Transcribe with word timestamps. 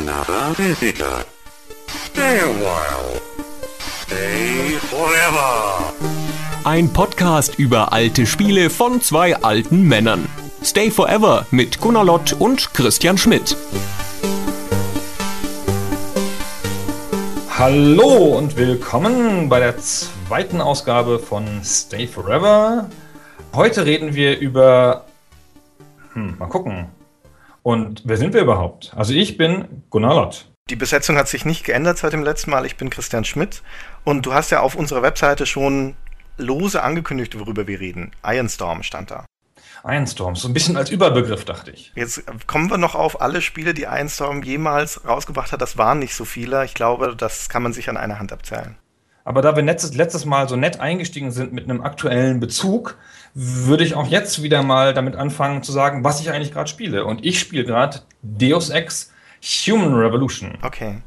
another 0.00 0.54
visitor. 0.56 1.24
Stay 1.88 2.40
a 2.40 2.52
while. 2.60 3.20
Stay 4.02 4.78
forever. 4.90 5.92
Ein 6.64 6.92
Podcast 6.92 7.58
über 7.58 7.92
alte 7.92 8.26
Spiele 8.26 8.68
von 8.68 9.00
zwei 9.00 9.36
alten 9.36 9.82
Männern. 9.82 10.28
Stay 10.62 10.90
Forever 10.90 11.46
mit 11.50 11.80
Gunnar 11.80 12.04
Lott 12.04 12.34
und 12.38 12.74
Christian 12.74 13.16
Schmidt. 13.16 13.56
Hallo 17.58 18.36
und 18.36 18.56
willkommen 18.56 19.48
bei 19.48 19.60
der 19.60 19.78
zweiten 19.78 20.60
Ausgabe 20.60 21.18
von 21.18 21.62
Stay 21.64 22.06
Forever. 22.06 22.90
Heute 23.54 23.86
reden 23.86 24.14
wir 24.14 24.38
über. 24.38 25.04
Hm, 26.12 26.36
mal 26.38 26.48
gucken. 26.48 26.95
Und 27.66 28.02
wer 28.04 28.16
sind 28.16 28.32
wir 28.32 28.42
überhaupt? 28.42 28.92
Also, 28.94 29.12
ich 29.12 29.36
bin 29.36 29.82
Gunnar 29.90 30.14
Lott. 30.14 30.46
Die 30.70 30.76
Besetzung 30.76 31.16
hat 31.16 31.26
sich 31.26 31.44
nicht 31.44 31.64
geändert 31.64 31.98
seit 31.98 32.12
dem 32.12 32.22
letzten 32.22 32.52
Mal. 32.52 32.64
Ich 32.64 32.76
bin 32.76 32.90
Christian 32.90 33.24
Schmidt. 33.24 33.60
Und 34.04 34.24
du 34.24 34.34
hast 34.34 34.50
ja 34.50 34.60
auf 34.60 34.76
unserer 34.76 35.02
Webseite 35.02 35.46
schon 35.46 35.96
lose 36.36 36.80
angekündigt, 36.80 37.36
worüber 37.36 37.66
wir 37.66 37.80
reden. 37.80 38.12
Ironstorm 38.24 38.84
stand 38.84 39.10
da. 39.10 39.26
Ironstorm, 39.84 40.36
so 40.36 40.46
ein 40.46 40.54
bisschen 40.54 40.76
als 40.76 40.90
Überbegriff, 40.90 41.44
dachte 41.44 41.72
ich. 41.72 41.90
Jetzt 41.96 42.22
kommen 42.46 42.70
wir 42.70 42.78
noch 42.78 42.94
auf 42.94 43.20
alle 43.20 43.42
Spiele, 43.42 43.74
die 43.74 43.82
Ironstorm 43.82 44.44
jemals 44.44 45.04
rausgebracht 45.04 45.50
hat. 45.50 45.60
Das 45.60 45.76
waren 45.76 45.98
nicht 45.98 46.14
so 46.14 46.24
viele. 46.24 46.64
Ich 46.64 46.74
glaube, 46.74 47.16
das 47.16 47.48
kann 47.48 47.64
man 47.64 47.72
sich 47.72 47.88
an 47.88 47.96
einer 47.96 48.20
Hand 48.20 48.32
abzählen. 48.32 48.76
Aber 49.26 49.42
da 49.42 49.56
wir 49.56 49.64
letztes, 49.64 49.96
letztes 49.96 50.24
Mal 50.24 50.48
so 50.48 50.54
nett 50.54 50.78
eingestiegen 50.78 51.32
sind 51.32 51.52
mit 51.52 51.64
einem 51.64 51.80
aktuellen 51.80 52.38
Bezug, 52.38 52.96
würde 53.38 53.84
ich 53.84 53.94
auch 53.94 54.08
jetzt 54.08 54.42
wieder 54.42 54.62
mal 54.62 54.94
damit 54.94 55.14
anfangen 55.14 55.62
zu 55.62 55.70
sagen, 55.70 56.02
was 56.04 56.22
ich 56.22 56.30
eigentlich 56.30 56.52
gerade 56.52 56.70
spiele. 56.70 57.04
Und 57.04 57.22
ich 57.22 57.38
spiele 57.38 57.64
gerade 57.64 58.00
Deus 58.22 58.70
Ex 58.70 59.12
Human 59.42 59.92
Revolution. 59.92 60.56
Okay. 60.62 61.02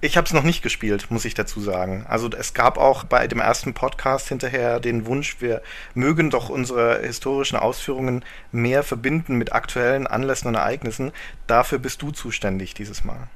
Ich 0.00 0.16
habe 0.16 0.26
es 0.26 0.32
noch 0.32 0.44
nicht 0.44 0.62
gespielt, 0.62 1.10
muss 1.10 1.24
ich 1.24 1.34
dazu 1.34 1.60
sagen. 1.60 2.06
Also 2.08 2.30
es 2.30 2.54
gab 2.54 2.78
auch 2.78 3.02
bei 3.02 3.26
dem 3.26 3.40
ersten 3.40 3.74
Podcast 3.74 4.28
hinterher 4.28 4.78
den 4.78 5.06
Wunsch, 5.06 5.40
wir 5.40 5.60
mögen 5.92 6.30
doch 6.30 6.50
unsere 6.50 7.00
historischen 7.00 7.56
Ausführungen 7.56 8.24
mehr 8.52 8.84
verbinden 8.84 9.34
mit 9.34 9.52
aktuellen 9.52 10.06
Anlässen 10.06 10.46
und 10.46 10.54
Ereignissen. 10.54 11.10
Dafür 11.48 11.80
bist 11.80 12.00
du 12.00 12.12
zuständig 12.12 12.74
dieses 12.74 13.02
Mal. 13.02 13.26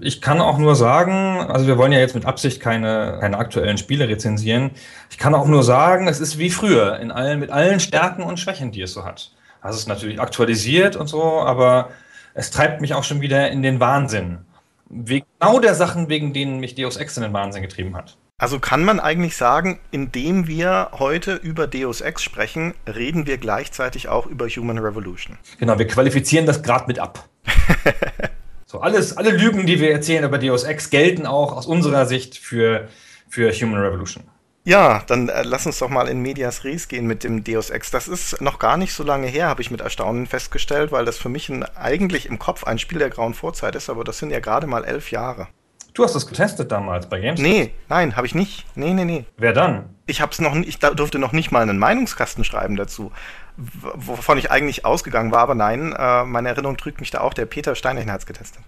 Ich 0.00 0.22
kann 0.22 0.40
auch 0.40 0.56
nur 0.56 0.74
sagen, 0.74 1.40
also 1.50 1.66
wir 1.66 1.76
wollen 1.76 1.92
ja 1.92 1.98
jetzt 1.98 2.14
mit 2.14 2.24
Absicht 2.24 2.60
keine, 2.60 3.18
keine 3.20 3.36
aktuellen 3.36 3.76
Spiele 3.76 4.08
rezensieren. 4.08 4.70
Ich 5.10 5.18
kann 5.18 5.34
auch 5.34 5.46
nur 5.46 5.62
sagen, 5.62 6.08
es 6.08 6.18
ist 6.18 6.38
wie 6.38 6.48
früher, 6.48 6.98
in 6.98 7.10
allen, 7.10 7.40
mit 7.40 7.50
allen 7.50 7.78
Stärken 7.78 8.22
und 8.22 8.40
Schwächen, 8.40 8.72
die 8.72 8.80
es 8.80 8.94
so 8.94 9.04
hat. 9.04 9.32
Also 9.60 9.76
es 9.76 9.82
ist 9.82 9.88
natürlich 9.88 10.18
aktualisiert 10.18 10.96
und 10.96 11.08
so, 11.08 11.22
aber 11.42 11.90
es 12.32 12.50
treibt 12.50 12.80
mich 12.80 12.94
auch 12.94 13.04
schon 13.04 13.20
wieder 13.20 13.50
in 13.50 13.60
den 13.60 13.80
Wahnsinn. 13.80 14.46
Wegen 14.88 15.26
genau 15.40 15.58
der 15.58 15.74
Sachen, 15.74 16.08
wegen 16.08 16.32
denen 16.32 16.60
mich 16.60 16.74
Deus 16.74 16.96
Ex 16.96 17.16
in 17.16 17.22
den 17.22 17.32
Wahnsinn 17.32 17.62
getrieben 17.62 17.96
hat. 17.96 18.16
Also 18.36 18.58
kann 18.58 18.84
man 18.84 18.98
eigentlich 18.98 19.36
sagen, 19.36 19.78
indem 19.92 20.48
wir 20.48 20.90
heute 20.98 21.34
über 21.34 21.66
Deus 21.68 22.00
Ex 22.00 22.22
sprechen, 22.22 22.74
reden 22.86 23.26
wir 23.26 23.38
gleichzeitig 23.38 24.08
auch 24.08 24.26
über 24.26 24.48
Human 24.48 24.78
Revolution. 24.78 25.38
Genau, 25.58 25.78
wir 25.78 25.86
qualifizieren 25.86 26.44
das 26.44 26.62
gerade 26.62 26.86
mit 26.88 26.98
ab. 26.98 27.28
so, 28.66 28.80
alles, 28.80 29.16
alle 29.16 29.30
Lügen, 29.30 29.66
die 29.66 29.78
wir 29.78 29.92
erzählen 29.92 30.24
über 30.24 30.38
Deus 30.38 30.64
Ex, 30.64 30.90
gelten 30.90 31.26
auch 31.26 31.56
aus 31.56 31.66
unserer 31.66 32.06
Sicht 32.06 32.36
für, 32.36 32.88
für 33.28 33.52
Human 33.52 33.80
Revolution. 33.80 34.24
Ja, 34.66 35.02
dann 35.06 35.28
äh, 35.28 35.42
lass 35.42 35.66
uns 35.66 35.78
doch 35.78 35.90
mal 35.90 36.08
in 36.08 36.20
Medias 36.20 36.64
Res 36.64 36.88
gehen 36.88 37.06
mit 37.06 37.22
dem 37.22 37.44
Deus 37.44 37.68
Ex. 37.68 37.90
Das 37.90 38.08
ist 38.08 38.40
noch 38.40 38.58
gar 38.58 38.78
nicht 38.78 38.94
so 38.94 39.04
lange 39.04 39.26
her, 39.26 39.48
habe 39.48 39.60
ich 39.60 39.70
mit 39.70 39.82
Erstaunen 39.82 40.26
festgestellt, 40.26 40.90
weil 40.90 41.04
das 41.04 41.18
für 41.18 41.28
mich 41.28 41.50
ein, 41.50 41.64
eigentlich 41.76 42.26
im 42.26 42.38
Kopf 42.38 42.64
ein 42.64 42.78
Spiel 42.78 42.98
der 42.98 43.10
grauen 43.10 43.34
Vorzeit 43.34 43.74
ist, 43.74 43.90
aber 43.90 44.04
das 44.04 44.18
sind 44.18 44.30
ja 44.30 44.40
gerade 44.40 44.66
mal 44.66 44.84
elf 44.84 45.10
Jahre. 45.10 45.48
Du 45.92 46.02
hast 46.02 46.14
das 46.14 46.26
getestet 46.26 46.72
damals 46.72 47.08
bei 47.08 47.20
Games? 47.20 47.40
Nee, 47.40 47.72
nein, 47.90 48.16
habe 48.16 48.26
ich 48.26 48.34
nicht. 48.34 48.64
Nee, 48.74 48.94
nee, 48.94 49.04
nee. 49.04 49.26
Wer 49.36 49.52
dann? 49.52 49.90
Ich 50.06 50.22
hab's 50.22 50.40
noch 50.40 50.56
ich 50.56 50.78
durfte 50.78 51.18
noch 51.18 51.32
nicht 51.32 51.52
mal 51.52 51.62
einen 51.62 51.78
Meinungskasten 51.78 52.42
schreiben 52.42 52.76
dazu, 52.76 53.12
wovon 53.56 54.38
ich 54.38 54.50
eigentlich 54.50 54.86
ausgegangen 54.86 55.30
war, 55.30 55.40
aber 55.40 55.54
nein, 55.54 55.92
äh, 55.92 56.24
meine 56.24 56.48
Erinnerung 56.48 56.78
trügt 56.78 57.00
mich 57.00 57.10
da 57.10 57.20
auch, 57.20 57.34
der 57.34 57.46
Peter 57.46 57.74
Steinlein 57.74 58.10
hat's 58.10 58.26
getestet. 58.26 58.62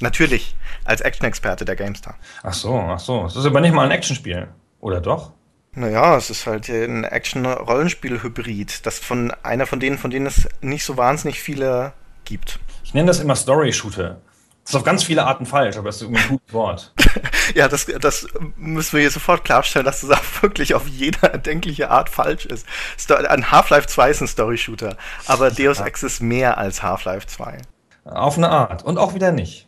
Natürlich, 0.00 0.54
als 0.84 1.00
Action-Experte 1.00 1.64
der 1.64 1.74
GameStar. 1.74 2.16
Ach 2.42 2.52
so, 2.52 2.78
ach 2.78 3.00
so. 3.00 3.24
Das 3.24 3.34
ist 3.34 3.46
aber 3.46 3.60
nicht 3.60 3.74
mal 3.74 3.86
ein 3.86 3.90
Actionspiel. 3.90 4.48
Oder 4.80 5.00
doch? 5.00 5.32
Naja, 5.78 6.16
es 6.16 6.28
ist 6.28 6.46
halt 6.46 6.68
ein 6.68 7.04
Action-Rollenspiel-Hybrid. 7.04 8.84
Das 8.84 8.98
von 8.98 9.32
einer 9.44 9.64
von 9.64 9.78
denen, 9.78 9.96
von 9.96 10.10
denen 10.10 10.26
es 10.26 10.48
nicht 10.60 10.84
so 10.84 10.96
wahnsinnig 10.96 11.40
viele 11.40 11.92
gibt. 12.24 12.58
Ich 12.82 12.94
nenne 12.94 13.06
das 13.06 13.20
immer 13.20 13.36
Story-Shooter. 13.36 14.20
Das 14.64 14.72
ist 14.72 14.76
auf 14.76 14.82
ganz 14.82 15.04
viele 15.04 15.24
Arten 15.24 15.46
falsch, 15.46 15.76
aber 15.76 15.88
es 15.88 15.96
ist 15.96 16.02
irgendwie 16.02 16.22
ein 16.22 16.28
gutes 16.30 16.52
Wort. 16.52 16.92
ja, 17.54 17.68
das, 17.68 17.86
das 17.86 18.26
müssen 18.56 18.94
wir 18.94 19.00
hier 19.02 19.10
sofort 19.10 19.44
klarstellen, 19.44 19.86
dass 19.86 20.00
das 20.00 20.10
auch 20.10 20.42
wirklich 20.42 20.74
auf 20.74 20.88
jede 20.88 21.22
erdenkliche 21.22 21.90
Art 21.90 22.10
falsch 22.10 22.44
ist. 22.44 22.66
Ein 23.10 23.52
Half-Life 23.52 23.86
2 23.86 24.10
ist 24.10 24.20
ein 24.20 24.28
Story-Shooter, 24.28 24.96
aber 25.26 25.52
Deus 25.52 25.78
Ex 25.78 26.02
ist 26.02 26.20
mehr 26.20 26.58
als 26.58 26.82
Half-Life 26.82 27.28
2. 27.28 27.58
Auf 28.04 28.36
eine 28.36 28.50
Art 28.50 28.82
und 28.82 28.98
auch 28.98 29.14
wieder 29.14 29.30
nicht. 29.30 29.67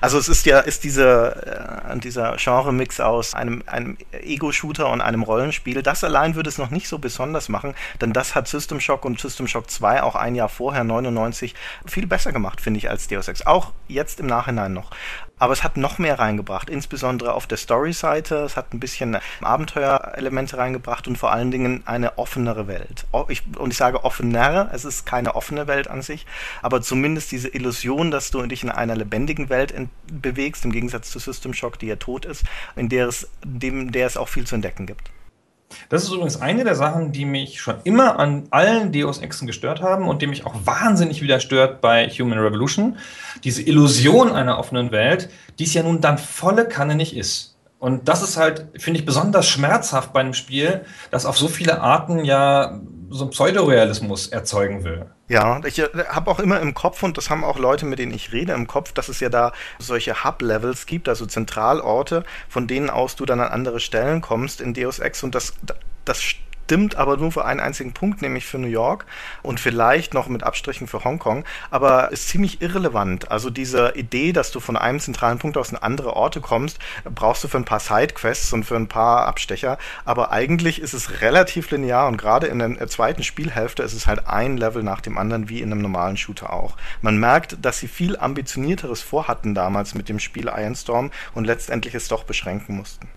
Also 0.00 0.18
es 0.18 0.28
ist 0.28 0.46
ja, 0.46 0.60
ist 0.60 0.84
diese, 0.84 1.82
äh, 1.88 1.98
dieser 1.98 2.36
Genre-Mix 2.36 3.00
aus 3.00 3.34
einem, 3.34 3.62
einem 3.66 3.96
Ego-Shooter 4.12 4.88
und 4.88 5.00
einem 5.00 5.22
Rollenspiel. 5.22 5.82
Das 5.82 6.04
allein 6.04 6.34
würde 6.34 6.48
es 6.48 6.58
noch 6.58 6.70
nicht 6.70 6.88
so 6.88 6.98
besonders 6.98 7.48
machen, 7.48 7.74
denn 8.00 8.12
das 8.12 8.34
hat 8.34 8.48
System 8.48 8.80
Shock 8.80 9.04
und 9.04 9.20
System 9.20 9.46
Shock 9.48 9.70
2 9.70 10.02
auch 10.02 10.14
ein 10.14 10.34
Jahr 10.34 10.48
vorher, 10.48 10.84
99, 10.84 11.54
viel 11.86 12.06
besser 12.06 12.32
gemacht, 12.32 12.60
finde 12.60 12.78
ich, 12.78 12.90
als 12.90 13.08
Deus 13.08 13.28
Ex. 13.28 13.46
Auch 13.46 13.72
jetzt 13.88 14.20
im 14.20 14.26
Nachhinein 14.26 14.72
noch. 14.72 14.90
Aber 15.38 15.52
es 15.52 15.64
hat 15.64 15.76
noch 15.76 15.98
mehr 15.98 16.18
reingebracht, 16.18 16.70
insbesondere 16.70 17.34
auf 17.34 17.46
der 17.46 17.58
Story-Seite. 17.58 18.36
Es 18.36 18.56
hat 18.56 18.72
ein 18.72 18.80
bisschen 18.80 19.18
Abenteuerelemente 19.40 20.56
reingebracht 20.56 21.08
und 21.08 21.18
vor 21.18 21.32
allen 21.32 21.50
Dingen 21.50 21.82
eine 21.86 22.18
offenere 22.18 22.68
Welt. 22.68 23.06
Ich, 23.28 23.42
und 23.58 23.72
ich 23.72 23.76
sage 23.76 24.04
offener, 24.04 24.70
es 24.72 24.84
ist 24.84 25.06
keine 25.06 25.34
offene 25.34 25.66
Welt 25.66 25.88
an 25.88 26.02
sich, 26.02 26.24
aber 26.62 26.82
zumindest 26.82 27.32
diese 27.32 27.48
Illusion, 27.48 28.10
dass 28.10 28.30
du 28.30 28.42
dich 28.46 28.62
in 28.62 28.70
einer 28.70 28.94
lebendigen 28.94 29.48
Welt 29.48 29.74
bewegst, 30.06 30.64
im 30.64 30.72
Gegensatz 30.72 31.10
zu 31.10 31.18
System 31.18 31.52
Shock, 31.52 31.78
die 31.80 31.86
ja 31.86 31.96
tot 31.96 32.24
ist, 32.24 32.44
in 32.76 32.88
der 32.88 33.08
es, 33.08 33.28
dem, 33.44 33.90
der 33.90 34.06
es 34.06 34.16
auch 34.16 34.28
viel 34.28 34.46
zu 34.46 34.54
entdecken 34.54 34.86
gibt. 34.86 35.10
Das 35.88 36.02
ist 36.02 36.12
übrigens 36.12 36.40
eine 36.40 36.64
der 36.64 36.74
Sachen, 36.74 37.12
die 37.12 37.24
mich 37.24 37.60
schon 37.60 37.76
immer 37.84 38.18
an 38.18 38.44
allen 38.50 38.92
Deus 38.92 39.18
Exen 39.18 39.46
gestört 39.46 39.82
haben 39.82 40.08
und 40.08 40.22
die 40.22 40.26
mich 40.26 40.46
auch 40.46 40.54
wahnsinnig 40.64 41.22
wieder 41.22 41.40
stört 41.40 41.80
bei 41.80 42.08
Human 42.08 42.38
Revolution. 42.38 42.96
Diese 43.42 43.62
Illusion 43.62 44.32
einer 44.32 44.58
offenen 44.58 44.92
Welt, 44.92 45.30
die 45.58 45.64
es 45.64 45.74
ja 45.74 45.82
nun 45.82 46.00
dann 46.00 46.18
volle 46.18 46.66
Kanne 46.68 46.94
nicht 46.94 47.16
ist. 47.16 47.56
Und 47.78 48.08
das 48.08 48.22
ist 48.22 48.38
halt, 48.38 48.66
finde 48.78 49.00
ich, 49.00 49.04
besonders 49.04 49.46
schmerzhaft 49.46 50.12
bei 50.14 50.20
einem 50.20 50.32
Spiel, 50.32 50.86
das 51.10 51.26
auf 51.26 51.36
so 51.36 51.48
viele 51.48 51.82
Arten 51.82 52.24
ja 52.24 52.80
so 53.14 53.24
einen 53.24 53.30
Pseudorealismus 53.30 54.26
erzeugen 54.28 54.82
will. 54.82 55.06
Ja, 55.28 55.60
ich 55.64 55.78
äh, 55.78 55.88
habe 56.08 56.30
auch 56.30 56.40
immer 56.40 56.60
im 56.60 56.74
Kopf, 56.74 57.02
und 57.04 57.16
das 57.16 57.30
haben 57.30 57.44
auch 57.44 57.58
Leute, 57.58 57.86
mit 57.86 58.00
denen 58.00 58.12
ich 58.12 58.32
rede, 58.32 58.52
im 58.52 58.66
Kopf, 58.66 58.92
dass 58.92 59.08
es 59.08 59.20
ja 59.20 59.28
da 59.28 59.52
solche 59.78 60.24
Hub-Levels 60.24 60.86
gibt, 60.86 61.08
also 61.08 61.24
Zentralorte, 61.24 62.24
von 62.48 62.66
denen 62.66 62.90
aus 62.90 63.14
du 63.14 63.24
dann 63.24 63.40
an 63.40 63.52
andere 63.52 63.78
Stellen 63.78 64.20
kommst 64.20 64.60
in 64.60 64.74
Deus 64.74 64.98
Ex 64.98 65.22
und 65.22 65.34
das, 65.34 65.54
das 66.04 66.20
stimmt 66.64 66.96
aber 66.96 67.16
nur 67.16 67.30
für 67.30 67.44
einen 67.44 67.60
einzigen 67.60 67.92
Punkt, 67.92 68.22
nämlich 68.22 68.46
für 68.46 68.58
New 68.58 68.68
York 68.68 69.04
und 69.42 69.60
vielleicht 69.60 70.14
noch 70.14 70.28
mit 70.28 70.42
Abstrichen 70.42 70.86
für 70.86 71.04
Hongkong, 71.04 71.44
aber 71.70 72.10
ist 72.10 72.28
ziemlich 72.28 72.62
irrelevant. 72.62 73.30
Also 73.30 73.50
diese 73.50 73.92
Idee, 73.96 74.32
dass 74.32 74.50
du 74.50 74.60
von 74.60 74.76
einem 74.76 74.98
zentralen 74.98 75.38
Punkt 75.38 75.58
aus 75.58 75.70
in 75.70 75.76
andere 75.76 76.16
Orte 76.16 76.40
kommst, 76.40 76.78
brauchst 77.14 77.44
du 77.44 77.48
für 77.48 77.58
ein 77.58 77.66
paar 77.66 77.80
Sidequests 77.80 78.52
und 78.52 78.64
für 78.64 78.76
ein 78.76 78.88
paar 78.88 79.26
Abstecher, 79.26 79.78
aber 80.04 80.32
eigentlich 80.32 80.80
ist 80.80 80.94
es 80.94 81.20
relativ 81.20 81.70
linear 81.70 82.08
und 82.08 82.16
gerade 82.16 82.46
in 82.46 82.58
der 82.58 82.88
zweiten 82.88 83.22
Spielhälfte 83.22 83.82
ist 83.82 83.92
es 83.92 84.06
halt 84.06 84.26
ein 84.26 84.56
Level 84.56 84.82
nach 84.82 85.02
dem 85.02 85.18
anderen 85.18 85.48
wie 85.48 85.60
in 85.60 85.70
einem 85.70 85.82
normalen 85.82 86.16
Shooter 86.16 86.52
auch. 86.52 86.76
Man 87.02 87.18
merkt, 87.18 87.58
dass 87.62 87.78
sie 87.78 87.88
viel 87.88 88.16
ambitionierteres 88.16 89.02
vorhatten 89.02 89.54
damals 89.54 89.94
mit 89.94 90.08
dem 90.08 90.18
Spiel 90.18 90.48
Ironstorm 90.48 91.10
und 91.34 91.44
letztendlich 91.44 91.94
es 91.94 92.08
doch 92.08 92.24
beschränken 92.24 92.76
mussten. 92.76 93.08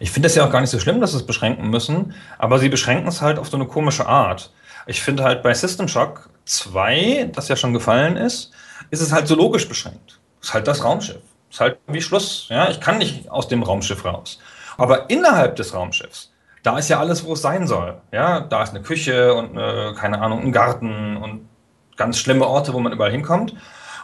Ich 0.00 0.10
finde 0.10 0.28
es 0.28 0.34
ja 0.34 0.46
auch 0.46 0.50
gar 0.50 0.60
nicht 0.60 0.70
so 0.70 0.78
schlimm, 0.78 1.00
dass 1.00 1.12
sie 1.12 1.18
es 1.18 1.26
beschränken 1.26 1.70
müssen, 1.70 2.14
aber 2.38 2.58
sie 2.58 2.68
beschränken 2.68 3.08
es 3.08 3.20
halt 3.20 3.38
auf 3.38 3.48
so 3.48 3.56
eine 3.56 3.66
komische 3.66 4.06
Art. 4.06 4.52
Ich 4.86 5.02
finde 5.02 5.24
halt 5.24 5.42
bei 5.42 5.52
System 5.54 5.88
Shock 5.88 6.30
2, 6.44 7.30
das 7.34 7.48
ja 7.48 7.56
schon 7.56 7.72
gefallen 7.72 8.16
ist, 8.16 8.52
ist 8.90 9.00
es 9.00 9.12
halt 9.12 9.28
so 9.28 9.34
logisch 9.34 9.68
beschränkt. 9.68 10.18
Ist 10.40 10.54
halt 10.54 10.66
das 10.66 10.82
Raumschiff. 10.82 11.22
Ist 11.50 11.60
halt 11.60 11.78
wie 11.86 12.00
Schluss. 12.00 12.46
Ja, 12.48 12.70
ich 12.70 12.80
kann 12.80 12.98
nicht 12.98 13.30
aus 13.30 13.48
dem 13.48 13.62
Raumschiff 13.62 14.04
raus. 14.04 14.38
Aber 14.76 15.10
innerhalb 15.10 15.56
des 15.56 15.74
Raumschiffs, 15.74 16.32
da 16.62 16.78
ist 16.78 16.88
ja 16.88 17.00
alles, 17.00 17.24
wo 17.24 17.32
es 17.32 17.42
sein 17.42 17.66
soll. 17.66 18.00
Ja, 18.12 18.40
da 18.40 18.62
ist 18.62 18.70
eine 18.70 18.82
Küche 18.82 19.34
und 19.34 19.58
eine, 19.58 19.94
keine 19.94 20.20
Ahnung, 20.20 20.42
ein 20.42 20.52
Garten 20.52 21.16
und 21.16 21.48
ganz 21.96 22.18
schlimme 22.18 22.46
Orte, 22.46 22.72
wo 22.72 22.80
man 22.80 22.92
überall 22.92 23.10
hinkommt. 23.10 23.54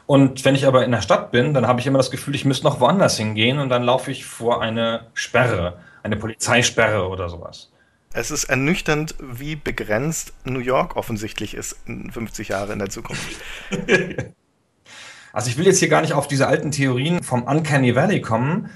Und 0.06 0.44
wenn 0.44 0.54
ich 0.54 0.66
aber 0.66 0.84
in 0.84 0.90
der 0.90 1.00
Stadt 1.00 1.30
bin, 1.30 1.54
dann 1.54 1.66
habe 1.66 1.80
ich 1.80 1.86
immer 1.86 1.98
das 1.98 2.10
Gefühl, 2.10 2.34
ich 2.34 2.44
müsste 2.44 2.64
noch 2.64 2.80
woanders 2.80 3.16
hingehen 3.16 3.58
und 3.58 3.70
dann 3.70 3.82
laufe 3.82 4.10
ich 4.10 4.26
vor 4.26 4.60
eine 4.60 5.06
Sperre, 5.14 5.78
eine 6.02 6.16
Polizeisperre 6.16 7.08
oder 7.08 7.28
sowas. 7.28 7.70
Es 8.12 8.30
ist 8.30 8.44
ernüchternd, 8.44 9.16
wie 9.18 9.56
begrenzt 9.56 10.34
New 10.44 10.60
York 10.60 10.96
offensichtlich 10.96 11.54
ist 11.54 11.76
in 11.86 12.10
50 12.10 12.48
Jahre 12.48 12.72
in 12.72 12.78
der 12.78 12.90
Zukunft. 12.90 13.36
Also 15.34 15.50
ich 15.50 15.58
will 15.58 15.66
jetzt 15.66 15.80
hier 15.80 15.88
gar 15.88 16.00
nicht 16.00 16.12
auf 16.12 16.28
diese 16.28 16.46
alten 16.46 16.70
Theorien 16.70 17.24
vom 17.24 17.42
Uncanny 17.42 17.96
Valley 17.96 18.20
kommen, 18.20 18.70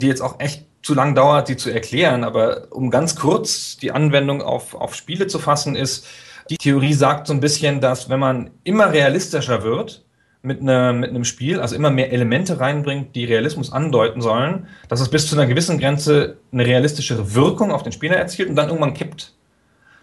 die 0.00 0.06
jetzt 0.06 0.22
auch 0.22 0.40
echt 0.40 0.66
zu 0.82 0.94
lang 0.94 1.14
dauert, 1.14 1.50
die 1.50 1.58
zu 1.58 1.68
erklären. 1.68 2.24
Aber 2.24 2.68
um 2.70 2.90
ganz 2.90 3.16
kurz 3.16 3.76
die 3.76 3.92
Anwendung 3.92 4.40
auf, 4.40 4.74
auf 4.74 4.94
Spiele 4.94 5.26
zu 5.26 5.38
fassen, 5.38 5.76
ist, 5.76 6.06
die 6.48 6.56
Theorie 6.56 6.94
sagt 6.94 7.26
so 7.26 7.34
ein 7.34 7.40
bisschen, 7.40 7.82
dass 7.82 8.08
wenn 8.08 8.18
man 8.18 8.50
immer 8.64 8.92
realistischer 8.92 9.62
wird 9.62 10.03
mit, 10.44 10.62
ne, 10.62 10.92
mit 10.92 11.10
einem 11.10 11.24
Spiel, 11.24 11.60
also 11.60 11.74
immer 11.74 11.90
mehr 11.90 12.12
Elemente 12.12 12.60
reinbringt, 12.60 13.16
die 13.16 13.24
Realismus 13.24 13.72
andeuten 13.72 14.20
sollen, 14.20 14.68
dass 14.88 15.00
es 15.00 15.08
bis 15.08 15.26
zu 15.26 15.36
einer 15.36 15.46
gewissen 15.46 15.78
Grenze 15.78 16.36
eine 16.52 16.66
realistischere 16.66 17.34
Wirkung 17.34 17.72
auf 17.72 17.82
den 17.82 17.92
Spieler 17.92 18.16
erzielt 18.16 18.50
und 18.50 18.56
dann 18.56 18.68
irgendwann 18.68 18.94
kippt. 18.94 19.32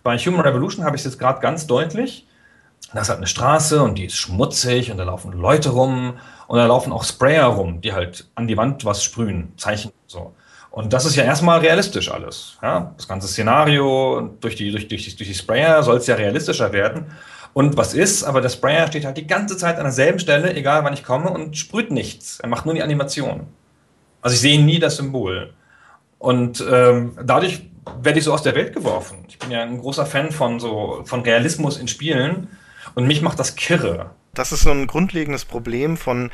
Bei 0.03 0.17
Human 0.17 0.41
Revolution 0.41 0.83
habe 0.83 0.95
ich 0.95 1.01
es 1.01 1.05
jetzt 1.05 1.19
gerade 1.19 1.41
ganz 1.41 1.67
deutlich. 1.67 2.27
Das 2.91 3.09
hat 3.09 3.17
eine 3.17 3.27
Straße 3.27 3.83
und 3.83 3.99
die 3.99 4.05
ist 4.05 4.15
schmutzig 4.15 4.91
und 4.91 4.97
da 4.97 5.03
laufen 5.03 5.31
Leute 5.31 5.69
rum 5.69 6.15
und 6.47 6.57
da 6.57 6.65
laufen 6.65 6.91
auch 6.91 7.03
Sprayer 7.03 7.45
rum, 7.45 7.79
die 7.81 7.93
halt 7.93 8.27
an 8.33 8.47
die 8.47 8.57
Wand 8.57 8.83
was 8.83 9.03
sprühen, 9.03 9.53
Zeichen 9.57 9.91
so. 10.07 10.33
Und 10.71 10.93
das 10.93 11.05
ist 11.05 11.17
ja 11.17 11.23
erstmal 11.23 11.59
realistisch 11.59 12.09
alles. 12.09 12.57
Ja? 12.63 12.93
Das 12.97 13.07
ganze 13.07 13.27
Szenario 13.27 14.35
durch 14.39 14.55
die, 14.55 14.71
durch, 14.71 14.87
durch, 14.87 15.15
durch 15.15 15.29
die 15.29 15.35
Sprayer 15.35 15.83
soll 15.83 15.97
es 15.97 16.07
ja 16.07 16.15
realistischer 16.15 16.73
werden. 16.73 17.11
Und 17.53 17.75
was 17.77 17.93
ist, 17.93 18.23
aber 18.23 18.41
der 18.41 18.49
Sprayer 18.49 18.87
steht 18.87 19.05
halt 19.05 19.17
die 19.17 19.27
ganze 19.27 19.57
Zeit 19.57 19.77
an 19.77 19.83
derselben 19.83 20.19
Stelle, 20.19 20.55
egal 20.55 20.83
wann 20.83 20.93
ich 20.93 21.03
komme, 21.03 21.29
und 21.29 21.57
sprüht 21.57 21.91
nichts. 21.91 22.39
Er 22.39 22.47
macht 22.47 22.65
nur 22.65 22.73
die 22.73 22.83
Animation. 22.83 23.47
Also 24.21 24.35
ich 24.35 24.41
sehe 24.41 24.61
nie 24.61 24.79
das 24.79 24.97
Symbol. 24.97 25.53
Und 26.17 26.63
ähm, 26.71 27.17
dadurch 27.21 27.63
werde 28.01 28.19
ich 28.19 28.25
so 28.25 28.33
aus 28.33 28.43
der 28.43 28.55
Welt 28.55 28.73
geworfen. 28.73 29.25
Ich 29.27 29.39
bin 29.39 29.51
ja 29.51 29.63
ein 29.63 29.79
großer 29.79 30.05
Fan 30.05 30.31
von 30.31 30.59
so 30.59 31.01
von 31.05 31.21
Realismus 31.21 31.77
in 31.77 31.87
Spielen 31.87 32.47
und 32.95 33.07
mich 33.07 33.21
macht 33.21 33.39
das 33.39 33.55
kirre. 33.55 34.11
Das 34.33 34.51
ist 34.51 34.61
so 34.61 34.71
ein 34.71 34.87
grundlegendes 34.87 35.45
Problem 35.45 35.97
von 35.97 36.31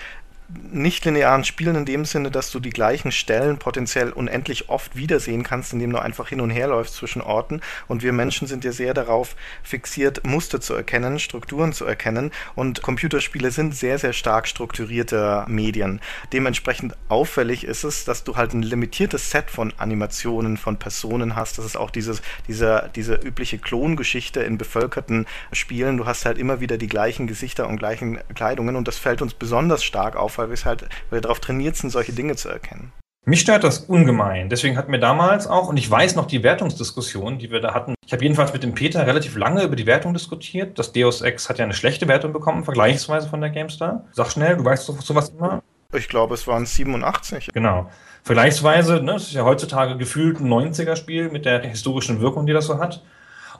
nicht-linearen 0.49 1.43
Spielen 1.43 1.75
in 1.75 1.85
dem 1.85 2.05
Sinne, 2.05 2.31
dass 2.31 2.51
du 2.51 2.59
die 2.59 2.69
gleichen 2.69 3.11
Stellen 3.11 3.57
potenziell 3.57 4.11
unendlich 4.11 4.69
oft 4.69 4.95
wiedersehen 4.95 5.43
kannst, 5.43 5.73
indem 5.73 5.91
du 5.91 5.99
einfach 5.99 6.29
hin 6.29 6.39
und 6.39 6.49
her 6.49 6.67
läufst 6.67 6.95
zwischen 6.95 7.21
Orten. 7.21 7.61
Und 7.87 8.01
wir 8.01 8.13
Menschen 8.13 8.47
sind 8.47 8.63
ja 8.63 8.71
sehr 8.71 8.93
darauf 8.93 9.35
fixiert, 9.61 10.25
Muster 10.25 10.61
zu 10.61 10.73
erkennen, 10.73 11.19
Strukturen 11.19 11.73
zu 11.73 11.85
erkennen. 11.85 12.31
Und 12.55 12.81
Computerspiele 12.81 13.51
sind 13.51 13.75
sehr, 13.75 13.99
sehr 13.99 14.13
stark 14.13 14.47
strukturierte 14.47 15.43
Medien. 15.49 15.99
Dementsprechend 16.31 16.95
auffällig 17.09 17.65
ist 17.65 17.83
es, 17.83 18.05
dass 18.05 18.23
du 18.23 18.37
halt 18.37 18.53
ein 18.53 18.61
limitiertes 18.61 19.29
Set 19.29 19.49
von 19.49 19.73
Animationen, 19.77 20.55
von 20.55 20.77
Personen 20.77 21.35
hast. 21.35 21.57
Das 21.57 21.65
ist 21.65 21.75
auch 21.75 21.91
dieses, 21.91 22.21
diese, 22.47 22.89
diese 22.95 23.15
übliche 23.15 23.57
Klongeschichte 23.57 24.41
in 24.43 24.57
bevölkerten 24.57 25.25
Spielen. 25.51 25.97
Du 25.97 26.05
hast 26.05 26.25
halt 26.25 26.37
immer 26.37 26.61
wieder 26.61 26.77
die 26.77 26.87
gleichen 26.87 27.27
Gesichter 27.27 27.67
und 27.67 27.77
gleichen 27.77 28.19
Kleidungen. 28.33 28.77
Und 28.77 28.87
das 28.87 28.97
fällt 28.97 29.21
uns 29.21 29.33
besonders 29.33 29.83
stark 29.83 30.15
auf 30.15 30.36
weil 30.37 30.49
wir 30.49 30.57
halt, 30.65 30.83
weil 31.09 31.17
wir 31.17 31.21
darauf 31.21 31.39
trainiert 31.39 31.75
sind, 31.75 31.89
solche 31.89 32.13
Dinge 32.13 32.35
zu 32.35 32.49
erkennen. 32.49 32.91
Mich 33.25 33.41
stört 33.41 33.65
das 33.65 33.79
ungemein. 33.79 34.47
Deswegen 34.47 34.77
hatten 34.77 34.91
wir 34.91 34.99
damals 34.99 35.47
auch, 35.47 35.67
und 35.67 35.75
ich 35.75 35.91
weiß 35.91 36.15
noch 36.15 36.27
die 36.27 36.43
Wertungsdiskussion, 36.43 37.37
die 37.39 37.51
wir 37.51 37.59
da 37.59 37.73
hatten. 37.73 37.93
Ich 38.05 38.13
habe 38.13 38.23
jedenfalls 38.23 38.53
mit 38.53 38.63
dem 38.63 38.73
Peter 38.73 39.05
relativ 39.05 39.35
lange 39.35 39.63
über 39.63 39.75
die 39.75 39.85
Wertung 39.85 40.13
diskutiert. 40.13 40.79
Das 40.79 40.93
Deus 40.93 41.21
Ex 41.21 41.49
hat 41.49 41.59
ja 41.59 41.65
eine 41.65 41.73
schlechte 41.73 42.07
Wertung 42.07 42.31
bekommen, 42.31 42.63
vergleichsweise 42.63 43.27
von 43.27 43.41
der 43.41 43.49
GameStar. 43.49 44.05
Sag 44.13 44.31
schnell, 44.31 44.55
du 44.55 44.63
weißt 44.63 44.87
doch 44.87 45.01
sowas 45.01 45.33
immer. 45.37 45.61
Ich 45.93 46.07
glaube, 46.07 46.35
es 46.35 46.47
waren 46.47 46.65
87. 46.65 47.49
Genau. 47.53 47.89
Vergleichsweise, 48.23 49.01
ne, 49.01 49.13
das 49.13 49.23
ist 49.23 49.33
ja 49.33 49.43
heutzutage 49.43 49.97
gefühlt 49.97 50.39
ein 50.39 50.47
90er-Spiel 50.47 51.29
mit 51.29 51.43
der 51.43 51.61
historischen 51.63 52.21
Wirkung, 52.21 52.45
die 52.45 52.53
das 52.53 52.65
so 52.65 52.79
hat. 52.79 53.03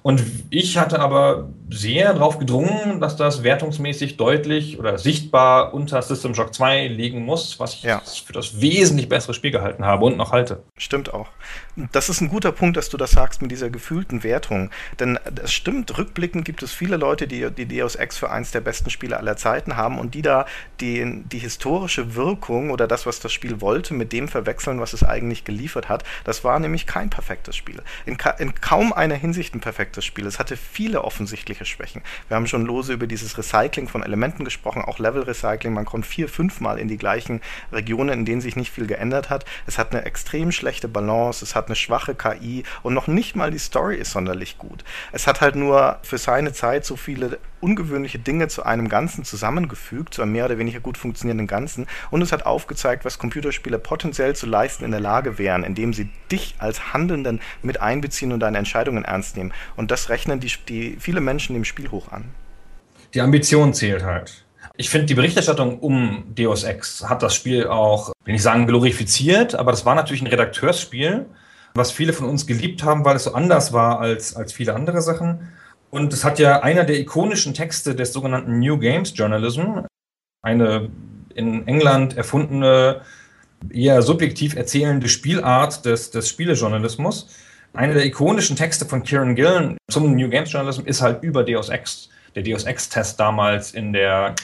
Und 0.01 0.23
ich 0.49 0.77
hatte 0.77 0.99
aber 0.99 1.49
sehr 1.69 2.13
darauf 2.13 2.39
gedrungen, 2.39 3.01
dass 3.01 3.17
das 3.17 3.44
wertungsmäßig 3.44 4.17
deutlich 4.17 4.79
oder 4.79 4.97
sichtbar 4.97 5.73
unter 5.73 6.01
System 6.01 6.33
Shock 6.33 6.53
2 6.53 6.88
liegen 6.88 7.25
muss, 7.25 7.59
was 7.59 7.75
ich 7.75 7.83
ja. 7.83 7.99
für 7.99 8.33
das 8.33 8.61
wesentlich 8.61 9.09
bessere 9.09 9.33
Spiel 9.33 9.51
gehalten 9.51 9.85
habe 9.85 10.05
und 10.05 10.17
noch 10.17 10.31
halte. 10.31 10.63
Stimmt 10.77 11.13
auch. 11.13 11.27
Das 11.91 12.09
ist 12.09 12.21
ein 12.21 12.29
guter 12.29 12.51
Punkt, 12.51 12.77
dass 12.77 12.89
du 12.89 12.97
das 12.97 13.11
sagst 13.11 13.41
mit 13.41 13.51
dieser 13.51 13.69
gefühlten 13.69 14.23
Wertung. 14.23 14.71
Denn 14.99 15.19
es 15.44 15.51
stimmt, 15.51 15.97
rückblickend 15.97 16.45
gibt 16.45 16.63
es 16.63 16.71
viele 16.71 16.97
Leute, 16.97 17.27
die 17.27 17.50
die 17.51 17.65
Deus 17.65 17.95
Ex 17.95 18.17
für 18.17 18.29
eins 18.29 18.51
der 18.51 18.61
besten 18.61 18.89
Spiele 18.89 19.17
aller 19.17 19.35
Zeiten 19.35 19.75
haben 19.75 20.00
und 20.00 20.13
die 20.13 20.21
da 20.21 20.45
die, 20.79 21.23
die 21.31 21.39
historische 21.39 22.15
Wirkung 22.15 22.71
oder 22.71 22.88
das, 22.88 23.05
was 23.05 23.19
das 23.19 23.33
Spiel 23.33 23.61
wollte, 23.61 23.93
mit 23.93 24.13
dem 24.13 24.27
verwechseln, 24.27 24.79
was 24.79 24.93
es 24.93 25.03
eigentlich 25.03 25.43
geliefert 25.43 25.89
hat. 25.89 26.03
Das 26.23 26.43
war 26.43 26.59
nämlich 26.59 26.88
kein 26.88 27.09
perfektes 27.09 27.55
Spiel. 27.55 27.81
In, 28.05 28.17
ka 28.17 28.31
in 28.31 28.55
kaum 28.55 28.93
einer 28.93 29.15
Hinsicht 29.15 29.53
ein 29.53 29.59
perfektes 29.59 29.96
des 29.97 30.05
Spiels. 30.05 30.35
Es 30.35 30.39
hatte 30.39 30.55
viele 30.55 31.03
offensichtliche 31.03 31.65
Schwächen. 31.65 32.01
Wir 32.27 32.38
haben 32.38 32.47
schon 32.47 32.65
lose 32.65 32.94
über 32.94 33.07
dieses 33.07 33.38
Recycling 33.38 33.88
von 33.88 34.03
Elementen 34.03 34.45
gesprochen, 34.45 34.83
auch 34.83 34.99
Level-Recycling. 34.99 35.73
Man 35.73 35.85
kommt 35.85 36.05
vier, 36.05 36.29
fünfmal 36.29 36.79
in 36.79 36.88
die 36.88 36.97
gleichen 36.97 37.41
Regionen, 37.71 38.19
in 38.19 38.25
denen 38.25 38.41
sich 38.41 38.55
nicht 38.55 38.71
viel 38.71 38.88
geändert 38.88 39.29
hat. 39.29 39.45
Es 39.65 39.77
hat 39.77 39.91
eine 39.91 40.05
extrem 40.05 40.51
schlechte 40.51 40.88
Balance, 40.88 41.44
es 41.44 41.55
hat 41.55 41.67
eine 41.67 41.75
schwache 41.75 42.15
KI 42.15 42.63
und 42.83 42.94
noch 42.94 43.07
nicht 43.07 43.35
mal 43.35 43.51
die 43.51 43.59
Story 43.59 43.95
ist 43.97 44.11
sonderlich 44.11 44.57
gut. 44.57 44.83
Es 45.11 45.27
hat 45.27 45.41
halt 45.41 45.55
nur 45.55 46.00
für 46.03 46.17
seine 46.17 46.53
Zeit 46.53 46.85
so 46.85 46.95
viele 46.95 47.39
ungewöhnliche 47.62 48.19
Dinge 48.19 48.48
zu 48.48 48.63
einem 48.63 48.89
Ganzen 48.89 49.24
zusammengefügt, 49.24 50.13
zu 50.13 50.21
einem 50.21 50.31
mehr 50.31 50.45
oder 50.45 50.57
weniger 50.57 50.80
gut 50.80 50.98
funktionierenden 50.98 51.48
Ganzen. 51.48 51.88
Und 52.12 52.21
es 52.21 52.31
hat 52.31 52.45
aufgezeigt, 52.45 53.06
was 53.06 53.19
Computerspiele 53.19 53.80
potenziell 53.80 54.36
zu 54.36 54.45
leisten 54.45 54.86
in 54.86 54.92
der 54.92 55.00
Lage 55.00 55.38
wären, 55.38 55.63
indem 55.63 55.94
sie 55.94 56.09
dich 56.31 56.56
als 56.59 56.94
Handelnden 56.94 57.42
mit 57.62 57.81
einbeziehen 57.81 58.31
und 58.31 58.39
deine 58.39 58.57
Entscheidungen 58.57 59.06
ernst 59.06 59.38
nehmen. 59.38 59.54
Und 59.75 59.92
das 59.92 60.09
rechnen 60.09 60.39
die, 60.39 60.51
die 60.68 60.98
viele 61.00 61.21
Menschen 61.21 61.54
dem 61.54 61.65
Spiel 61.65 61.92
hoch 61.92 62.12
an. 62.12 62.25
Die 63.13 63.21
Ambition 63.21 63.74
zählt 63.74 64.03
halt. 64.03 64.45
Ich 64.75 64.89
finde, 64.89 65.07
die 65.07 65.15
Berichterstattung 65.15 65.80
um 65.80 66.25
Deus 66.36 66.63
Ex 66.63 67.03
hat 67.07 67.24
das 67.24 67.33
Spiel 67.33 67.68
auch, 67.68 68.12
will 68.25 68.36
ich 68.36 68.44
sagen, 68.44 68.68
glorifiziert, 68.68 69.56
aber 69.56 69.71
das 69.71 69.86
war 69.86 69.95
natürlich 69.95 70.21
ein 70.21 70.27
Redakteursspiel, 70.27 71.25
was 71.74 71.92
viele 71.92 72.13
von 72.13 72.27
uns 72.27 72.45
geliebt 72.45 72.83
haben, 72.83 73.03
weil 73.06 73.15
es 73.15 73.24
so 73.24 73.33
anders 73.33 73.74
war 73.74 74.00
als, 74.00 74.36
als 74.36 74.53
viele 74.53 74.75
andere 74.75 75.01
Sachen. 75.01 75.50
Und 75.97 76.13
es 76.13 76.23
hat 76.23 76.38
ja 76.38 76.61
einer 76.61 76.83
der 76.83 76.99
ikonischen 76.99 77.55
Texte 77.55 77.95
des 77.95 78.13
sogenannten 78.13 78.59
New 78.59 78.77
Games 78.77 79.13
Journalism, 79.15 79.79
eine 80.44 80.91
in 81.33 81.67
England 81.67 82.15
erfundene, 82.15 83.01
eher 83.71 84.03
subjektiv 84.03 84.55
erzählende 84.55 85.09
Spielart 85.09 85.85
des, 85.85 86.11
des 86.11 86.29
Spielejournalismus. 86.29 87.35
Eine 87.73 87.95
der 87.95 88.05
ikonischen 88.05 88.55
Texte 88.55 88.85
von 88.85 89.01
Kieran 89.01 89.33
Gillen 89.33 89.77
zum 89.89 90.15
New 90.15 90.29
Games 90.29 90.51
Journalism 90.51 90.85
ist 90.85 91.01
halt 91.01 91.23
über 91.23 91.44
Deus 91.44 91.69
Ex. 91.69 92.09
Der 92.35 92.43
Deus 92.43 92.65
Ex-Test 92.65 93.19
damals 93.19 93.71
in 93.71 93.91
der, 93.91 94.35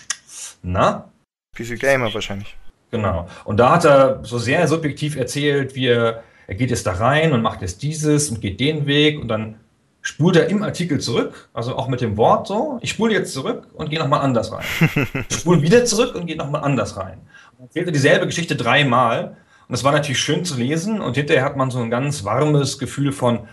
na? 0.64 1.08
PC 1.56 1.80
Gamer 1.80 2.12
wahrscheinlich. 2.12 2.58
Genau. 2.90 3.28
Und 3.46 3.58
da 3.58 3.74
hat 3.74 3.86
er 3.86 4.26
so 4.26 4.40
sehr 4.40 4.68
subjektiv 4.68 5.16
erzählt, 5.18 5.76
wie 5.76 5.86
er, 5.86 6.24
er 6.48 6.56
geht 6.56 6.72
jetzt 6.72 6.88
da 6.88 6.94
rein 6.94 7.32
und 7.32 7.44
macht 7.44 7.62
jetzt 7.62 7.84
dieses 7.84 8.32
und 8.32 8.42
geht 8.42 8.60
den 8.60 8.88
Weg 8.88 9.22
und 9.22 9.28
dann 9.28 9.60
spult 10.04 10.36
er 10.36 10.48
im 10.50 10.62
Artikel 10.62 11.00
zurück, 11.00 11.50
also 11.54 11.76
auch 11.76 11.88
mit 11.88 12.02
dem 12.02 12.18
Wort 12.18 12.48
so, 12.48 12.78
ich 12.82 12.92
spule 12.92 13.14
jetzt 13.14 13.34
zurück 13.34 13.70
und 13.74 13.90
gehe 13.90 13.98
nochmal 13.98 14.22
anders 14.22 14.52
rein. 14.52 14.66
Ich 15.30 15.38
spule 15.38 15.62
wieder 15.62 15.86
zurück 15.86 16.14
und 16.14 16.28
gehe 16.28 16.38
nochmal 16.38 16.64
anders 16.64 16.98
rein. 16.98 17.22
Und 17.58 17.66
erzählt 17.66 17.88
er 17.88 17.94
dieselbe 17.94 18.28
Geschichte 18.28 18.56
dreimal. 18.56 19.38
Und 19.68 19.72
das 19.72 19.84
war 19.84 19.94
natürlich 19.94 20.20
schön 20.20 20.44
zu 20.44 20.58
lesen 20.58 21.02
und 21.02 21.16
hinterher 21.16 21.44
hat 21.44 21.56
man 21.56 21.72
so 21.72 21.80
ein 21.80 21.90
ganz 21.90 22.26
warmes 22.26 22.78
Gefühl 22.78 23.14
von, 23.14 23.48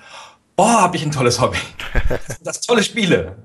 boah, 0.57 0.83
habe 0.83 0.97
ich 0.97 1.05
ein 1.07 1.13
tolles 1.13 1.41
Hobby. 1.41 1.59
Das 2.43 2.61
tolle 2.61 2.83
Spiele. 2.83 3.37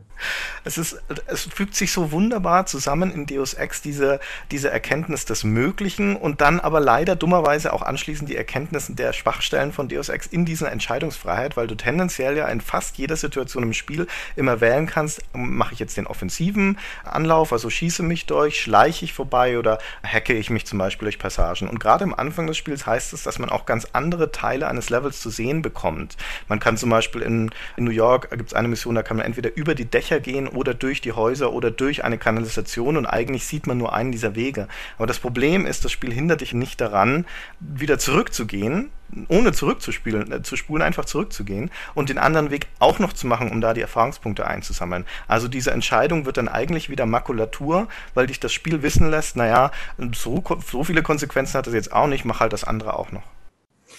Es, 0.63 0.77
ist, 0.77 1.01
es 1.27 1.43
fügt 1.43 1.75
sich 1.75 1.91
so 1.91 2.11
wunderbar 2.11 2.65
zusammen 2.65 3.11
in 3.11 3.25
Deus 3.25 3.53
Ex, 3.53 3.81
diese, 3.81 4.19
diese 4.51 4.71
Erkenntnis 4.71 5.25
des 5.25 5.43
Möglichen 5.43 6.15
und 6.15 6.41
dann 6.41 6.59
aber 6.59 6.79
leider 6.79 7.15
dummerweise 7.15 7.73
auch 7.73 7.81
anschließend 7.81 8.29
die 8.29 8.35
Erkenntnis 8.35 8.87
der 8.89 9.13
Schwachstellen 9.13 9.71
von 9.71 9.87
Deus 9.87 10.09
Ex 10.09 10.27
in 10.27 10.45
dieser 10.45 10.71
Entscheidungsfreiheit, 10.71 11.57
weil 11.57 11.67
du 11.67 11.75
tendenziell 11.75 12.37
ja 12.37 12.47
in 12.47 12.61
fast 12.61 12.97
jeder 12.97 13.15
Situation 13.15 13.63
im 13.63 13.73
Spiel 13.73 14.07
immer 14.35 14.61
wählen 14.61 14.87
kannst, 14.87 15.21
mache 15.33 15.73
ich 15.73 15.79
jetzt 15.79 15.97
den 15.97 16.07
offensiven 16.07 16.77
Anlauf, 17.03 17.53
also 17.53 17.69
schieße 17.69 18.03
mich 18.03 18.25
durch, 18.25 18.61
schleiche 18.61 19.05
ich 19.05 19.13
vorbei 19.13 19.59
oder 19.59 19.79
hacke 20.03 20.33
ich 20.33 20.49
mich 20.49 20.65
zum 20.65 20.79
Beispiel 20.79 21.05
durch 21.05 21.19
Passagen. 21.19 21.67
Und 21.67 21.79
gerade 21.79 22.03
am 22.03 22.13
Anfang 22.13 22.47
des 22.47 22.57
Spiels 22.57 22.85
heißt 22.85 23.13
es, 23.13 23.23
dass 23.23 23.39
man 23.39 23.49
auch 23.49 23.65
ganz 23.65 23.87
andere 23.93 24.31
Teile 24.31 24.67
eines 24.67 24.89
Levels 24.89 25.21
zu 25.21 25.29
sehen 25.29 25.61
bekommt. 25.61 26.17
Man 26.47 26.59
kann 26.59 26.77
zum 26.77 26.89
Beispiel 26.89 27.21
in, 27.21 27.51
in 27.77 27.83
New 27.83 27.91
York, 27.91 28.29
gibt 28.31 28.49
es 28.49 28.53
eine 28.53 28.67
Mission, 28.67 28.95
da 28.95 29.03
kann 29.03 29.17
man 29.17 29.25
entweder 29.25 29.55
über 29.55 29.75
die 29.75 29.85
Dächer 29.85 30.14
gehen 30.19 30.47
oder 30.47 30.73
durch 30.73 31.01
die 31.01 31.13
Häuser 31.13 31.53
oder 31.53 31.71
durch 31.71 32.03
eine 32.03 32.17
Kanalisation 32.17 32.97
und 32.97 33.05
eigentlich 33.05 33.45
sieht 33.45 33.67
man 33.67 33.77
nur 33.77 33.93
einen 33.93 34.11
dieser 34.11 34.35
Wege. 34.35 34.67
Aber 34.97 35.07
das 35.07 35.19
Problem 35.19 35.65
ist, 35.65 35.85
das 35.85 35.91
Spiel 35.91 36.13
hindert 36.13 36.41
dich 36.41 36.53
nicht 36.53 36.81
daran, 36.81 37.25
wieder 37.59 37.99
zurückzugehen, 37.99 38.91
ohne 39.27 39.51
zurückzuspielen, 39.51 40.31
äh, 40.31 40.41
zu 40.41 40.55
spulen, 40.55 40.81
einfach 40.81 41.05
zurückzugehen 41.05 41.71
und 41.93 42.09
den 42.09 42.17
anderen 42.17 42.51
Weg 42.51 42.67
auch 42.79 42.99
noch 42.99 43.13
zu 43.13 43.27
machen, 43.27 43.51
um 43.51 43.61
da 43.61 43.73
die 43.73 43.81
Erfahrungspunkte 43.81 44.47
einzusammeln. 44.47 45.05
Also 45.27 45.47
diese 45.47 45.71
Entscheidung 45.71 46.25
wird 46.25 46.37
dann 46.37 46.47
eigentlich 46.47 46.89
wieder 46.89 47.05
Makulatur, 47.05 47.87
weil 48.13 48.27
dich 48.27 48.39
das 48.39 48.53
Spiel 48.53 48.81
wissen 48.81 49.09
lässt, 49.09 49.35
naja, 49.35 49.71
so, 50.13 50.43
so 50.65 50.83
viele 50.83 51.03
Konsequenzen 51.03 51.57
hat 51.57 51.67
das 51.67 51.73
jetzt 51.73 51.93
auch 51.93 52.07
nicht, 52.07 52.25
mach 52.25 52.39
halt 52.39 52.53
das 52.53 52.63
andere 52.63 52.97
auch 52.97 53.11
noch 53.11 53.23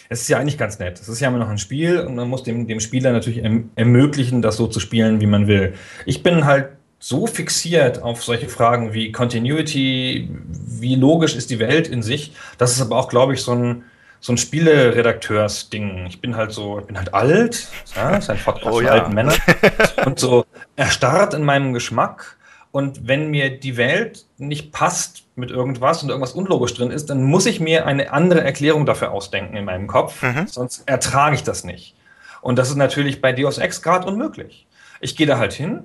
es 0.08 0.22
ist 0.22 0.28
ja 0.28 0.38
eigentlich 0.38 0.58
ganz 0.58 0.78
nett. 0.78 1.00
Es 1.00 1.08
ist 1.08 1.20
ja 1.20 1.28
immer 1.28 1.38
noch 1.38 1.48
ein 1.48 1.58
Spiel 1.58 2.00
und 2.00 2.14
man 2.14 2.28
muss 2.28 2.42
dem, 2.42 2.66
dem 2.66 2.80
Spieler 2.80 3.12
natürlich 3.12 3.42
erm 3.42 3.70
ermöglichen, 3.74 4.42
das 4.42 4.56
so 4.56 4.66
zu 4.66 4.80
spielen, 4.80 5.20
wie 5.20 5.26
man 5.26 5.46
will. 5.46 5.74
Ich 6.04 6.22
bin 6.22 6.44
halt 6.44 6.68
so 6.98 7.26
fixiert 7.26 8.02
auf 8.02 8.24
solche 8.24 8.48
Fragen 8.48 8.92
wie 8.92 9.12
Continuity, 9.12 10.28
wie 10.48 10.94
logisch 10.96 11.36
ist 11.36 11.50
die 11.50 11.58
Welt 11.58 11.88
in 11.88 12.02
sich. 12.02 12.32
Das 12.58 12.72
ist 12.72 12.80
aber 12.80 12.96
auch, 12.96 13.08
glaube 13.08 13.34
ich, 13.34 13.42
so 13.42 13.52
ein, 13.52 13.84
so 14.20 14.32
ein 14.32 14.38
Spieleredakteurs-Ding. 14.38 16.06
Ich 16.06 16.20
bin 16.20 16.36
halt 16.36 16.52
so, 16.52 16.78
ich 16.78 16.86
bin 16.86 16.96
halt 16.96 17.12
alt, 17.12 17.68
ja, 17.94 18.16
ist 18.16 18.30
ein 18.30 18.38
Podcast 18.38 18.74
oh, 18.74 18.80
ja. 18.80 18.92
alten 18.92 19.14
Männern 19.14 19.36
und 20.06 20.18
so 20.18 20.46
erstarrt 20.74 21.34
in 21.34 21.44
meinem 21.44 21.72
Geschmack. 21.72 22.35
Und 22.76 23.08
wenn 23.08 23.30
mir 23.30 23.58
die 23.58 23.78
Welt 23.78 24.26
nicht 24.36 24.70
passt 24.70 25.24
mit 25.34 25.50
irgendwas 25.50 26.02
und 26.02 26.10
irgendwas 26.10 26.32
unlogisch 26.32 26.74
drin 26.74 26.90
ist, 26.90 27.08
dann 27.08 27.22
muss 27.22 27.46
ich 27.46 27.58
mir 27.58 27.86
eine 27.86 28.12
andere 28.12 28.44
Erklärung 28.44 28.84
dafür 28.84 29.12
ausdenken 29.12 29.56
in 29.56 29.64
meinem 29.64 29.86
Kopf, 29.86 30.20
mhm. 30.22 30.46
sonst 30.46 30.86
ertrage 30.86 31.36
ich 31.36 31.42
das 31.42 31.64
nicht. 31.64 31.96
Und 32.42 32.58
das 32.58 32.68
ist 32.68 32.76
natürlich 32.76 33.22
bei 33.22 33.32
Deus 33.32 33.56
Ex 33.56 33.80
gerade 33.80 34.06
unmöglich. 34.06 34.66
Ich 35.00 35.16
gehe 35.16 35.26
da 35.26 35.38
halt 35.38 35.54
hin 35.54 35.84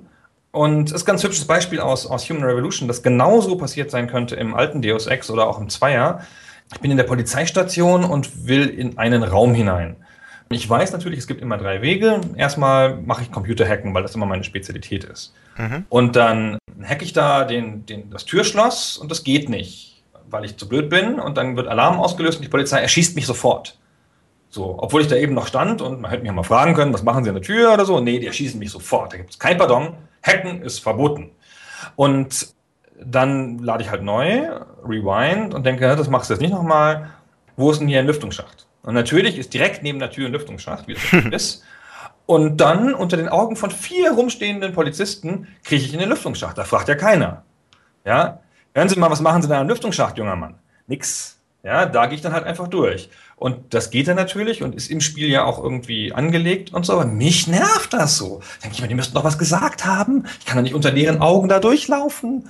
und 0.50 0.90
es 0.90 0.96
ist 0.96 1.04
ein 1.04 1.06
ganz 1.06 1.24
hübsches 1.24 1.46
Beispiel 1.46 1.80
aus, 1.80 2.06
aus 2.06 2.28
Human 2.28 2.44
Revolution, 2.44 2.88
das 2.88 3.02
genauso 3.02 3.56
passiert 3.56 3.90
sein 3.90 4.06
könnte 4.06 4.36
im 4.36 4.54
alten 4.54 4.82
Deus 4.82 5.06
Ex 5.06 5.30
oder 5.30 5.46
auch 5.46 5.58
im 5.58 5.70
Zweier. 5.70 6.20
Ich 6.74 6.80
bin 6.80 6.90
in 6.90 6.98
der 6.98 7.04
Polizeistation 7.04 8.04
und 8.04 8.46
will 8.46 8.68
in 8.68 8.98
einen 8.98 9.22
Raum 9.22 9.54
hinein. 9.54 9.96
Ich 10.54 10.68
weiß 10.68 10.92
natürlich, 10.92 11.18
es 11.18 11.26
gibt 11.26 11.42
immer 11.42 11.58
drei 11.58 11.82
Wege. 11.82 12.20
Erstmal 12.36 12.96
mache 12.96 13.22
ich 13.22 13.32
Computerhacken, 13.32 13.94
weil 13.94 14.02
das 14.02 14.14
immer 14.14 14.26
meine 14.26 14.44
Spezialität 14.44 15.04
ist. 15.04 15.34
Mhm. 15.58 15.86
Und 15.88 16.16
dann 16.16 16.58
hacke 16.82 17.04
ich 17.04 17.12
da 17.12 17.44
den, 17.44 17.86
den, 17.86 18.10
das 18.10 18.24
Türschloss 18.24 18.96
und 18.96 19.10
das 19.10 19.24
geht 19.24 19.48
nicht, 19.48 20.02
weil 20.28 20.44
ich 20.44 20.56
zu 20.56 20.68
blöd 20.68 20.88
bin. 20.90 21.20
Und 21.20 21.36
dann 21.36 21.56
wird 21.56 21.68
Alarm 21.68 22.00
ausgelöst 22.00 22.38
und 22.38 22.44
die 22.44 22.48
Polizei 22.48 22.80
erschießt 22.80 23.14
mich 23.14 23.26
sofort. 23.26 23.78
So, 24.50 24.76
obwohl 24.78 25.00
ich 25.00 25.08
da 25.08 25.16
eben 25.16 25.32
noch 25.32 25.46
stand 25.46 25.80
und 25.80 26.02
man 26.02 26.10
hätte 26.10 26.22
mich 26.22 26.32
mal 26.32 26.42
fragen 26.42 26.74
können, 26.74 26.92
was 26.92 27.02
machen 27.02 27.24
Sie 27.24 27.30
an 27.30 27.36
der 27.36 27.42
Tür 27.42 27.72
oder 27.72 27.86
so. 27.86 28.00
Nee, 28.00 28.18
die 28.18 28.26
erschießen 28.26 28.58
mich 28.58 28.70
sofort. 28.70 29.12
Da 29.12 29.16
gibt 29.16 29.30
es 29.30 29.38
kein 29.38 29.56
Pardon. 29.56 29.94
Hacken 30.22 30.62
ist 30.62 30.80
verboten. 30.80 31.30
Und 31.96 32.48
dann 33.04 33.58
lade 33.58 33.82
ich 33.82 33.90
halt 33.90 34.02
neu, 34.02 34.48
rewind 34.84 35.54
und 35.54 35.64
denke, 35.64 35.96
das 35.96 36.08
machst 36.08 36.30
du 36.30 36.34
jetzt 36.34 36.40
nicht 36.40 36.52
nochmal. 36.52 37.10
Wo 37.56 37.70
ist 37.70 37.80
denn 37.80 37.88
hier 37.88 38.00
ein 38.00 38.06
Lüftungsschacht? 38.06 38.66
Und 38.82 38.94
natürlich 38.94 39.38
ist 39.38 39.54
direkt 39.54 39.82
neben 39.82 39.98
der 39.98 40.10
Tür 40.10 40.26
ein 40.26 40.32
Lüftungsschacht, 40.32 40.88
wie 40.88 40.94
das 40.94 41.24
ist. 41.32 41.64
Und 42.26 42.60
dann 42.60 42.94
unter 42.94 43.16
den 43.16 43.28
Augen 43.28 43.56
von 43.56 43.70
vier 43.70 44.12
rumstehenden 44.12 44.72
Polizisten 44.72 45.48
kriege 45.64 45.84
ich 45.84 45.92
in 45.92 46.00
den 46.00 46.08
Lüftungsschacht. 46.08 46.56
Da 46.56 46.64
fragt 46.64 46.88
ja 46.88 46.94
keiner. 46.94 47.44
Ja, 48.04 48.40
hören 48.74 48.88
Sie 48.88 48.98
mal, 48.98 49.10
was 49.10 49.20
machen 49.20 49.42
Sie 49.42 49.48
da 49.48 49.60
im 49.60 49.68
Lüftungsschacht, 49.68 50.18
junger 50.18 50.36
Mann? 50.36 50.54
Nix. 50.86 51.38
Ja, 51.64 51.86
da 51.86 52.06
gehe 52.06 52.16
ich 52.16 52.22
dann 52.22 52.32
halt 52.32 52.44
einfach 52.44 52.66
durch. 52.66 53.08
Und 53.36 53.72
das 53.72 53.90
geht 53.90 54.08
dann 54.08 54.16
natürlich 54.16 54.62
und 54.62 54.74
ist 54.74 54.90
im 54.90 55.00
Spiel 55.00 55.28
ja 55.28 55.44
auch 55.44 55.62
irgendwie 55.62 56.12
angelegt 56.12 56.72
und 56.72 56.84
so. 56.84 56.94
Aber 56.94 57.04
mich 57.04 57.46
nervt 57.46 57.92
das 57.92 58.16
so. 58.16 58.40
Denke 58.62 58.74
ich 58.74 58.82
mir, 58.82 58.88
die 58.88 58.94
müssten 58.94 59.14
doch 59.14 59.24
was 59.24 59.38
gesagt 59.38 59.84
haben. 59.84 60.26
Ich 60.40 60.46
kann 60.46 60.56
doch 60.56 60.62
nicht 60.62 60.74
unter 60.74 60.90
deren 60.90 61.20
Augen 61.20 61.48
da 61.48 61.60
durchlaufen. 61.60 62.48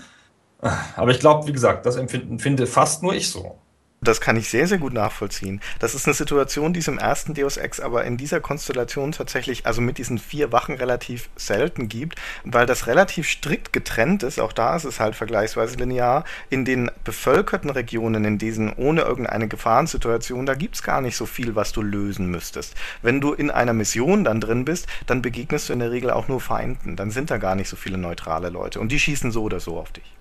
Aber 0.96 1.10
ich 1.10 1.18
glaube, 1.18 1.46
wie 1.46 1.52
gesagt, 1.52 1.84
das 1.84 1.96
empfinden 1.96 2.38
finde 2.38 2.66
fast 2.66 3.02
nur 3.02 3.14
ich 3.14 3.30
so. 3.30 3.58
Das 4.04 4.20
kann 4.20 4.36
ich 4.36 4.48
sehr, 4.48 4.66
sehr 4.66 4.78
gut 4.78 4.92
nachvollziehen. 4.92 5.60
Das 5.78 5.94
ist 5.94 6.06
eine 6.06 6.14
Situation, 6.14 6.72
die 6.72 6.80
es 6.80 6.88
im 6.88 6.98
ersten 6.98 7.34
Deus 7.34 7.56
Ex 7.56 7.78
aber 7.78 8.04
in 8.04 8.16
dieser 8.16 8.40
Konstellation 8.40 9.12
tatsächlich, 9.12 9.64
also 9.64 9.80
mit 9.80 9.96
diesen 9.96 10.18
vier 10.18 10.50
Wachen 10.50 10.74
relativ 10.74 11.30
selten 11.36 11.86
gibt, 11.86 12.20
weil 12.42 12.66
das 12.66 12.88
relativ 12.88 13.28
strikt 13.28 13.72
getrennt 13.72 14.24
ist. 14.24 14.40
Auch 14.40 14.52
da 14.52 14.74
ist 14.74 14.82
es 14.82 14.98
halt 14.98 15.14
vergleichsweise 15.14 15.76
linear. 15.76 16.24
In 16.50 16.64
den 16.64 16.90
bevölkerten 17.04 17.70
Regionen, 17.70 18.24
in 18.24 18.38
diesen 18.38 18.72
ohne 18.72 19.02
irgendeine 19.02 19.46
Gefahrensituation, 19.46 20.46
da 20.46 20.54
gibt's 20.54 20.82
gar 20.82 21.00
nicht 21.00 21.16
so 21.16 21.24
viel, 21.24 21.54
was 21.54 21.70
du 21.70 21.80
lösen 21.80 22.26
müsstest. 22.26 22.74
Wenn 23.02 23.20
du 23.20 23.32
in 23.32 23.52
einer 23.52 23.72
Mission 23.72 24.24
dann 24.24 24.40
drin 24.40 24.64
bist, 24.64 24.88
dann 25.06 25.22
begegnest 25.22 25.68
du 25.68 25.74
in 25.74 25.78
der 25.78 25.92
Regel 25.92 26.10
auch 26.10 26.26
nur 26.26 26.40
Feinden. 26.40 26.96
Dann 26.96 27.12
sind 27.12 27.30
da 27.30 27.36
gar 27.36 27.54
nicht 27.54 27.68
so 27.68 27.76
viele 27.76 27.98
neutrale 27.98 28.48
Leute. 28.48 28.80
Und 28.80 28.90
die 28.90 28.98
schießen 28.98 29.30
so 29.30 29.44
oder 29.44 29.60
so 29.60 29.78
auf 29.78 29.92
dich. 29.92 30.12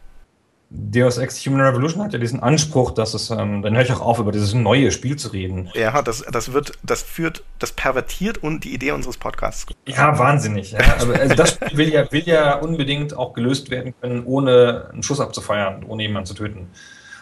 Deus 0.74 1.18
Ex 1.18 1.46
Human 1.46 1.60
Revolution 1.60 2.02
hat 2.02 2.14
ja 2.14 2.20
diesen 2.20 2.40
Anspruch, 2.40 2.92
dass 2.92 3.14
es, 3.14 3.30
ähm, 3.30 3.62
dann 3.62 3.76
höre 3.76 3.84
ich 3.84 3.92
auch 3.92 4.00
auf, 4.00 4.20
über 4.20 4.32
dieses 4.32 4.54
neue 4.54 4.92
Spiel 4.92 5.18
zu 5.18 5.28
reden. 5.28 5.70
Ja, 5.74 6.02
das, 6.02 6.24
das 6.32 6.54
wird, 6.54 6.72
das 6.82 7.02
führt, 7.02 7.44
das 7.60 7.74
pervertiert 7.74 8.38
und 8.38 8.64
die 8.64 8.74
Idee 8.74 8.92
unseres 8.92 9.18
Podcasts. 9.18 9.66
Ja, 9.86 10.18
wahnsinnig. 10.18 10.72
Ja. 10.72 10.80
Aber 11.00 11.20
also 11.20 11.36
das 11.36 11.60
will 11.74 11.90
ja, 11.90 12.10
will 12.14 12.24
ja 12.26 12.56
unbedingt 12.56 13.14
auch 13.14 13.34
gelöst 13.34 13.70
werden 13.70 13.94
können, 14.00 14.24
ohne 14.24 14.90
einen 14.94 15.04
Schuss 15.04 15.20
abzufeuern, 15.20 15.84
ohne 15.84 16.04
jemanden 16.04 16.28
zu 16.28 16.36
töten. 16.36 16.70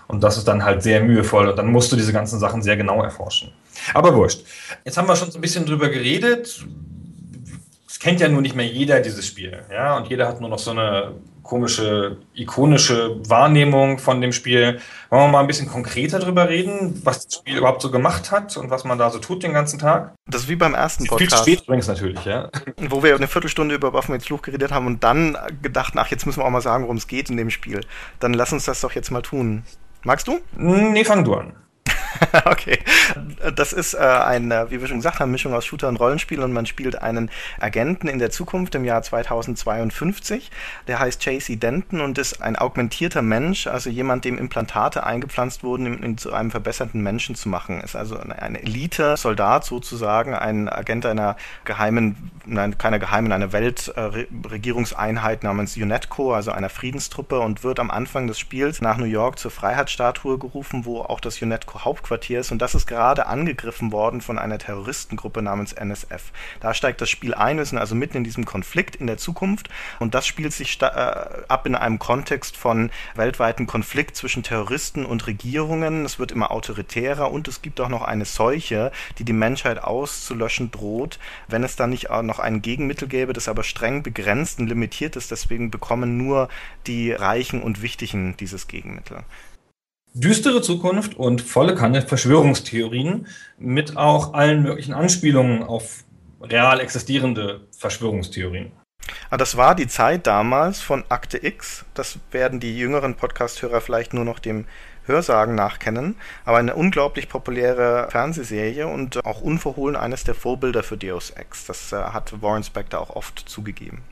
Und 0.07 0.23
das 0.23 0.37
ist 0.37 0.47
dann 0.47 0.63
halt 0.63 0.83
sehr 0.83 1.01
mühevoll 1.01 1.49
und 1.49 1.55
dann 1.57 1.71
musst 1.71 1.91
du 1.91 1.95
diese 1.95 2.13
ganzen 2.13 2.39
Sachen 2.39 2.61
sehr 2.61 2.77
genau 2.77 3.01
erforschen. 3.01 3.51
Aber 3.95 4.13
wurscht. 4.15 4.45
Jetzt 4.85 4.97
haben 4.97 5.07
wir 5.07 5.15
schon 5.15 5.31
so 5.31 5.39
ein 5.39 5.41
bisschen 5.41 5.65
drüber 5.65 5.89
geredet. 5.89 6.65
Es 7.87 7.99
kennt 7.99 8.19
ja 8.19 8.29
nur 8.29 8.43
nicht 8.43 8.55
mehr 8.55 8.67
jeder 8.67 8.99
dieses 9.01 9.25
Spiel. 9.25 9.63
Ja, 9.71 9.97
und 9.97 10.07
jeder 10.07 10.27
hat 10.27 10.39
nur 10.39 10.49
noch 10.49 10.59
so 10.59 10.71
eine 10.71 11.15
komische, 11.49 12.17
ikonische 12.35 13.17
Wahrnehmung 13.27 13.97
von 13.97 14.21
dem 14.21 14.31
Spiel. 14.31 14.79
Wollen 15.09 15.23
wir 15.23 15.27
mal 15.29 15.39
ein 15.39 15.47
bisschen 15.47 15.67
konkreter 15.67 16.19
drüber 16.19 16.47
reden, 16.47 17.01
was 17.03 17.25
das 17.25 17.35
Spiel 17.37 17.57
überhaupt 17.57 17.81
so 17.81 17.89
gemacht 17.89 18.31
hat 18.31 18.55
und 18.55 18.69
was 18.69 18.83
man 18.83 18.99
da 18.99 19.09
so 19.09 19.17
tut 19.17 19.41
den 19.41 19.53
ganzen 19.53 19.79
Tag? 19.79 20.13
Das 20.27 20.43
ist 20.43 20.49
wie 20.49 20.55
beim 20.55 20.75
ersten 20.75 21.07
Podcast. 21.07 21.43
Viel 21.45 21.55
spät 21.55 21.65
übrigens 21.65 21.87
natürlich, 21.87 22.23
ja. 22.23 22.49
Wo 22.89 23.01
wir 23.01 23.15
eine 23.15 23.27
Viertelstunde 23.27 23.73
über 23.73 23.93
Waffen 23.93 24.11
mit 24.11 24.23
Fluch 24.23 24.43
geredet 24.43 24.71
haben 24.71 24.85
und 24.85 25.03
dann 25.03 25.35
gedacht, 25.63 25.93
ach, 25.97 26.07
jetzt 26.11 26.27
müssen 26.27 26.39
wir 26.39 26.45
auch 26.45 26.51
mal 26.51 26.61
sagen, 26.61 26.83
worum 26.83 26.97
es 26.97 27.07
geht 27.07 27.31
in 27.31 27.37
dem 27.37 27.49
Spiel. 27.49 27.81
Dann 28.19 28.35
lass 28.35 28.53
uns 28.53 28.65
das 28.65 28.81
doch 28.81 28.91
jetzt 28.91 29.09
mal 29.09 29.23
tun. 29.23 29.63
Magst 30.03 30.27
du? 30.27 30.39
Nee, 30.55 31.03
fang 31.03 31.23
du 31.23 31.33
an. 31.33 31.53
okay. 32.45 32.79
Das 33.55 33.73
ist 33.73 33.93
äh, 33.93 33.97
eine, 33.97 34.69
wie 34.69 34.79
wir 34.81 34.87
schon 34.87 34.97
gesagt 34.97 35.19
haben, 35.19 35.31
Mischung 35.31 35.53
aus 35.53 35.65
Shooter 35.65 35.87
und 35.87 35.97
Rollenspiel 35.97 36.41
und 36.41 36.53
man 36.53 36.65
spielt 36.65 37.01
einen 37.01 37.29
Agenten 37.59 38.07
in 38.07 38.19
der 38.19 38.29
Zukunft 38.31 38.75
im 38.75 38.85
Jahr 38.85 39.01
2052. 39.01 40.51
Der 40.87 40.99
heißt 40.99 41.25
JC 41.25 41.59
Denton 41.59 42.01
und 42.01 42.17
ist 42.17 42.41
ein 42.41 42.55
augmentierter 42.55 43.21
Mensch, 43.21 43.67
also 43.67 43.89
jemand, 43.89 44.25
dem 44.25 44.37
Implantate 44.37 45.03
eingepflanzt 45.03 45.63
wurden, 45.63 45.87
um 45.87 46.03
ihn 46.03 46.17
zu 46.17 46.33
einem 46.33 46.51
verbesserten 46.51 47.01
Menschen 47.01 47.35
zu 47.35 47.49
machen. 47.49 47.81
Ist 47.81 47.95
also 47.95 48.17
ein 48.17 48.55
Elite-Soldat 48.55 49.65
sozusagen, 49.65 50.33
ein 50.33 50.69
Agent 50.69 51.05
einer 51.05 51.35
geheimen, 51.65 52.31
nein, 52.45 52.77
keiner 52.77 52.99
geheimen, 52.99 53.31
einer 53.31 53.51
Weltregierungseinheit 53.51 55.43
namens 55.43 55.77
UNETCO, 55.77 56.33
also 56.33 56.51
einer 56.51 56.69
Friedenstruppe 56.69 57.39
und 57.39 57.63
wird 57.63 57.79
am 57.79 57.91
Anfang 57.91 58.27
des 58.27 58.39
Spiels 58.39 58.81
nach 58.81 58.97
New 58.97 59.05
York 59.05 59.39
zur 59.39 59.51
Freiheitsstatue 59.51 60.37
gerufen, 60.37 60.85
wo 60.85 61.01
auch 61.01 61.19
das 61.19 61.41
UNETCO 61.41 61.85
Haupt 61.85 61.98
Hauptquartier 61.99 62.41
und 62.49 62.61
das 62.61 62.75
ist 62.75 62.87
gerade 62.87 63.27
angegriffen 63.27 63.91
worden 63.91 64.21
von 64.21 64.39
einer 64.39 64.57
Terroristengruppe 64.57 65.41
namens 65.41 65.73
NSF. 65.73 66.31
Da 66.59 66.73
steigt 66.73 67.01
das 67.01 67.09
Spiel 67.09 67.33
ein, 67.33 67.57
wir 67.57 67.65
sind 67.65 67.77
also 67.77 67.95
mitten 67.95 68.17
in 68.17 68.23
diesem 68.23 68.45
Konflikt 68.45 68.95
in 68.95 69.07
der 69.07 69.17
Zukunft 69.17 69.69
und 69.99 70.15
das 70.15 70.25
spielt 70.25 70.53
sich 70.53 70.81
äh, 70.81 70.85
ab 70.85 71.65
in 71.65 71.75
einem 71.75 71.99
Kontext 71.99 72.55
von 72.55 72.89
weltweiten 73.15 73.67
Konflikt 73.67 74.15
zwischen 74.15 74.43
Terroristen 74.43 75.05
und 75.05 75.27
Regierungen. 75.27 76.05
Es 76.05 76.19
wird 76.19 76.31
immer 76.31 76.51
autoritärer 76.51 77.31
und 77.31 77.47
es 77.47 77.61
gibt 77.61 77.79
auch 77.81 77.89
noch 77.89 78.03
eine 78.03 78.25
Seuche, 78.25 78.91
die 79.17 79.25
die 79.25 79.33
Menschheit 79.33 79.83
auszulöschen 79.83 80.71
droht, 80.71 81.19
wenn 81.47 81.63
es 81.63 81.75
da 81.75 81.87
nicht 81.87 82.09
noch 82.09 82.39
ein 82.39 82.61
Gegenmittel 82.61 83.07
gäbe, 83.07 83.33
das 83.33 83.47
aber 83.47 83.63
streng 83.63 84.03
begrenzt 84.03 84.59
und 84.59 84.67
limitiert 84.67 85.15
ist. 85.15 85.31
Deswegen 85.31 85.69
bekommen 85.69 86.17
nur 86.17 86.49
die 86.87 87.11
Reichen 87.11 87.61
und 87.61 87.81
Wichtigen 87.81 88.37
dieses 88.37 88.67
Gegenmittel 88.67 89.23
düstere 90.13 90.61
Zukunft 90.61 91.15
und 91.17 91.41
volle 91.41 91.75
Kanne 91.75 92.01
Verschwörungstheorien 92.01 93.27
mit 93.57 93.97
auch 93.97 94.33
allen 94.33 94.63
möglichen 94.63 94.93
Anspielungen 94.93 95.63
auf 95.63 96.03
real 96.41 96.79
existierende 96.79 97.61
Verschwörungstheorien. 97.77 98.71
Ah, 99.29 99.37
das 99.37 99.57
war 99.57 99.75
die 99.75 99.87
Zeit 99.87 100.27
damals 100.27 100.81
von 100.81 101.03
Akte 101.09 101.43
X. 101.43 101.85
Das 101.93 102.19
werden 102.31 102.59
die 102.59 102.77
jüngeren 102.77 103.15
Podcast-Hörer 103.15 103.81
vielleicht 103.81 104.13
nur 104.13 104.25
noch 104.25 104.39
dem 104.39 104.65
Hörsagen 105.05 105.55
nachkennen, 105.55 106.15
aber 106.45 106.57
eine 106.57 106.75
unglaublich 106.75 107.29
populäre 107.29 108.07
Fernsehserie 108.11 108.87
und 108.87 109.25
auch 109.25 109.41
unverhohlen 109.41 109.95
eines 109.95 110.23
der 110.23 110.35
Vorbilder 110.35 110.83
für 110.83 110.97
Deus 110.97 111.31
Ex. 111.31 111.65
Das 111.65 111.91
äh, 111.91 111.95
hat 111.97 112.41
Warren 112.41 112.63
Spector 112.63 113.01
auch 113.01 113.15
oft 113.15 113.39
zugegeben. 113.39 114.03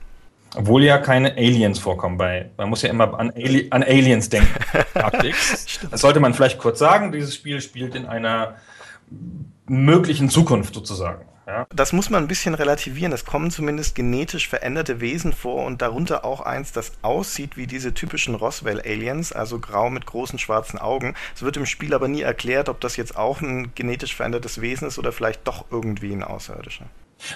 Obwohl 0.57 0.83
ja 0.83 0.97
keine 0.97 1.37
Aliens 1.37 1.77
vorkommen 1.77 2.17
bei. 2.17 2.49
Man 2.57 2.69
muss 2.69 2.81
ja 2.81 2.89
immer 2.89 3.17
an, 3.19 3.31
Ali 3.31 3.67
an 3.69 3.83
Aliens 3.83 4.29
denken. 4.29 4.49
das 4.93 6.01
sollte 6.01 6.19
man 6.19 6.33
vielleicht 6.33 6.57
kurz 6.57 6.79
sagen. 6.79 7.11
Dieses 7.11 7.35
Spiel 7.35 7.61
spielt 7.61 7.93
in 7.93 8.07
einer 8.07 8.55
möglichen 9.67 10.29
Zukunft 10.29 10.73
sozusagen. 10.73 11.25
Ja. 11.45 11.67
Das 11.73 11.93
muss 11.93 12.09
man 12.09 12.23
ein 12.23 12.27
bisschen 12.27 12.55
relativieren. 12.55 13.13
Es 13.13 13.23
kommen 13.23 13.51
zumindest 13.51 13.95
genetisch 13.95 14.49
veränderte 14.49 14.99
Wesen 14.99 15.31
vor 15.31 15.63
und 15.65 15.81
darunter 15.81 16.25
auch 16.25 16.41
eins, 16.41 16.73
das 16.73 16.91
aussieht 17.03 17.55
wie 17.55 17.67
diese 17.67 17.93
typischen 17.93 18.35
Roswell-Aliens, 18.35 19.31
also 19.31 19.59
grau 19.59 19.89
mit 19.89 20.05
großen 20.05 20.39
schwarzen 20.39 20.77
Augen. 20.77 21.13
Es 21.35 21.43
wird 21.43 21.55
im 21.55 21.65
Spiel 21.65 21.93
aber 21.93 22.09
nie 22.09 22.21
erklärt, 22.21 22.67
ob 22.67 22.81
das 22.81 22.97
jetzt 22.97 23.15
auch 23.15 23.41
ein 23.41 23.71
genetisch 23.75 24.15
verändertes 24.15 24.59
Wesen 24.59 24.89
ist 24.89 24.99
oder 24.99 25.13
vielleicht 25.13 25.47
doch 25.47 25.65
irgendwie 25.71 26.11
ein 26.11 26.23
Außerirdischer. 26.23 26.87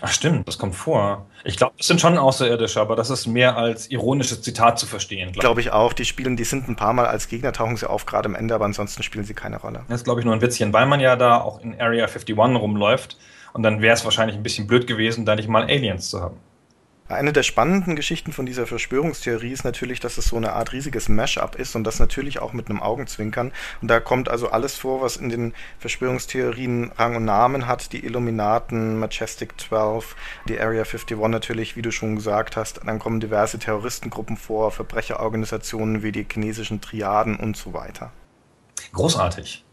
Ach 0.02 0.12
stimmt, 0.12 0.48
das 0.48 0.58
kommt 0.58 0.76
vor. 0.76 1.26
Ich 1.44 1.58
glaube, 1.58 1.74
das 1.78 1.88
sind 1.88 2.00
schon 2.00 2.18
Außerirdische, 2.18 2.80
aber 2.80 2.96
das 2.96 3.10
ist 3.10 3.28
mehr 3.28 3.58
als 3.58 3.90
ironisches 3.90 4.42
Zitat 4.42 4.80
zu 4.80 4.86
verstehen. 4.86 5.32
Glaube 5.32 5.40
glaub 5.40 5.58
ich 5.58 5.72
auch. 5.72 5.94
Die 5.94 6.06
spielen, 6.06 6.38
die 6.38 6.44
sind 6.44 6.68
ein 6.70 6.76
paar 6.76 6.94
Mal 6.94 7.08
als 7.08 7.28
Gegner, 7.28 7.52
tauchen 7.52 7.78
sie 7.78 7.90
auf, 7.90 8.06
gerade 8.06 8.28
am 8.28 8.36
Ende, 8.36 8.54
aber 8.54 8.66
ansonsten 8.66 9.04
spielen 9.04 9.26
sie 9.26 9.34
keine 9.34 9.58
Rolle. 9.58 9.84
Das 9.88 10.02
ist, 10.02 10.04
glaube 10.04 10.20
ich, 10.20 10.26
nur 10.26 10.36
ein 10.36 10.42
Witzchen, 10.42 10.72
weil 10.74 10.86
man 10.86 11.00
ja 11.00 11.16
da 11.16 11.42
auch 11.42 11.62
in 11.62 11.80
Area 11.80 12.06
51 12.06 12.38
rumläuft 12.38 13.18
und 13.54 13.64
dann 13.64 13.82
wäre 13.82 13.94
es 13.94 14.06
wahrscheinlich 14.06 14.38
ein 14.38 14.44
bisschen 14.44 14.68
blöd 14.68 14.88
gewesen, 14.88 15.26
da 15.26 15.36
nicht 15.36 15.50
mal 15.50 15.64
Aliens 15.64 16.10
zu 16.10 16.22
haben. 16.22 16.38
Eine 17.12 17.34
der 17.34 17.44
spannenden 17.44 17.96
Geschichten 17.96 18.32
von 18.32 18.46
dieser 18.46 18.66
Verschwörungstheorie 18.66 19.52
ist 19.52 19.64
natürlich, 19.64 20.00
dass 20.00 20.18
es 20.18 20.26
so 20.26 20.38
eine 20.38 20.54
Art 20.54 20.72
riesiges 20.72 21.10
Mashup 21.10 21.56
ist 21.56 21.76
und 21.76 21.84
das 21.84 22.00
natürlich 22.00 22.40
auch 22.40 22.54
mit 22.54 22.70
einem 22.70 22.82
Augenzwinkern. 22.82 23.52
Und 23.82 23.88
da 23.90 24.00
kommt 24.00 24.30
also 24.30 24.50
alles 24.50 24.78
vor, 24.78 25.02
was 25.02 25.18
in 25.18 25.30
den 25.30 25.54
Verschwörungstheorien 25.80 26.92
Rang 26.98 27.18
und 27.18 27.26
Namen 27.26 27.68
hat. 27.68 27.92
Die 27.92 28.06
Illuminaten, 28.06 28.98
Majestic 28.98 29.60
12, 29.60 30.16
die 30.48 30.60
Area 30.60 30.84
51 30.84 31.18
natürlich, 31.28 31.76
wie 31.76 31.82
du 31.82 31.92
schon 31.92 32.16
gesagt 32.16 32.56
hast. 32.56 32.82
Dann 32.86 33.00
kommen 33.00 33.20
diverse 33.20 33.60
Terroristengruppen 33.60 34.38
vor, 34.38 34.72
Verbrecherorganisationen 34.72 36.04
wie 36.04 36.12
die 36.12 36.26
chinesischen 36.32 36.82
Triaden 36.82 37.36
und 37.36 37.58
so 37.58 37.74
weiter. 37.74 38.12
Großartig. 38.94 39.66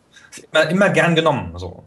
Immer, 0.52 0.68
immer 0.71 0.90
gern 0.90 1.14
genommen. 1.14 1.52
So. 1.57 1.85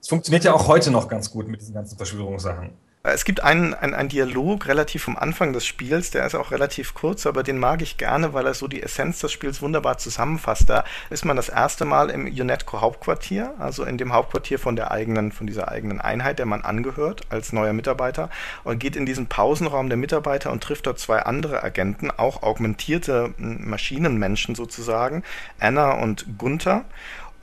Es 0.00 0.08
funktioniert 0.08 0.44
ja 0.44 0.52
auch 0.52 0.68
heute 0.68 0.90
noch 0.90 1.08
ganz 1.08 1.30
gut 1.30 1.48
mit 1.48 1.60
diesen 1.60 1.74
ganzen 1.74 1.96
Verschwörungssachen. 1.96 2.83
Es 3.06 3.26
gibt 3.26 3.42
einen, 3.42 3.74
einen, 3.74 3.92
einen 3.92 4.08
Dialog 4.08 4.66
relativ 4.66 5.08
am 5.08 5.18
Anfang 5.18 5.52
des 5.52 5.66
Spiels, 5.66 6.10
der 6.10 6.24
ist 6.24 6.34
auch 6.34 6.52
relativ 6.52 6.94
kurz, 6.94 7.26
aber 7.26 7.42
den 7.42 7.58
mag 7.58 7.82
ich 7.82 7.98
gerne, 7.98 8.32
weil 8.32 8.46
er 8.46 8.54
so 8.54 8.66
die 8.66 8.82
Essenz 8.82 9.18
des 9.18 9.30
Spiels 9.30 9.60
wunderbar 9.60 9.98
zusammenfasst. 9.98 10.70
Da 10.70 10.84
ist 11.10 11.26
man 11.26 11.36
das 11.36 11.50
erste 11.50 11.84
Mal 11.84 12.08
im 12.08 12.26
UNETCO-Hauptquartier, 12.26 13.56
also 13.58 13.84
in 13.84 13.98
dem 13.98 14.14
Hauptquartier 14.14 14.58
von 14.58 14.74
der 14.74 14.90
eigenen, 14.90 15.32
von 15.32 15.46
dieser 15.46 15.68
eigenen 15.68 16.00
Einheit, 16.00 16.38
der 16.38 16.46
man 16.46 16.62
angehört 16.62 17.26
als 17.28 17.52
neuer 17.52 17.74
Mitarbeiter 17.74 18.30
und 18.64 18.78
geht 18.78 18.96
in 18.96 19.04
diesen 19.04 19.26
Pausenraum 19.26 19.90
der 19.90 19.98
Mitarbeiter 19.98 20.50
und 20.50 20.62
trifft 20.62 20.86
dort 20.86 20.98
zwei 20.98 21.18
andere 21.18 21.62
Agenten, 21.62 22.10
auch 22.10 22.42
augmentierte 22.42 23.34
Maschinenmenschen 23.36 24.54
sozusagen, 24.54 25.24
Anna 25.60 25.92
und 25.92 26.38
Gunther. 26.38 26.86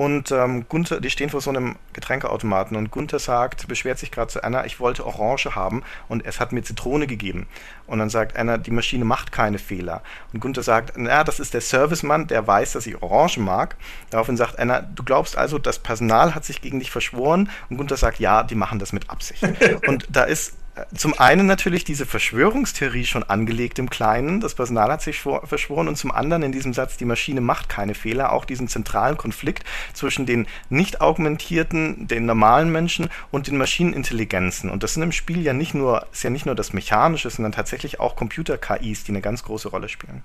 Und 0.01 0.31
ähm, 0.31 0.65
Gunther, 0.67 0.99
die 0.99 1.11
stehen 1.11 1.29
vor 1.29 1.41
so 1.41 1.51
einem 1.51 1.75
Getränkeautomaten 1.93 2.75
und 2.75 2.89
Gunther 2.89 3.19
sagt, 3.19 3.67
beschwert 3.67 3.99
sich 3.99 4.09
gerade 4.09 4.31
zu 4.31 4.43
Anna, 4.43 4.65
ich 4.65 4.79
wollte 4.79 5.05
Orange 5.05 5.53
haben 5.53 5.83
und 6.09 6.25
es 6.25 6.39
hat 6.39 6.53
mir 6.53 6.63
Zitrone 6.63 7.05
gegeben. 7.05 7.45
Und 7.85 7.99
dann 7.99 8.09
sagt 8.09 8.35
Anna, 8.35 8.57
die 8.57 8.71
Maschine 8.71 9.05
macht 9.05 9.31
keine 9.31 9.59
Fehler. 9.59 10.01
Und 10.33 10.39
Gunther 10.39 10.63
sagt, 10.63 10.93
na, 10.95 11.23
das 11.23 11.39
ist 11.39 11.53
der 11.53 11.61
Servicemann, 11.61 12.25
der 12.25 12.47
weiß, 12.47 12.71
dass 12.71 12.87
ich 12.87 12.99
Orange 13.03 13.37
mag. 13.41 13.75
Daraufhin 14.09 14.37
sagt 14.37 14.57
Anna, 14.57 14.81
du 14.81 15.03
glaubst 15.03 15.37
also, 15.37 15.59
das 15.59 15.77
Personal 15.77 16.33
hat 16.33 16.45
sich 16.45 16.61
gegen 16.61 16.79
dich 16.79 16.89
verschworen? 16.89 17.51
Und 17.69 17.77
Gunther 17.77 17.97
sagt, 17.97 18.19
ja, 18.19 18.41
die 18.41 18.55
machen 18.55 18.79
das 18.79 18.93
mit 18.93 19.07
Absicht. 19.11 19.43
und 19.87 20.07
da 20.09 20.23
ist 20.23 20.55
zum 20.95 21.19
einen 21.19 21.47
natürlich 21.47 21.83
diese 21.83 22.05
Verschwörungstheorie 22.05 23.05
schon 23.05 23.23
angelegt 23.23 23.77
im 23.79 23.89
Kleinen, 23.89 24.39
das 24.39 24.55
Personal 24.55 24.91
hat 24.91 25.01
sich 25.01 25.19
verschworen 25.19 25.87
und 25.87 25.97
zum 25.97 26.11
anderen 26.11 26.43
in 26.43 26.51
diesem 26.51 26.73
Satz, 26.73 26.97
die 26.97 27.05
Maschine 27.05 27.41
macht 27.41 27.67
keine 27.67 27.93
Fehler, 27.93 28.31
auch 28.31 28.45
diesen 28.45 28.67
zentralen 28.67 29.17
Konflikt 29.17 29.65
zwischen 29.93 30.25
den 30.25 30.47
nicht 30.69 31.01
augmentierten, 31.01 32.07
den 32.07 32.25
normalen 32.25 32.71
Menschen 32.71 33.09
und 33.31 33.47
den 33.47 33.57
Maschinenintelligenzen. 33.57 34.69
Und 34.69 34.83
das 34.83 34.93
sind 34.93 35.03
im 35.03 35.11
Spiel 35.11 35.41
ja 35.41 35.53
nicht 35.53 35.73
nur, 35.73 36.07
ist 36.11 36.23
ja 36.23 36.29
nicht 36.29 36.45
nur 36.45 36.55
das 36.55 36.71
Mechanische, 36.71 37.29
sondern 37.29 37.51
tatsächlich 37.51 37.99
auch 37.99 38.15
Computer-KIs, 38.15 39.03
die 39.03 39.11
eine 39.11 39.21
ganz 39.21 39.43
große 39.43 39.69
Rolle 39.69 39.89
spielen. 39.89 40.23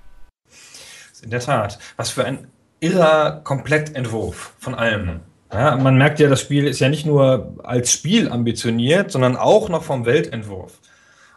In 1.21 1.29
der 1.29 1.39
Tat. 1.39 1.79
Was 1.97 2.11
für 2.11 2.23
ein 2.25 2.47
irrer 2.79 3.41
Komplettentwurf 3.43 4.53
von 4.59 4.75
allem. 4.75 5.21
Ja, 5.53 5.77
man 5.77 5.97
merkt 5.97 6.19
ja, 6.19 6.27
das 6.27 6.41
Spiel 6.41 6.67
ist 6.67 6.79
ja 6.79 6.89
nicht 6.89 7.05
nur 7.05 7.55
als 7.63 7.91
Spiel 7.91 8.29
ambitioniert, 8.29 9.11
sondern 9.11 9.37
auch 9.37 9.69
noch 9.69 9.83
vom 9.83 10.05
Weltentwurf. 10.05 10.79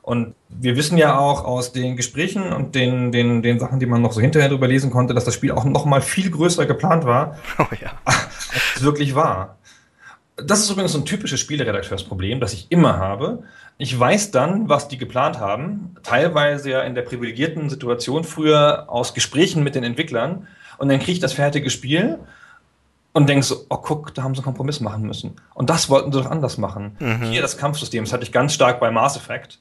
Und 0.03 0.35
wir 0.49 0.77
wissen 0.77 0.99
ja 0.99 1.19
auch 1.19 1.45
aus 1.45 1.73
den 1.73 1.97
Gesprächen 1.97 2.53
und 2.53 2.75
den, 2.75 3.13
den, 3.13 3.43
den 3.43 3.61
Sachen, 3.61 3.79
die 3.79 3.87
man 3.87 4.03
noch 4.03 4.13
so 4.13 4.21
hinterher 4.21 4.49
drüber 4.49 4.67
lesen 4.67 4.91
konnte, 4.91 5.15
dass 5.15 5.25
das 5.25 5.35
Spiel 5.35 5.53
auch 5.53 5.65
noch 5.65 5.85
mal 5.85 6.01
viel 6.01 6.31
größer 6.31 6.67
geplant 6.67 7.05
war, 7.05 7.37
oh 7.59 7.67
ja. 7.81 7.93
als 8.05 8.77
es 8.77 8.83
wirklich 8.83 9.15
war. 9.15 9.59
Das 10.37 10.61
ist 10.61 10.71
übrigens 10.71 10.93
so 10.93 10.99
ein 10.99 11.05
typisches 11.05 11.39
Spieleredakteursproblem, 11.39 12.41
das 12.41 12.55
ich 12.55 12.73
immer 12.73 12.97
habe. 12.97 13.45
Ich 13.77 13.99
weiß 13.99 14.31
dann, 14.31 14.69
was 14.69 14.89
die 14.89 14.99
geplant 14.99 15.39
haben, 15.39 15.95
teilweise 16.03 16.71
ja 16.71 16.81
in 16.81 16.95
der 16.95 17.03
privilegierten 17.03 17.69
Situation 17.69 18.25
früher 18.25 18.87
aus 18.89 19.15
Gesprächen 19.15 19.63
mit 19.63 19.75
den 19.75 19.85
Entwicklern. 19.85 20.49
Und 20.79 20.89
dann 20.89 20.99
kriege 20.99 21.13
ich 21.13 21.21
das 21.21 21.35
fertige 21.35 21.69
Spiel 21.69 22.19
und 23.13 23.29
denkst 23.29 23.49
so, 23.49 23.67
oh 23.69 23.79
guck, 23.79 24.15
da 24.15 24.23
haben 24.23 24.35
sie 24.35 24.39
einen 24.39 24.45
Kompromiss 24.45 24.81
machen 24.81 25.03
müssen. 25.03 25.37
Und 25.55 25.71
das 25.71 25.89
wollten 25.91 26.13
sie 26.13 26.23
doch 26.23 26.31
anders 26.31 26.59
machen. 26.59 26.97
Mhm. 27.01 27.23
Hier 27.31 27.43
das 27.43 27.57
Kampfsystem, 27.57 28.05
das 28.05 28.13
hatte 28.13 28.23
ich 28.23 28.33
ganz 28.33 28.55
stark 28.55 28.81
bei 28.81 28.91
Mass 28.91 29.17
Effect, 29.17 29.61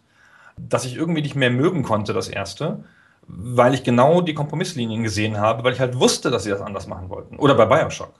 dass 0.57 0.85
ich 0.85 0.95
irgendwie 0.95 1.21
nicht 1.21 1.35
mehr 1.35 1.49
mögen 1.49 1.83
konnte, 1.83 2.13
das 2.13 2.27
erste, 2.27 2.83
weil 3.27 3.73
ich 3.73 3.83
genau 3.83 4.21
die 4.21 4.33
Kompromisslinien 4.33 5.03
gesehen 5.03 5.37
habe, 5.37 5.63
weil 5.63 5.73
ich 5.73 5.79
halt 5.79 5.99
wusste, 5.99 6.31
dass 6.31 6.43
sie 6.43 6.49
das 6.49 6.61
anders 6.61 6.87
machen 6.87 7.09
wollten. 7.09 7.37
Oder 7.37 7.55
bei 7.55 7.65
Bioshock. 7.65 8.13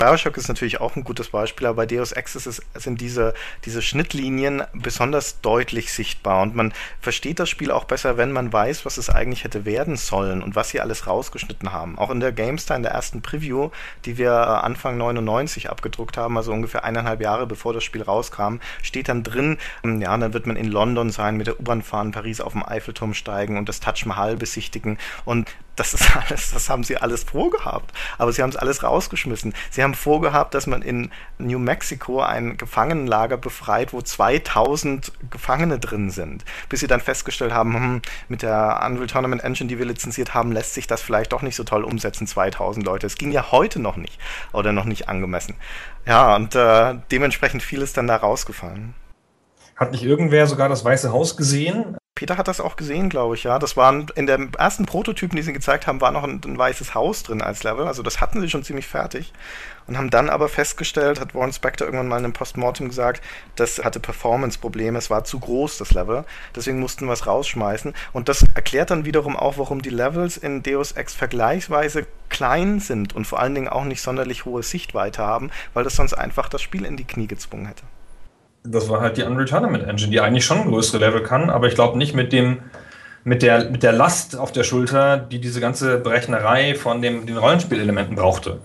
Bioshock 0.00 0.38
ist 0.38 0.48
natürlich 0.48 0.80
auch 0.80 0.96
ein 0.96 1.04
gutes 1.04 1.28
Beispiel, 1.28 1.66
aber 1.66 1.76
bei 1.76 1.86
Deus 1.86 2.12
Ex 2.12 2.34
es, 2.34 2.62
sind 2.74 3.02
diese, 3.02 3.34
diese 3.66 3.82
Schnittlinien 3.82 4.62
besonders 4.72 5.42
deutlich 5.42 5.92
sichtbar 5.92 6.40
und 6.40 6.56
man 6.56 6.72
versteht 7.02 7.38
das 7.38 7.50
Spiel 7.50 7.70
auch 7.70 7.84
besser, 7.84 8.16
wenn 8.16 8.32
man 8.32 8.50
weiß, 8.50 8.86
was 8.86 8.96
es 8.96 9.10
eigentlich 9.10 9.44
hätte 9.44 9.66
werden 9.66 9.98
sollen 9.98 10.42
und 10.42 10.56
was 10.56 10.70
sie 10.70 10.80
alles 10.80 11.06
rausgeschnitten 11.06 11.72
haben. 11.72 11.98
Auch 11.98 12.08
in 12.08 12.20
der 12.20 12.32
GameStar, 12.32 12.78
in 12.78 12.82
der 12.82 12.92
ersten 12.92 13.20
Preview, 13.20 13.68
die 14.06 14.16
wir 14.16 14.30
äh, 14.30 14.64
Anfang 14.64 14.96
99 14.96 15.68
abgedruckt 15.68 16.16
haben, 16.16 16.38
also 16.38 16.50
ungefähr 16.50 16.82
eineinhalb 16.84 17.20
Jahre 17.20 17.46
bevor 17.46 17.74
das 17.74 17.84
Spiel 17.84 18.00
rauskam, 18.00 18.56
steht 18.82 19.10
dann 19.10 19.22
drin, 19.22 19.58
ähm, 19.84 20.00
ja, 20.00 20.16
dann 20.16 20.32
wird 20.32 20.46
man 20.46 20.56
in 20.56 20.68
London 20.68 21.10
sein, 21.10 21.36
mit 21.36 21.46
der 21.46 21.60
U-Bahn 21.60 21.82
fahren, 21.82 22.12
Paris 22.12 22.40
auf 22.40 22.52
dem 22.52 22.64
Eiffelturm 22.66 23.12
steigen 23.12 23.58
und 23.58 23.68
das 23.68 23.80
Taj 23.80 24.06
Mahal 24.06 24.38
besichtigen 24.38 24.96
und 25.26 25.50
das 25.76 25.94
ist 25.94 26.16
alles, 26.28 26.50
das 26.52 26.68
haben 26.68 26.84
sie 26.84 26.96
alles 26.96 27.24
vorgehabt. 27.24 27.92
Aber 28.18 28.32
sie 28.32 28.42
haben 28.42 28.50
es 28.50 28.56
alles 28.56 28.82
rausgeschmissen. 28.82 29.54
Sie 29.70 29.82
haben 29.82 29.94
vorgehabt, 29.94 30.54
dass 30.54 30.66
man 30.66 30.82
in 30.82 31.10
New 31.38 31.58
Mexico 31.58 32.20
ein 32.20 32.56
Gefangenenlager 32.56 33.36
befreit, 33.36 33.92
wo 33.92 34.02
2000 34.02 35.12
Gefangene 35.30 35.78
drin 35.78 36.10
sind. 36.10 36.44
Bis 36.68 36.80
sie 36.80 36.86
dann 36.86 37.00
festgestellt 37.00 37.52
haben, 37.52 37.74
hm, 37.74 38.02
mit 38.28 38.42
der 38.42 38.82
Unreal 38.84 39.06
Tournament 39.06 39.42
Engine, 39.42 39.68
die 39.68 39.78
wir 39.78 39.86
lizenziert 39.86 40.34
haben, 40.34 40.52
lässt 40.52 40.74
sich 40.74 40.86
das 40.86 41.02
vielleicht 41.02 41.32
doch 41.32 41.42
nicht 41.42 41.56
so 41.56 41.64
toll 41.64 41.84
umsetzen, 41.84 42.26
2000 42.26 42.84
Leute. 42.84 43.06
Es 43.06 43.16
ging 43.16 43.32
ja 43.32 43.50
heute 43.50 43.80
noch 43.80 43.96
nicht 43.96 44.18
oder 44.52 44.72
noch 44.72 44.84
nicht 44.84 45.08
angemessen. 45.08 45.54
Ja, 46.06 46.36
und 46.36 46.54
äh, 46.54 46.94
dementsprechend 47.10 47.62
viel 47.62 47.82
ist 47.82 47.96
dann 47.96 48.06
da 48.06 48.16
rausgefallen. 48.16 48.94
Hat 49.76 49.92
nicht 49.92 50.02
irgendwer 50.02 50.46
sogar 50.46 50.68
das 50.68 50.84
Weiße 50.84 51.10
Haus 51.10 51.36
gesehen? 51.36 51.96
Peter 52.20 52.36
hat 52.36 52.48
das 52.48 52.60
auch 52.60 52.76
gesehen, 52.76 53.08
glaube 53.08 53.34
ich, 53.34 53.44
ja. 53.44 53.58
Das 53.58 53.78
waren 53.78 54.08
in 54.14 54.26
dem 54.26 54.52
ersten 54.58 54.84
Prototypen, 54.84 55.36
die 55.36 55.42
sie 55.42 55.54
gezeigt 55.54 55.86
haben, 55.86 56.02
war 56.02 56.10
noch 56.12 56.22
ein, 56.22 56.38
ein, 56.44 56.58
weißes 56.58 56.94
Haus 56.94 57.22
drin 57.22 57.40
als 57.40 57.62
Level. 57.62 57.86
Also 57.86 58.02
das 58.02 58.20
hatten 58.20 58.42
sie 58.42 58.50
schon 58.50 58.62
ziemlich 58.62 58.86
fertig. 58.86 59.32
Und 59.86 59.96
haben 59.96 60.10
dann 60.10 60.28
aber 60.28 60.50
festgestellt, 60.50 61.18
hat 61.18 61.34
Warren 61.34 61.54
Spector 61.54 61.86
irgendwann 61.86 62.08
mal 62.08 62.18
in 62.18 62.24
einem 62.24 62.34
Postmortem 62.34 62.90
gesagt, 62.90 63.22
das 63.56 63.82
hatte 63.82 64.00
Performance-Probleme, 64.00 64.98
es 64.98 65.08
war 65.08 65.24
zu 65.24 65.40
groß, 65.40 65.78
das 65.78 65.92
Level. 65.92 66.26
Deswegen 66.54 66.78
mussten 66.78 67.06
wir 67.06 67.14
es 67.14 67.26
rausschmeißen. 67.26 67.94
Und 68.12 68.28
das 68.28 68.44
erklärt 68.54 68.90
dann 68.90 69.06
wiederum 69.06 69.34
auch, 69.34 69.56
warum 69.56 69.80
die 69.80 69.88
Levels 69.88 70.36
in 70.36 70.62
Deus 70.62 70.92
Ex 70.92 71.14
vergleichsweise 71.14 72.06
klein 72.28 72.80
sind 72.80 73.16
und 73.16 73.26
vor 73.26 73.40
allen 73.40 73.54
Dingen 73.54 73.68
auch 73.68 73.84
nicht 73.84 74.02
sonderlich 74.02 74.44
hohe 74.44 74.62
Sichtweite 74.62 75.22
haben, 75.22 75.50
weil 75.72 75.84
das 75.84 75.96
sonst 75.96 76.12
einfach 76.12 76.50
das 76.50 76.60
Spiel 76.60 76.84
in 76.84 76.98
die 76.98 77.04
Knie 77.04 77.28
gezwungen 77.28 77.64
hätte 77.64 77.84
das 78.62 78.88
war 78.88 79.00
halt 79.00 79.16
die 79.16 79.22
Unreal 79.22 79.46
Tournament 79.46 79.84
Engine, 79.84 80.10
die 80.10 80.20
eigentlich 80.20 80.44
schon 80.44 80.68
größere 80.68 80.98
Level 80.98 81.22
kann, 81.22 81.50
aber 81.50 81.68
ich 81.68 81.74
glaube 81.74 81.98
nicht 81.98 82.14
mit 82.14 82.32
dem 82.32 82.62
mit 83.24 83.42
der, 83.42 83.70
mit 83.70 83.82
der 83.82 83.92
Last 83.92 84.36
auf 84.36 84.52
der 84.52 84.64
Schulter, 84.64 85.18
die 85.18 85.40
diese 85.40 85.60
ganze 85.60 85.98
Berechnerei 85.98 86.74
von 86.74 87.02
dem, 87.02 87.26
den 87.26 87.36
Rollenspielelementen 87.36 88.16
brauchte. 88.16 88.60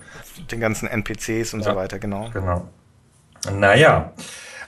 Den 0.50 0.60
ganzen 0.60 0.88
NPCs 0.88 1.52
und 1.52 1.60
ja, 1.60 1.70
so 1.70 1.76
weiter, 1.76 1.98
genau. 1.98 2.30
Genau. 2.32 2.66
Naja. 3.52 4.12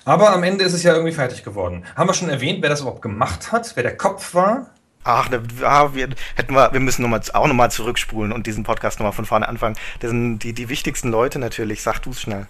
Aber 0.04 0.32
am 0.32 0.42
Ende 0.42 0.64
ist 0.64 0.74
es 0.74 0.82
ja 0.82 0.92
irgendwie 0.92 1.12
fertig 1.12 1.42
geworden. 1.42 1.84
Haben 1.96 2.08
wir 2.08 2.14
schon 2.14 2.28
erwähnt, 2.28 2.62
wer 2.62 2.70
das 2.70 2.80
überhaupt 2.80 3.02
gemacht 3.02 3.52
hat, 3.52 3.72
wer 3.76 3.82
der 3.82 3.96
Kopf 3.96 4.34
war? 4.34 4.70
Ach, 5.04 5.30
ah, 5.62 5.94
wir 5.94 6.08
hätten 6.34 6.54
wir, 6.54 6.72
wir 6.72 6.80
müssen 6.80 7.02
noch 7.02 7.08
mal, 7.08 7.20
auch 7.32 7.46
nochmal 7.46 7.70
zurückspulen 7.70 8.32
und 8.32 8.46
diesen 8.46 8.64
Podcast 8.64 8.98
nochmal 8.98 9.12
von 9.12 9.24
vorne 9.24 9.48
anfangen. 9.48 9.76
Das 10.00 10.10
sind 10.10 10.40
die, 10.40 10.52
die 10.52 10.68
wichtigsten 10.68 11.10
Leute 11.10 11.38
natürlich. 11.38 11.82
Sag 11.82 12.00
du 12.00 12.10
es 12.10 12.20
schnell. 12.20 12.46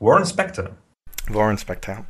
Warren 0.00 0.26
Spector. 0.26 0.70
Warren 1.28 1.58
Spector 1.58 2.04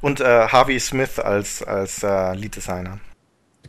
und 0.00 0.20
äh, 0.20 0.48
Harvey 0.48 0.78
Smith 0.78 1.18
als, 1.18 1.62
als 1.62 2.02
äh, 2.02 2.34
Lead-Designer. 2.34 2.98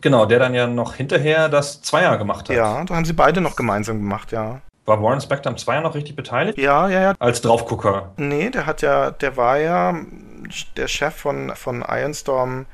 Genau, 0.01 0.25
der 0.25 0.39
dann 0.39 0.53
ja 0.53 0.67
noch 0.67 0.95
hinterher 0.95 1.47
das 1.47 1.81
Zweier 1.81 2.17
gemacht 2.17 2.49
hat. 2.49 2.55
Ja, 2.55 2.83
da 2.83 2.95
haben 2.95 3.05
sie 3.05 3.13
beide 3.13 3.39
noch 3.39 3.55
gemeinsam 3.55 3.99
gemacht, 3.99 4.31
ja. 4.31 4.61
War 4.85 5.01
Warren 5.01 5.21
Spector 5.21 5.51
am 5.51 5.57
Zweier 5.57 5.81
noch 5.81 5.93
richtig 5.93 6.15
beteiligt? 6.15 6.57
Ja, 6.57 6.89
ja, 6.89 7.01
ja. 7.01 7.13
Als 7.19 7.41
Draufgucker? 7.41 8.11
Nee, 8.17 8.49
der 8.49 8.65
hat 8.65 8.81
ja, 8.81 9.11
der 9.11 9.37
war 9.37 9.59
ja 9.59 9.95
der 10.75 10.87
Chef 10.87 11.15
von, 11.15 11.51
von 11.55 11.85
Ironstorm 11.87 12.65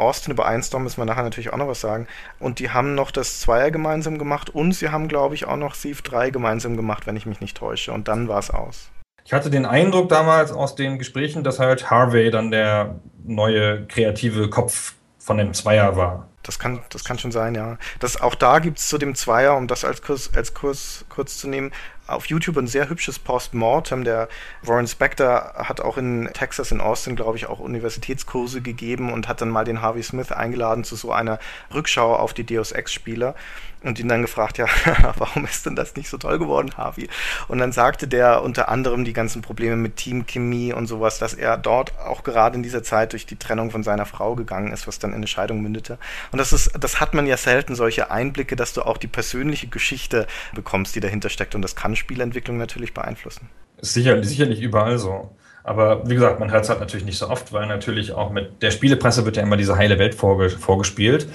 Austin, 0.00 0.32
über 0.32 0.48
Ironstorm 0.48 0.84
müssen 0.84 0.98
wir 0.98 1.04
nachher 1.04 1.22
natürlich 1.22 1.52
auch 1.52 1.58
noch 1.58 1.68
was 1.68 1.80
sagen. 1.80 2.06
Und 2.38 2.58
die 2.58 2.70
haben 2.70 2.94
noch 2.94 3.10
das 3.10 3.40
Zweier 3.40 3.70
gemeinsam 3.70 4.18
gemacht 4.18 4.50
und 4.50 4.72
sie 4.72 4.88
haben, 4.88 5.08
glaube 5.08 5.34
ich, 5.34 5.46
auch 5.46 5.56
noch 5.56 5.76
Thief 5.76 6.02
3 6.02 6.30
gemeinsam 6.30 6.76
gemacht, 6.76 7.06
wenn 7.06 7.16
ich 7.16 7.26
mich 7.26 7.40
nicht 7.40 7.56
täusche. 7.56 7.92
Und 7.92 8.08
dann 8.08 8.26
war 8.26 8.38
es 8.38 8.50
aus. 8.50 8.90
Ich 9.24 9.32
hatte 9.32 9.50
den 9.50 9.66
Eindruck 9.66 10.08
damals 10.08 10.52
aus 10.52 10.74
den 10.74 10.98
Gesprächen, 10.98 11.44
dass 11.44 11.58
halt 11.58 11.90
Harvey 11.90 12.30
dann 12.30 12.50
der 12.50 12.96
neue 13.24 13.86
kreative 13.86 14.50
Kopf 14.50 14.94
von 15.18 15.38
dem 15.38 15.54
Zweier 15.54 15.96
war. 15.96 16.28
Das 16.42 16.58
kann, 16.58 16.80
das 16.88 17.04
kann 17.04 17.18
schon 17.18 17.32
sein, 17.32 17.54
ja. 17.54 17.76
Das, 17.98 18.20
auch 18.20 18.34
da 18.34 18.60
gibt 18.60 18.78
es 18.78 18.88
zu 18.88 18.96
dem 18.96 19.14
Zweier, 19.14 19.56
um 19.56 19.68
das 19.68 19.84
als 19.84 20.00
Kurs, 20.00 20.30
als 20.34 20.54
Kurs 20.54 21.04
kurz 21.10 21.36
zu 21.36 21.48
nehmen, 21.48 21.70
auf 22.10 22.26
YouTube 22.26 22.58
ein 22.58 22.66
sehr 22.66 22.88
hübsches 22.88 23.18
Postmortem. 23.18 24.04
Der 24.04 24.28
Warren 24.62 24.86
Spector 24.86 25.52
hat 25.56 25.80
auch 25.80 25.96
in 25.96 26.28
Texas, 26.32 26.72
in 26.72 26.80
Austin, 26.80 27.16
glaube 27.16 27.36
ich, 27.36 27.46
auch 27.46 27.58
Universitätskurse 27.58 28.60
gegeben 28.60 29.12
und 29.12 29.28
hat 29.28 29.40
dann 29.40 29.50
mal 29.50 29.64
den 29.64 29.82
Harvey 29.82 30.02
Smith 30.02 30.32
eingeladen 30.32 30.84
zu 30.84 30.96
so 30.96 31.12
einer 31.12 31.38
Rückschau 31.72 32.14
auf 32.16 32.34
die 32.34 32.44
Deus 32.44 32.72
Ex-Spiele 32.72 33.34
und 33.82 33.98
ihn 33.98 34.08
dann 34.08 34.22
gefragt, 34.22 34.58
ja, 34.58 34.66
warum 35.16 35.44
ist 35.44 35.64
denn 35.66 35.74
das 35.74 35.96
nicht 35.96 36.08
so 36.08 36.18
toll 36.18 36.38
geworden, 36.38 36.72
Harvey? 36.76 37.08
Und 37.48 37.58
dann 37.58 37.72
sagte 37.72 38.06
der 38.06 38.42
unter 38.42 38.68
anderem 38.68 39.04
die 39.04 39.12
ganzen 39.12 39.42
Probleme 39.42 39.76
mit 39.76 39.96
Teamchemie 39.96 40.72
und 40.72 40.86
sowas, 40.86 41.18
dass 41.18 41.34
er 41.34 41.56
dort 41.56 41.98
auch 41.98 42.22
gerade 42.22 42.56
in 42.56 42.62
dieser 42.62 42.82
Zeit 42.82 43.12
durch 43.12 43.26
die 43.26 43.36
Trennung 43.36 43.70
von 43.70 43.82
seiner 43.82 44.06
Frau 44.06 44.34
gegangen 44.34 44.72
ist, 44.72 44.86
was 44.86 44.98
dann 44.98 45.10
in 45.10 45.16
eine 45.16 45.26
Scheidung 45.26 45.62
mündete. 45.62 45.98
Und 46.30 46.38
das 46.38 46.52
ist, 46.52 46.72
das 46.78 47.00
hat 47.00 47.14
man 47.14 47.26
ja 47.26 47.36
selten, 47.36 47.74
solche 47.74 48.10
Einblicke, 48.10 48.56
dass 48.56 48.72
du 48.72 48.82
auch 48.82 48.98
die 48.98 49.08
persönliche 49.08 49.68
Geschichte 49.68 50.26
bekommst, 50.52 50.94
die 50.94 51.00
dahinter 51.00 51.30
steckt. 51.30 51.54
Und 51.54 51.62
das 51.62 51.76
kann 51.76 51.96
Spielentwicklung 52.00 52.56
natürlich 52.56 52.92
beeinflussen. 52.92 53.48
Sicher, 53.80 54.22
sicherlich 54.24 54.60
überall 54.60 54.98
so. 54.98 55.30
Aber 55.62 56.08
wie 56.08 56.14
gesagt, 56.14 56.40
man 56.40 56.50
hört 56.50 56.64
es 56.64 56.70
halt 56.70 56.80
natürlich 56.80 57.04
nicht 57.04 57.18
so 57.18 57.28
oft, 57.28 57.52
weil 57.52 57.66
natürlich 57.66 58.12
auch 58.12 58.30
mit 58.30 58.62
der 58.62 58.70
Spielepresse 58.70 59.24
wird 59.24 59.36
ja 59.36 59.42
immer 59.42 59.56
diese 59.56 59.76
heile 59.76 59.98
Welt 59.98 60.14
vorgespielt. 60.14 61.28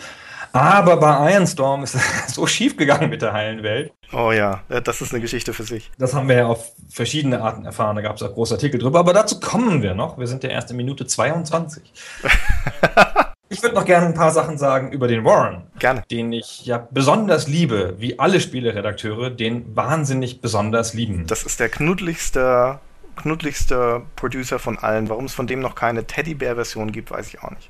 Aber 0.51 0.97
bei 0.97 1.33
Ironstorm 1.33 1.83
ist 1.83 1.95
es 1.95 2.01
so 2.33 2.47
schief 2.47 2.77
gegangen 2.77 3.09
mit 3.09 3.21
der 3.21 3.33
heilen 3.33 3.61
Welt. 3.61 3.91
Oh 4.13 4.31
ja, 4.31 4.63
das 4.69 5.01
ist 5.01 5.11
eine 5.11 5.21
Geschichte 5.21 5.51
für 5.51 5.63
sich. 5.63 5.91
Das 5.97 6.13
haben 6.13 6.29
wir 6.29 6.35
ja 6.35 6.45
auf 6.47 6.71
verschiedene 6.89 7.41
Arten 7.41 7.65
erfahren. 7.65 7.97
Da 7.97 8.01
gab 8.01 8.15
es 8.15 8.23
auch 8.23 8.33
große 8.33 8.53
Artikel 8.53 8.79
drüber. 8.79 8.99
Aber 8.99 9.11
dazu 9.11 9.41
kommen 9.41 9.81
wir 9.83 9.95
noch. 9.95 10.17
Wir 10.17 10.27
sind 10.27 10.43
ja 10.43 10.49
erst 10.49 10.71
in 10.71 10.77
Minute 10.77 11.05
22. 11.05 11.83
ich 13.49 13.61
würde 13.61 13.75
noch 13.75 13.85
gerne 13.85 14.07
ein 14.07 14.13
paar 14.13 14.31
Sachen 14.31 14.57
sagen 14.57 14.91
über 14.91 15.07
den 15.07 15.23
Warren. 15.23 15.63
Gerne. 15.79 16.03
Den 16.09 16.31
ich 16.31 16.65
ja 16.65 16.87
besonders 16.89 17.47
liebe, 17.47 17.95
wie 17.99 18.17
alle 18.17 18.39
Spieleredakteure 18.39 19.29
den 19.29 19.75
wahnsinnig 19.75 20.41
besonders 20.41 20.93
lieben. 20.93 21.27
Das 21.27 21.43
ist 21.43 21.59
der 21.59 21.69
knuddeligste, 21.69 22.79
knuddeligste 23.15 24.01
Producer 24.15 24.57
von 24.57 24.79
allen. 24.79 25.09
Warum 25.09 25.25
es 25.25 25.33
von 25.33 25.47
dem 25.47 25.59
noch 25.59 25.75
keine 25.75 26.05
Teddybär-Version 26.05 26.91
gibt, 26.91 27.11
weiß 27.11 27.27
ich 27.27 27.41
auch 27.41 27.51
nicht. 27.51 27.69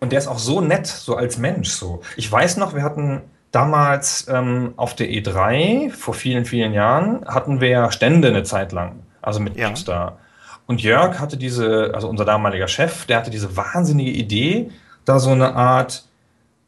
Und 0.00 0.12
der 0.12 0.18
ist 0.18 0.28
auch 0.28 0.38
so 0.38 0.60
nett, 0.60 0.86
so 0.86 1.16
als 1.16 1.38
Mensch. 1.38 1.70
So. 1.70 2.02
Ich 2.16 2.30
weiß 2.30 2.58
noch, 2.58 2.74
wir 2.74 2.82
hatten 2.82 3.22
damals 3.50 4.28
ähm, 4.28 4.74
auf 4.76 4.94
der 4.94 5.08
E3 5.08 5.90
vor 5.90 6.14
vielen, 6.14 6.44
vielen 6.44 6.72
Jahren 6.72 7.24
hatten 7.26 7.60
wir 7.60 7.90
Stände 7.90 8.28
eine 8.28 8.42
Zeit 8.42 8.72
lang, 8.72 9.00
also 9.22 9.40
mit 9.40 9.56
ja. 9.56 9.72
da. 9.86 10.18
Und 10.66 10.82
Jörg 10.82 11.20
hatte 11.20 11.36
diese, 11.36 11.92
also 11.94 12.08
unser 12.08 12.24
damaliger 12.24 12.68
Chef, 12.68 13.06
der 13.06 13.18
hatte 13.18 13.30
diese 13.30 13.56
wahnsinnige 13.56 14.10
Idee, 14.10 14.70
da 15.06 15.18
so 15.18 15.30
eine 15.30 15.54
Art 15.54 16.04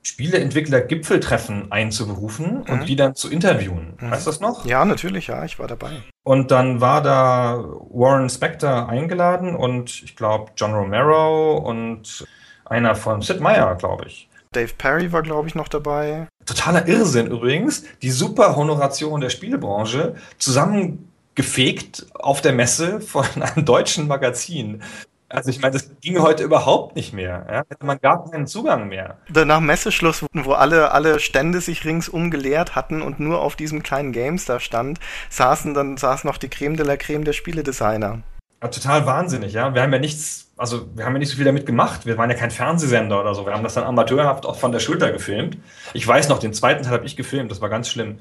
Spieleentwickler-Gipfeltreffen 0.03 1.71
einzuberufen 1.71 2.65
mhm. 2.67 2.73
und 2.73 2.89
die 2.89 2.97
dann 2.97 3.15
zu 3.15 3.31
interviewen. 3.31 3.95
Mhm. 4.01 4.11
Weißt 4.11 4.27
du 4.27 4.31
das 4.31 4.41
noch? 4.41 4.65
Ja, 4.65 4.85
natürlich, 4.85 5.27
ja, 5.27 5.45
ich 5.45 5.59
war 5.59 5.67
dabei. 5.67 5.91
Und 6.25 6.51
dann 6.51 6.81
war 6.81 7.03
da 7.03 7.63
Warren 7.91 8.31
Spector 8.31 8.89
eingeladen 8.89 9.55
und 9.55 10.03
ich 10.03 10.17
glaube 10.17 10.53
John 10.57 10.73
Romero 10.73 11.59
und 11.59 12.27
einer 12.65 12.95
von 12.95 13.21
Sid 13.21 13.41
Meier, 13.41 13.75
glaube 13.75 14.07
ich. 14.07 14.29
Dave 14.53 14.73
Perry 14.79 15.13
war, 15.13 15.23
glaube 15.23 15.49
ich, 15.49 15.55
noch 15.55 15.69
dabei. 15.69 16.27
Totaler 16.47 16.89
Irrsinn 16.89 17.27
übrigens. 17.27 17.85
Die 18.01 18.11
super 18.11 18.57
Honoration 18.57 19.21
der 19.21 19.29
Spielebranche 19.29 20.15
zusammengefegt 20.39 22.07
auf 22.15 22.41
der 22.41 22.53
Messe 22.53 23.01
von 23.01 23.27
einem 23.41 23.67
deutschen 23.67 24.09
Magazin. 24.09 24.83
Also 25.31 25.51
ich 25.51 25.61
meine, 25.61 25.73
das 25.73 25.91
ging 26.01 26.21
heute 26.21 26.43
überhaupt 26.43 26.97
nicht 26.97 27.13
mehr. 27.13 27.47
Ja? 27.51 27.63
Man 27.85 27.99
gab 28.01 28.31
keinen 28.33 28.47
Zugang 28.47 28.89
mehr. 28.89 29.19
Nach 29.29 29.61
Messeschluss, 29.61 30.25
wo 30.33 30.53
alle, 30.53 30.93
alle 30.93 31.21
Stände 31.21 31.61
sich 31.61 31.85
ringsum 31.85 32.31
geleert 32.31 32.75
hatten 32.75 33.03
und 33.03 33.21
nur 33.21 33.41
auf 33.41 33.55
diesem 33.55 33.83
kleinen 33.83 34.13
Games 34.13 34.47
da 34.47 34.59
stand, 34.59 35.01
saßen 35.29 35.75
dann 35.75 35.99
saß 35.99 36.25
noch 36.25 36.39
die 36.39 36.49
Creme 36.49 36.77
de 36.77 36.87
la 36.87 36.97
Creme 36.97 37.25
der 37.25 37.35
Spieledesigner. 37.35 38.23
Ja, 38.63 38.69
total 38.69 39.07
wahnsinnig, 39.07 39.53
ja. 39.53 39.75
Wir 39.75 39.83
haben 39.83 39.93
ja 39.93 39.99
nichts, 39.99 40.51
also 40.57 40.89
wir 40.97 41.05
haben 41.05 41.13
ja 41.13 41.19
nicht 41.19 41.31
so 41.31 41.37
viel 41.37 41.45
damit 41.45 41.67
gemacht. 41.67 42.07
Wir 42.07 42.17
waren 42.17 42.31
ja 42.31 42.37
kein 42.37 42.51
Fernsehsender 42.51 43.21
oder 43.21 43.35
so. 43.35 43.45
Wir 43.45 43.53
haben 43.53 43.63
das 43.63 43.75
dann 43.75 43.85
amateurhaft 43.85 44.47
auch 44.47 44.57
von 44.57 44.73
der 44.73 44.81
Schulter 44.81 45.13
gefilmt. 45.13 45.59
Ich 45.93 46.07
weiß 46.07 46.29
noch, 46.31 46.39
den 46.39 46.55
zweiten 46.55 46.85
Teil 46.85 46.95
habe 46.95 47.07
ich 47.07 47.17
gefilmt, 47.17 47.51
das 47.51 47.61
war 47.61 47.69
ganz 47.69 47.89
schlimm. 47.91 48.19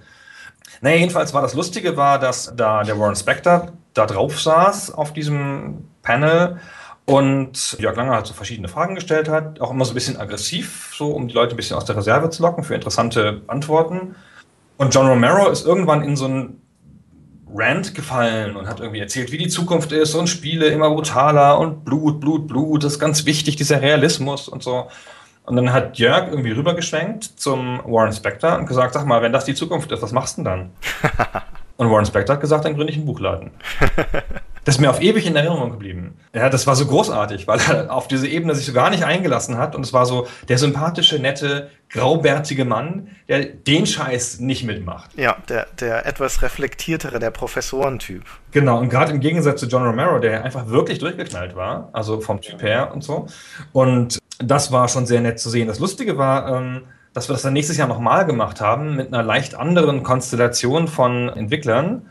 Naja, 0.81 0.97
jedenfalls 0.97 1.33
war 1.33 1.41
das 1.41 1.53
Lustige 1.53 1.95
war, 1.95 2.19
dass 2.19 2.53
da 2.55 2.83
der 2.83 2.99
Warren 2.99 3.15
Spector 3.15 3.71
da 3.93 4.05
drauf 4.05 4.39
saß 4.39 4.93
auf 4.93 5.13
diesem 5.13 5.87
Panel 6.03 6.59
und 7.07 7.77
Jörg 7.79 7.95
Langer 7.95 8.15
halt 8.15 8.27
so 8.27 8.33
verschiedene 8.33 8.67
Fragen 8.67 8.93
gestellt 8.93 9.29
hat, 9.29 9.61
auch 9.61 9.71
immer 9.71 9.85
so 9.85 9.93
ein 9.93 9.95
bisschen 9.95 10.17
aggressiv, 10.17 10.91
so 10.93 11.11
um 11.11 11.29
die 11.29 11.33
Leute 11.33 11.55
ein 11.55 11.55
bisschen 11.55 11.77
aus 11.77 11.85
der 11.85 11.95
Reserve 11.95 12.29
zu 12.29 12.43
locken 12.43 12.65
für 12.65 12.75
interessante 12.75 13.43
Antworten. 13.47 14.15
Und 14.75 14.93
John 14.93 15.07
Romero 15.07 15.49
ist 15.49 15.65
irgendwann 15.65 16.03
in 16.03 16.17
so 16.17 16.25
ein 16.25 16.61
Rant 17.55 17.95
gefallen 17.95 18.57
und 18.57 18.67
hat 18.67 18.81
irgendwie 18.81 18.99
erzählt, 18.99 19.31
wie 19.31 19.37
die 19.37 19.47
Zukunft 19.47 19.93
ist 19.93 20.15
und 20.15 20.27
Spiele 20.27 20.67
immer 20.67 20.89
brutaler 20.89 21.57
und 21.59 21.85
Blut, 21.85 22.19
Blut, 22.19 22.45
Blut, 22.45 22.83
das 22.83 22.93
ist 22.93 22.99
ganz 22.99 23.25
wichtig, 23.25 23.55
dieser 23.55 23.81
Realismus 23.81 24.49
und 24.49 24.61
so. 24.61 24.89
Und 25.45 25.55
dann 25.55 25.71
hat 25.71 25.97
Jörg 25.97 26.27
irgendwie 26.27 26.51
rübergeschwenkt 26.51 27.23
zum 27.23 27.79
Warren 27.85 28.11
Spector 28.11 28.57
und 28.57 28.65
gesagt, 28.65 28.95
sag 28.95 29.05
mal, 29.05 29.21
wenn 29.21 29.31
das 29.31 29.45
die 29.45 29.55
Zukunft 29.55 29.93
ist, 29.93 30.01
was 30.01 30.11
machst 30.11 30.37
du 30.37 30.43
denn 30.43 30.45
dann? 30.45 30.71
und 31.77 31.89
Warren 31.89 32.05
Spector 32.05 32.35
hat 32.35 32.41
gesagt, 32.41 32.65
dann 32.65 32.75
gründe 32.75 32.91
ich 32.91 32.97
einen 32.97 33.05
Buchladen. 33.05 33.51
Das 34.67 34.75
ist 34.75 34.81
mir 34.81 34.89
auf 34.89 35.01
ewig 35.01 35.25
in 35.25 35.33
Erinnerung 35.37 35.71
geblieben. 35.71 36.17
Ja, 36.33 36.49
das 36.49 36.67
war 36.67 36.75
so 36.75 36.85
großartig, 36.87 37.47
weil 37.47 37.57
er 37.69 37.89
auf 37.89 38.09
diese 38.09 38.27
Ebene 38.27 38.53
sich 38.53 38.65
so 38.65 38.73
gar 38.73 38.89
nicht 38.89 39.05
eingelassen 39.05 39.57
hat 39.57 39.77
und 39.77 39.85
es 39.85 39.93
war 39.93 40.05
so 40.05 40.27
der 40.49 40.57
sympathische, 40.57 41.19
nette, 41.19 41.69
graubärtige 41.87 42.65
Mann, 42.65 43.07
der 43.29 43.45
den 43.45 43.85
Scheiß 43.85 44.41
nicht 44.41 44.65
mitmacht. 44.65 45.11
Ja, 45.15 45.37
der, 45.47 45.67
der 45.79 46.05
etwas 46.05 46.41
reflektiertere, 46.41 47.17
der 47.17 47.31
Professorentyp. 47.31 48.25
Genau, 48.51 48.79
und 48.79 48.89
gerade 48.89 49.13
im 49.13 49.21
Gegensatz 49.21 49.61
zu 49.61 49.67
John 49.67 49.85
Romero, 49.85 50.19
der 50.19 50.43
einfach 50.43 50.67
wirklich 50.67 50.99
durchgeknallt 50.99 51.55
war, 51.55 51.87
also 51.93 52.19
vom 52.19 52.41
Typ 52.41 52.61
her 52.61 52.91
und 52.93 53.05
so. 53.05 53.27
Und 53.71 54.19
das 54.39 54.73
war 54.73 54.89
schon 54.89 55.05
sehr 55.05 55.21
nett 55.21 55.39
zu 55.39 55.49
sehen. 55.49 55.69
Das 55.69 55.79
Lustige 55.79 56.17
war, 56.17 56.57
ähm, 56.57 56.81
dass 57.13 57.29
wir 57.29 57.33
das 57.35 57.41
dann 57.41 57.53
nächstes 57.53 57.77
Jahr 57.77 57.87
nochmal 57.87 58.25
gemacht 58.25 58.59
haben 58.59 58.97
mit 58.97 59.13
einer 59.13 59.23
leicht 59.23 59.55
anderen 59.55 60.03
Konstellation 60.03 60.89
von 60.89 61.29
Entwicklern 61.29 62.09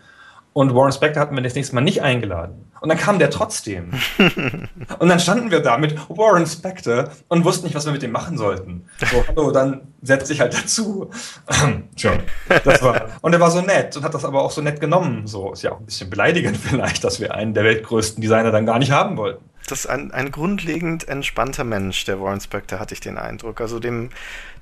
und 0.57 0.75
Warren 0.75 0.91
Spector 0.91 1.21
hatten 1.21 1.37
wir 1.37 1.43
das 1.43 1.55
nächste 1.55 1.75
Mal 1.75 1.83
nicht 1.83 2.01
eingeladen. 2.01 2.73
Und 2.81 2.89
dann 2.89 2.97
kam 2.97 3.19
der 3.19 3.29
trotzdem. 3.29 3.91
und 4.99 5.07
dann 5.07 5.21
standen 5.21 5.51
wir 5.51 5.61
da 5.61 5.77
mit 5.77 5.99
Warren 6.09 6.47
Spector 6.47 7.11
und 7.29 7.45
wussten 7.45 7.67
nicht, 7.67 7.75
was 7.75 7.85
wir 7.85 7.93
mit 7.93 8.01
dem 8.01 8.11
machen 8.11 8.39
sollten. 8.39 8.89
So, 8.99 9.23
hallo, 9.29 9.51
dann 9.51 9.83
setz 10.01 10.29
dich 10.29 10.41
halt 10.41 10.55
dazu. 10.55 11.11
Schon. 11.97 12.21
Das 12.65 12.83
war, 12.83 13.03
und 13.21 13.35
er 13.35 13.41
war 13.41 13.51
so 13.51 13.61
nett 13.61 13.95
und 13.99 14.03
hat 14.03 14.15
das 14.15 14.25
aber 14.25 14.41
auch 14.41 14.51
so 14.51 14.63
nett 14.63 14.81
genommen. 14.81 15.27
So 15.27 15.53
ist 15.53 15.63
ja 15.63 15.73
auch 15.73 15.79
ein 15.79 15.85
bisschen 15.85 16.09
beleidigend 16.09 16.57
vielleicht, 16.63 17.05
dass 17.05 17.21
wir 17.21 17.35
einen 17.35 17.53
der 17.53 17.65
weltgrößten 17.65 18.23
Designer 18.23 18.51
dann 18.51 18.65
gar 18.65 18.79
nicht 18.79 18.93
haben 18.93 19.19
wollten. 19.19 19.45
Das 19.67 19.81
ist 19.81 19.87
ein, 19.87 20.11
ein 20.13 20.31
grundlegend 20.31 21.09
entspannter 21.09 21.65
Mensch, 21.65 22.05
der 22.05 22.21
Warren 22.21 22.41
Spector, 22.41 22.79
hatte 22.79 22.95
ich 22.95 23.01
den 23.01 23.19
Eindruck. 23.19 23.61
Also 23.61 23.79
dem, 23.79 24.11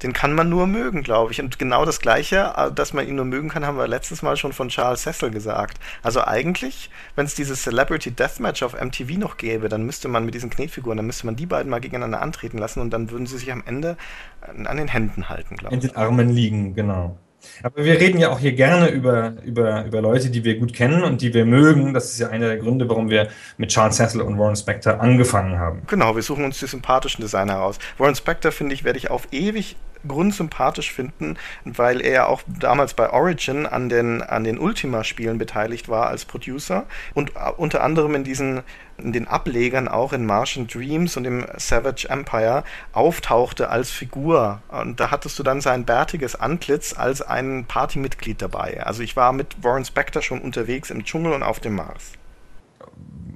den 0.02 0.12
kann 0.12 0.34
man 0.34 0.48
nur 0.48 0.66
mögen, 0.66 1.02
glaube 1.02 1.32
ich. 1.32 1.40
Und 1.40 1.58
genau 1.58 1.84
das 1.84 2.00
Gleiche, 2.00 2.54
äh, 2.56 2.72
dass 2.72 2.92
man 2.92 3.06
ihn 3.06 3.16
nur 3.16 3.24
mögen 3.24 3.48
kann, 3.48 3.66
haben 3.66 3.76
wir 3.76 3.88
letztes 3.88 4.22
Mal 4.22 4.36
schon 4.36 4.52
von 4.52 4.68
Charles 4.68 5.02
Cecil 5.02 5.30
gesagt. 5.30 5.78
Also 6.02 6.24
eigentlich, 6.24 6.90
wenn 7.16 7.26
es 7.26 7.34
dieses 7.34 7.62
Celebrity 7.62 8.10
Deathmatch 8.10 8.62
auf 8.62 8.80
MTV 8.80 9.18
noch 9.18 9.36
gäbe, 9.36 9.68
dann 9.68 9.84
müsste 9.84 10.08
man 10.08 10.24
mit 10.24 10.34
diesen 10.34 10.50
Knetfiguren, 10.50 10.96
dann 10.96 11.06
müsste 11.06 11.26
man 11.26 11.36
die 11.36 11.46
beiden 11.46 11.70
mal 11.70 11.80
gegeneinander 11.80 12.22
antreten 12.22 12.58
lassen 12.58 12.80
und 12.80 12.90
dann 12.90 13.10
würden 13.10 13.26
sie 13.26 13.38
sich 13.38 13.50
am 13.52 13.62
Ende 13.66 13.96
an 14.40 14.76
den 14.76 14.88
Händen 14.88 15.28
halten, 15.28 15.56
glaube 15.56 15.74
ich. 15.74 15.82
In 15.82 15.88
den 15.88 15.96
Armen 15.96 16.30
liegen, 16.30 16.74
genau. 16.74 17.18
Aber 17.62 17.84
wir 17.84 18.00
reden 18.00 18.18
ja 18.18 18.30
auch 18.30 18.38
hier 18.38 18.52
gerne 18.52 18.88
über, 18.88 19.34
über, 19.44 19.84
über 19.84 20.00
Leute, 20.00 20.30
die 20.30 20.44
wir 20.44 20.58
gut 20.58 20.72
kennen 20.72 21.02
und 21.02 21.22
die 21.22 21.34
wir 21.34 21.44
mögen. 21.44 21.94
Das 21.94 22.12
ist 22.12 22.18
ja 22.20 22.28
einer 22.28 22.48
der 22.48 22.58
Gründe, 22.58 22.88
warum 22.88 23.10
wir 23.10 23.28
mit 23.56 23.70
Charles 23.70 23.96
Cecil 23.96 24.20
und 24.20 24.38
Warren 24.38 24.56
Spector 24.56 25.00
angefangen 25.00 25.58
haben. 25.58 25.82
Genau, 25.86 26.14
wir 26.14 26.22
suchen 26.22 26.44
uns 26.44 26.58
die 26.58 26.66
sympathischen 26.66 27.22
Designer 27.22 27.54
heraus. 27.54 27.78
Warren 27.98 28.14
Spector, 28.14 28.52
finde 28.52 28.74
ich, 28.74 28.84
werde 28.84 28.98
ich 28.98 29.10
auf 29.10 29.28
ewig 29.32 29.76
grundsympathisch 30.06 30.92
finden, 30.92 31.36
weil 31.64 32.00
er 32.00 32.28
auch 32.28 32.42
damals 32.46 32.94
bei 32.94 33.10
Origin 33.10 33.66
an 33.66 33.88
den, 33.88 34.22
an 34.22 34.44
den 34.44 34.58
Ultima-Spielen 34.58 35.38
beteiligt 35.38 35.88
war 35.88 36.08
als 36.08 36.24
Producer 36.24 36.84
und 37.14 37.30
äh, 37.30 37.50
unter 37.56 37.82
anderem 37.82 38.14
in 38.14 38.24
diesen 38.24 38.62
in 38.96 39.12
den 39.12 39.26
Ablegern 39.26 39.88
auch 39.88 40.12
in 40.12 40.24
Martian 40.24 40.66
Dreams 40.66 41.16
und 41.16 41.24
im 41.24 41.44
Savage 41.56 42.08
Empire 42.08 42.64
auftauchte 42.92 43.68
als 43.68 43.90
Figur. 43.90 44.62
Und 44.68 45.00
da 45.00 45.10
hattest 45.10 45.38
du 45.38 45.42
dann 45.42 45.60
sein 45.60 45.84
bärtiges 45.84 46.36
Antlitz 46.36 46.94
als 46.96 47.20
ein 47.20 47.64
Partymitglied 47.66 48.40
dabei. 48.40 48.84
Also 48.84 49.02
ich 49.02 49.16
war 49.16 49.32
mit 49.32 49.62
Warren 49.62 49.84
Spector 49.84 50.22
schon 50.22 50.40
unterwegs 50.40 50.90
im 50.90 51.04
Dschungel 51.04 51.32
und 51.32 51.42
auf 51.42 51.60
dem 51.60 51.74
Mars. 51.74 52.12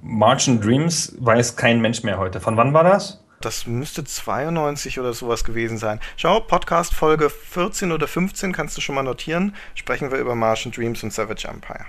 Martian 0.02 0.60
Dreams 0.60 1.16
weiß 1.18 1.56
kein 1.56 1.80
Mensch 1.80 2.02
mehr 2.02 2.18
heute. 2.18 2.40
Von 2.40 2.56
wann 2.56 2.72
war 2.72 2.84
das? 2.84 3.22
Das 3.40 3.66
müsste 3.66 4.02
92 4.02 4.98
oder 4.98 5.12
sowas 5.12 5.44
gewesen 5.44 5.78
sein. 5.78 6.00
Schau, 6.16 6.40
Podcast 6.40 6.92
Folge 6.92 7.30
14 7.30 7.92
oder 7.92 8.08
15 8.08 8.52
kannst 8.52 8.76
du 8.76 8.80
schon 8.80 8.96
mal 8.96 9.02
notieren. 9.02 9.54
Sprechen 9.76 10.10
wir 10.10 10.18
über 10.18 10.34
Martian 10.34 10.72
Dreams 10.72 11.04
und 11.04 11.12
Savage 11.12 11.46
Empire. 11.46 11.86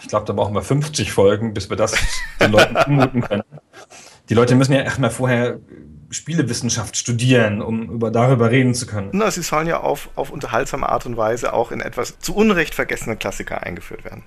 Ich 0.00 0.08
glaube, 0.08 0.24
da 0.24 0.32
brauchen 0.32 0.54
wir 0.54 0.62
50 0.62 1.12
Folgen, 1.12 1.52
bis 1.52 1.68
wir 1.68 1.76
das 1.76 1.94
den 2.40 2.52
Leuten 2.52 2.76
zumuten 2.82 3.20
können. 3.20 3.42
Die 4.30 4.34
Leute 4.34 4.54
müssen 4.54 4.72
ja 4.72 4.80
erstmal 4.80 5.10
vorher 5.10 5.60
Spielewissenschaft 6.08 6.96
studieren, 6.96 7.60
um 7.60 7.90
über, 7.90 8.10
darüber 8.10 8.50
reden 8.50 8.72
zu 8.72 8.86
können. 8.86 9.10
Na, 9.12 9.30
sie 9.30 9.42
sollen 9.42 9.66
ja 9.66 9.80
auf, 9.80 10.08
auf 10.14 10.30
unterhaltsame 10.30 10.88
Art 10.88 11.04
und 11.04 11.18
Weise 11.18 11.52
auch 11.52 11.72
in 11.72 11.80
etwas 11.80 12.18
zu 12.20 12.34
Unrecht 12.34 12.74
vergessene 12.74 13.16
Klassiker 13.16 13.62
eingeführt 13.62 14.04
werden. 14.04 14.24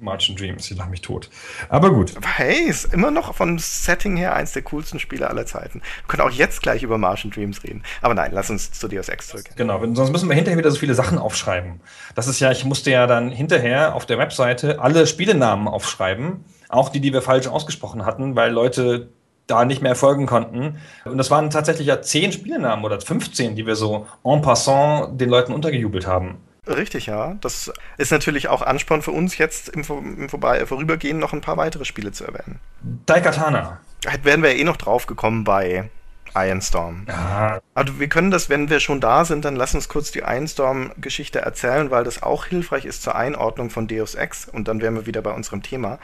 March 0.00 0.32
Dreams, 0.36 0.70
ich 0.70 0.76
lach 0.76 0.88
mich 0.88 1.00
tot. 1.00 1.28
Aber 1.68 1.90
gut. 1.90 2.14
Hey, 2.22 2.68
ist 2.68 2.92
immer 2.92 3.10
noch 3.10 3.34
vom 3.34 3.58
Setting 3.58 4.16
her 4.16 4.34
eins 4.34 4.52
der 4.52 4.62
coolsten 4.62 5.00
Spiele 5.00 5.28
aller 5.28 5.46
Zeiten. 5.46 5.80
Wir 5.80 6.08
können 6.08 6.22
auch 6.28 6.30
jetzt 6.30 6.62
gleich 6.62 6.82
über 6.82 6.98
March 6.98 7.28
Dreams 7.28 7.64
reden. 7.64 7.82
Aber 8.00 8.14
nein, 8.14 8.30
lass 8.32 8.50
uns 8.50 8.70
zu 8.70 8.88
Deus 8.88 9.08
Ex 9.08 9.28
zurück. 9.28 9.44
Genau, 9.56 9.80
sonst 9.94 10.10
müssen 10.10 10.28
wir 10.28 10.36
hinterher 10.36 10.58
wieder 10.58 10.70
so 10.70 10.78
viele 10.78 10.94
Sachen 10.94 11.18
aufschreiben. 11.18 11.80
Das 12.14 12.28
ist 12.28 12.38
ja, 12.40 12.52
ich 12.52 12.64
musste 12.64 12.90
ja 12.90 13.06
dann 13.06 13.30
hinterher 13.30 13.94
auf 13.94 14.06
der 14.06 14.18
Webseite 14.18 14.80
alle 14.80 15.06
Spielenamen 15.06 15.66
aufschreiben, 15.66 16.44
auch 16.68 16.90
die, 16.90 17.00
die 17.00 17.12
wir 17.12 17.22
falsch 17.22 17.48
ausgesprochen 17.48 18.06
hatten, 18.06 18.36
weil 18.36 18.52
Leute 18.52 19.08
da 19.48 19.64
nicht 19.64 19.82
mehr 19.82 19.96
folgen 19.96 20.26
konnten. 20.26 20.78
Und 21.04 21.18
das 21.18 21.30
waren 21.30 21.50
tatsächlich 21.50 21.88
ja 21.88 22.02
zehn 22.02 22.32
Spielenamen 22.32 22.84
oder 22.84 23.00
15, 23.00 23.56
die 23.56 23.66
wir 23.66 23.74
so 23.74 24.06
en 24.22 24.42
passant 24.42 25.20
den 25.20 25.30
Leuten 25.30 25.52
untergejubelt 25.52 26.06
haben. 26.06 26.38
Richtig, 26.68 27.06
ja. 27.06 27.36
Das 27.40 27.72
ist 27.96 28.12
natürlich 28.12 28.48
auch 28.48 28.62
Ansporn 28.62 29.02
für 29.02 29.12
uns, 29.12 29.38
jetzt 29.38 29.68
im, 29.70 29.82
im 29.82 30.28
Vorbei 30.28 30.64
Vorübergehen 30.66 31.18
noch 31.18 31.32
ein 31.32 31.40
paar 31.40 31.56
weitere 31.56 31.84
Spiele 31.84 32.12
zu 32.12 32.24
erwähnen. 32.24 32.60
Daikatana. 33.06 33.80
Da 34.02 34.10
wären 34.22 34.42
wir 34.42 34.52
ja 34.52 34.58
eh 34.58 34.64
noch 34.64 34.76
drauf 34.76 35.06
gekommen 35.06 35.44
bei 35.44 35.88
Ironstorm. 36.34 37.06
Ja. 37.08 37.60
Also 37.74 37.98
wir 37.98 38.08
können 38.08 38.30
das, 38.30 38.48
wenn 38.48 38.68
wir 38.68 38.80
schon 38.80 39.00
da 39.00 39.24
sind, 39.24 39.44
dann 39.44 39.56
lass 39.56 39.74
uns 39.74 39.88
kurz 39.88 40.12
die 40.12 40.20
Ironstorm-Geschichte 40.20 41.40
erzählen, 41.40 41.90
weil 41.90 42.04
das 42.04 42.22
auch 42.22 42.44
hilfreich 42.44 42.84
ist 42.84 43.02
zur 43.02 43.14
Einordnung 43.14 43.70
von 43.70 43.88
Deus 43.88 44.14
Ex 44.14 44.46
und 44.46 44.68
dann 44.68 44.80
wären 44.80 44.94
wir 44.94 45.06
wieder 45.06 45.22
bei 45.22 45.32
unserem 45.32 45.62
Thema. 45.62 45.98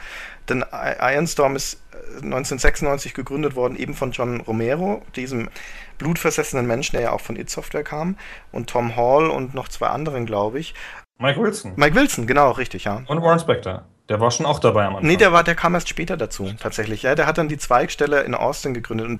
Denn 0.49 0.63
Ironstorm 0.71 1.55
ist 1.55 1.79
1996 2.15 3.11
äh, 3.11 3.15
gegründet 3.15 3.55
worden, 3.55 3.75
eben 3.75 3.93
von 3.93 4.11
John 4.11 4.41
Romero, 4.41 5.03
diesem 5.15 5.49
blutversessenen 5.97 6.65
Menschen, 6.65 6.95
der 6.95 7.01
ja 7.01 7.11
auch 7.11 7.21
von 7.21 7.35
It 7.35 7.49
Software 7.49 7.83
kam, 7.83 8.17
und 8.51 8.69
Tom 8.69 8.95
Hall 8.95 9.29
und 9.29 9.53
noch 9.53 9.67
zwei 9.67 9.87
anderen, 9.87 10.25
glaube 10.25 10.59
ich. 10.59 10.73
Mike 11.17 11.39
Wilson. 11.39 11.73
Mike 11.75 11.95
Wilson, 11.95 12.27
genau, 12.27 12.51
richtig, 12.51 12.85
ja. 12.85 13.03
Und 13.07 13.21
Warren 13.21 13.39
Spector. 13.39 13.83
Der 14.07 14.19
war 14.19 14.29
schon 14.29 14.45
auch 14.45 14.59
dabei 14.59 14.85
am 14.85 14.97
Anfang. 14.97 15.07
Nee, 15.07 15.17
der 15.17 15.33
war, 15.33 15.43
der 15.43 15.55
kam 15.55 15.73
erst 15.73 15.89
später 15.89 16.15
dazu, 16.15 16.51
tatsächlich. 16.59 17.01
Ja, 17.01 17.15
der 17.15 17.25
hat 17.25 17.39
dann 17.39 17.47
die 17.47 17.57
Zweigstelle 17.57 18.21
in 18.21 18.35
Austin 18.35 18.75
gegründet. 18.75 19.07
Und 19.07 19.19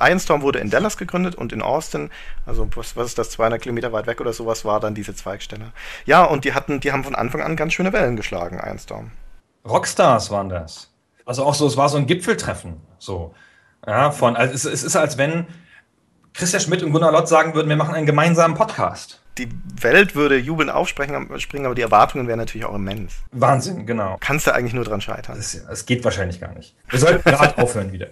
Ironstorm 0.00 0.42
wurde 0.42 0.58
in 0.58 0.68
Dallas 0.68 0.96
gegründet 0.96 1.36
und 1.36 1.52
in 1.52 1.62
Austin, 1.62 2.10
also 2.44 2.68
was, 2.74 2.96
was 2.96 3.06
ist 3.06 3.18
das, 3.18 3.30
200 3.30 3.62
Kilometer 3.62 3.92
weit 3.92 4.08
weg 4.08 4.20
oder 4.20 4.32
sowas, 4.32 4.64
war 4.64 4.80
dann 4.80 4.96
diese 4.96 5.14
Zweigstelle. 5.14 5.72
Ja, 6.06 6.24
und 6.24 6.44
die 6.44 6.54
hatten, 6.54 6.80
die 6.80 6.90
haben 6.90 7.04
von 7.04 7.14
Anfang 7.14 7.40
an 7.40 7.54
ganz 7.54 7.74
schöne 7.74 7.92
Wellen 7.92 8.16
geschlagen, 8.16 8.58
Ironstorm. 8.58 9.12
Rockstars 9.64 10.30
waren 10.32 10.48
das. 10.48 10.90
Also 11.24 11.44
auch 11.44 11.54
so, 11.54 11.66
es 11.66 11.76
war 11.76 11.88
so 11.88 11.96
ein 11.96 12.06
Gipfeltreffen. 12.06 12.80
So. 12.98 13.32
Ja, 13.86 14.10
von, 14.10 14.34
also 14.34 14.52
es, 14.52 14.64
es 14.64 14.82
ist, 14.82 14.96
als 14.96 15.18
wenn 15.18 15.46
Christian 16.36 16.62
Schmidt 16.62 16.82
und 16.82 16.92
Gunnar 16.92 17.12
Lott 17.12 17.28
sagen 17.28 17.54
würden, 17.54 17.68
wir 17.68 17.76
machen 17.76 17.94
einen 17.94 18.06
gemeinsamen 18.06 18.56
Podcast 18.56 19.20
die 19.38 19.48
Welt 19.80 20.14
würde 20.14 20.36
jubeln 20.38 20.70
aufspringen, 20.70 21.38
springen, 21.38 21.66
aber 21.66 21.74
die 21.74 21.82
Erwartungen 21.82 22.26
wären 22.26 22.38
natürlich 22.38 22.64
auch 22.64 22.74
immens. 22.74 23.14
Wahnsinn, 23.32 23.86
genau. 23.86 24.16
Kannst 24.20 24.46
du 24.46 24.54
eigentlich 24.54 24.72
nur 24.72 24.84
dran 24.84 25.00
scheitern. 25.00 25.38
Es 25.38 25.86
geht 25.86 26.04
wahrscheinlich 26.04 26.40
gar 26.40 26.54
nicht. 26.54 26.74
Wir 26.88 26.98
sollten 26.98 27.22
gerade 27.22 27.58
aufhören 27.62 27.92
wieder. 27.92 28.08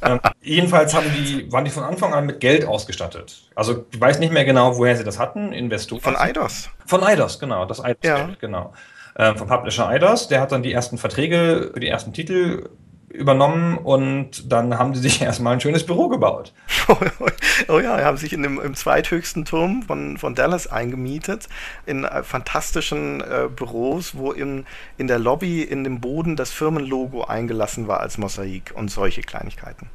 Ähm, 0.00 0.20
jedenfalls 0.42 0.92
die, 0.92 1.50
waren 1.50 1.64
die 1.64 1.70
von 1.70 1.82
Anfang 1.82 2.14
an 2.14 2.26
mit 2.26 2.38
Geld 2.40 2.64
ausgestattet. 2.64 3.48
Also 3.54 3.86
ich 3.90 4.00
weiß 4.00 4.20
nicht 4.20 4.32
mehr 4.32 4.44
genau, 4.44 4.76
woher 4.76 4.96
sie 4.96 5.04
das 5.04 5.18
hatten. 5.18 5.52
Investoren. 5.52 6.00
Von 6.00 6.16
Eidos. 6.16 6.70
Von 6.86 7.02
Eidos, 7.02 7.40
genau. 7.40 7.64
Das 7.64 7.82
Eidos 7.82 8.04
ja. 8.04 8.28
genau. 8.40 8.74
Ähm, 9.16 9.36
vom 9.36 9.48
Publisher 9.48 9.88
Eidos. 9.88 10.28
Der 10.28 10.40
hat 10.40 10.52
dann 10.52 10.62
die 10.62 10.72
ersten 10.72 10.98
Verträge 10.98 11.70
für 11.72 11.80
die 11.80 11.88
ersten 11.88 12.12
Titel 12.12 12.68
übernommen 13.10 13.78
und 13.78 14.52
dann 14.52 14.78
haben 14.78 14.94
sie 14.94 15.00
sich 15.00 15.22
erstmal 15.22 15.54
ein 15.54 15.60
schönes 15.60 15.84
Büro 15.84 16.08
gebaut. 16.08 16.52
oh 17.68 17.80
ja, 17.80 18.02
haben 18.04 18.16
sich 18.16 18.32
in 18.32 18.42
dem, 18.42 18.60
im 18.60 18.74
zweithöchsten 18.74 19.44
Turm 19.44 19.82
von, 19.82 20.18
von 20.18 20.34
Dallas 20.34 20.66
eingemietet, 20.66 21.48
in 21.86 22.04
äh, 22.04 22.22
fantastischen 22.22 23.20
äh, 23.20 23.48
Büros, 23.54 24.16
wo 24.16 24.32
in, 24.32 24.64
in 24.96 25.06
der 25.06 25.18
Lobby 25.18 25.62
in 25.62 25.84
dem 25.84 26.00
Boden 26.00 26.36
das 26.36 26.50
Firmenlogo 26.50 27.24
eingelassen 27.24 27.88
war 27.88 28.00
als 28.00 28.18
Mosaik 28.18 28.72
und 28.74 28.90
solche 28.90 29.22
Kleinigkeiten. 29.22 29.88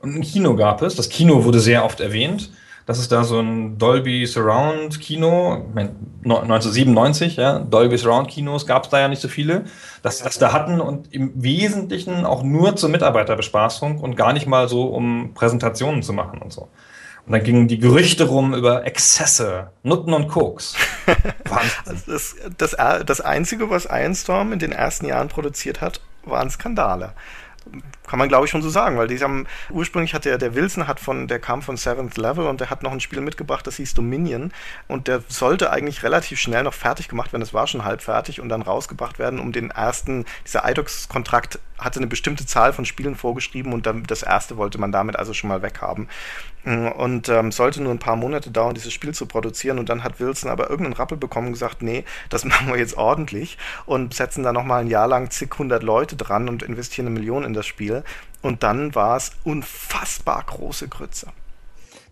Und 0.00 0.14
ein 0.14 0.22
Kino 0.22 0.56
gab 0.56 0.80
es, 0.82 0.94
das 0.96 1.08
Kino 1.10 1.44
wurde 1.44 1.60
sehr 1.60 1.84
oft 1.84 2.00
erwähnt. 2.00 2.50
Das 2.86 2.98
ist 2.98 3.12
da 3.12 3.24
so 3.24 3.40
ein 3.40 3.78
Dolby 3.78 4.26
Surround 4.26 5.00
Kino, 5.00 5.66
1997, 6.24 7.36
ja, 7.36 7.58
Dolby 7.58 7.96
Surround 7.98 8.28
Kinos 8.28 8.66
gab 8.66 8.84
es 8.84 8.90
da 8.90 9.00
ja 9.00 9.08
nicht 9.08 9.22
so 9.22 9.28
viele, 9.28 9.64
dass 10.02 10.18
das 10.18 10.38
da 10.38 10.52
hatten 10.52 10.80
und 10.80 11.12
im 11.12 11.32
Wesentlichen 11.42 12.24
auch 12.24 12.42
nur 12.42 12.76
zur 12.76 12.88
Mitarbeiterbespaßung 12.88 13.98
und 13.98 14.16
gar 14.16 14.32
nicht 14.32 14.46
mal 14.46 14.68
so, 14.68 14.84
um 14.84 15.34
Präsentationen 15.34 16.02
zu 16.02 16.12
machen 16.12 16.40
und 16.42 16.52
so. 16.52 16.68
Und 17.26 17.32
dann 17.32 17.44
gingen 17.44 17.68
die 17.68 17.78
Gerüchte 17.78 18.24
rum 18.24 18.54
über 18.54 18.86
Exzesse, 18.86 19.70
Nutten 19.82 20.14
und 20.14 20.28
Koks. 20.28 20.74
das, 22.06 22.34
das, 22.56 22.76
das 23.06 23.20
Einzige, 23.20 23.70
was 23.70 23.84
Ironstorm 23.84 24.52
in 24.52 24.58
den 24.58 24.72
ersten 24.72 25.06
Jahren 25.06 25.28
produziert 25.28 25.80
hat, 25.80 26.00
waren 26.24 26.50
Skandale 26.50 27.12
kann 28.10 28.18
man 28.18 28.28
glaube 28.28 28.44
ich 28.44 28.50
schon 28.50 28.60
so 28.60 28.68
sagen, 28.68 28.98
weil 28.98 29.06
die 29.06 29.20
haben 29.20 29.46
ursprünglich 29.70 30.14
hat 30.14 30.24
der 30.24 30.36
der 30.36 30.56
Wilson 30.56 30.88
hat 30.88 30.98
von 30.98 31.28
der 31.28 31.38
kam 31.38 31.62
von 31.62 31.76
Seventh 31.76 32.16
Level 32.16 32.48
und 32.48 32.60
der 32.60 32.68
hat 32.68 32.82
noch 32.82 32.90
ein 32.90 32.98
Spiel 32.98 33.20
mitgebracht, 33.20 33.64
das 33.68 33.76
hieß 33.76 33.94
Dominion 33.94 34.52
und 34.88 35.06
der 35.06 35.22
sollte 35.28 35.70
eigentlich 35.70 36.02
relativ 36.02 36.40
schnell 36.40 36.64
noch 36.64 36.74
fertig 36.74 37.06
gemacht 37.06 37.32
werden, 37.32 37.42
das 37.42 37.54
war 37.54 37.68
schon 37.68 37.84
halb 37.84 38.02
fertig 38.02 38.40
und 38.40 38.48
dann 38.48 38.62
rausgebracht 38.62 39.20
werden, 39.20 39.38
um 39.38 39.52
den 39.52 39.70
ersten 39.70 40.24
dieser 40.44 40.68
iDocs 40.68 41.08
Kontrakt 41.08 41.60
hatte 41.80 41.98
eine 41.98 42.06
bestimmte 42.06 42.46
Zahl 42.46 42.72
von 42.72 42.84
Spielen 42.84 43.16
vorgeschrieben 43.16 43.72
und 43.72 43.86
dann 43.86 44.02
das 44.04 44.22
erste 44.22 44.56
wollte 44.56 44.78
man 44.78 44.92
damit 44.92 45.16
also 45.16 45.32
schon 45.32 45.48
mal 45.48 45.62
weghaben. 45.62 46.08
Und 46.64 47.30
ähm, 47.30 47.52
sollte 47.52 47.82
nur 47.82 47.90
ein 47.90 47.98
paar 47.98 48.16
Monate 48.16 48.50
dauern, 48.50 48.74
dieses 48.74 48.92
Spiel 48.92 49.14
zu 49.14 49.24
produzieren. 49.24 49.78
Und 49.78 49.88
dann 49.88 50.04
hat 50.04 50.20
Wilson 50.20 50.50
aber 50.50 50.68
irgendeinen 50.68 50.92
Rappel 50.92 51.16
bekommen 51.16 51.46
und 51.46 51.52
gesagt, 51.54 51.80
nee, 51.80 52.04
das 52.28 52.44
machen 52.50 52.68
wir 52.68 52.76
jetzt 52.76 52.98
ordentlich 52.98 53.56
und 53.86 54.12
setzen 54.12 54.42
da 54.42 54.52
nochmal 54.52 54.82
ein 54.82 54.86
Jahr 54.86 55.08
lang 55.08 55.30
zig 55.30 55.50
hundert 55.58 55.82
Leute 55.82 56.16
dran 56.16 56.50
und 56.50 56.62
investieren 56.62 57.06
eine 57.06 57.18
Million 57.18 57.44
in 57.44 57.54
das 57.54 57.66
Spiel. 57.66 57.99
Und 58.42 58.62
dann 58.62 58.94
war 58.94 59.16
es 59.16 59.32
unfassbar 59.44 60.44
große 60.46 60.88
Grütze. 60.88 61.28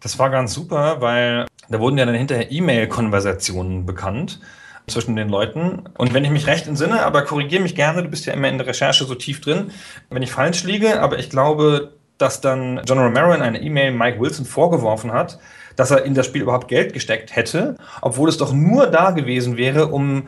Das 0.01 0.19
war 0.19 0.31
ganz 0.31 0.55
super, 0.55 1.01
weil 1.01 1.47
da 1.69 1.81
wurden 1.81 1.99
ja 1.99 2.07
dann 2.07 2.15
hinterher 2.15 2.51
E-Mail-Konversationen 2.51 3.87
bekannt 3.87 4.41
zwischen 4.87 5.17
den 5.17 5.29
Leuten. 5.29 5.85
Und 5.97 6.15
wenn 6.15 6.25
ich 6.25 6.31
mich 6.31 6.47
recht 6.47 6.67
entsinne, 6.67 7.05
aber 7.05 7.23
korrigiere 7.23 7.63
mich 7.63 7.75
gerne, 7.75 8.03
du 8.03 8.09
bist 8.09 8.27
ja 8.27 8.33
immer 8.33 8.49
in 8.49 8.59
der 8.59 8.67
Recherche 8.67 9.05
so 9.05 9.15
tief 9.15 9.41
drin, 9.41 9.71
wenn 10.11 10.23
ich 10.23 10.33
falsch 10.33 10.65
liege, 10.65 11.01
aber 11.01 11.19
ich 11.19 11.31
glaube, 11.31 11.93
dass 12.17 12.41
dann 12.41 12.81
John 12.87 12.99
Romero 12.99 13.33
in 13.33 13.43
einer 13.43 13.61
E-Mail 13.61 13.93
Mike 13.93 14.21
Wilson 14.21 14.45
vorgeworfen 14.45 15.13
hat, 15.13 15.39
dass 15.77 15.93
er 15.93 16.05
in 16.05 16.15
das 16.15 16.27
Spiel 16.27 16.43
überhaupt 16.43 16.67
Geld 16.69 16.93
gesteckt 16.93 17.37
hätte, 17.37 17.77
obwohl 18.03 18.29
es 18.29 18.37
doch 18.37 18.53
nur 18.53 18.89
da 18.89 19.13
gewesen 19.13 19.57
wäre, 19.57 19.87
um 19.87 20.27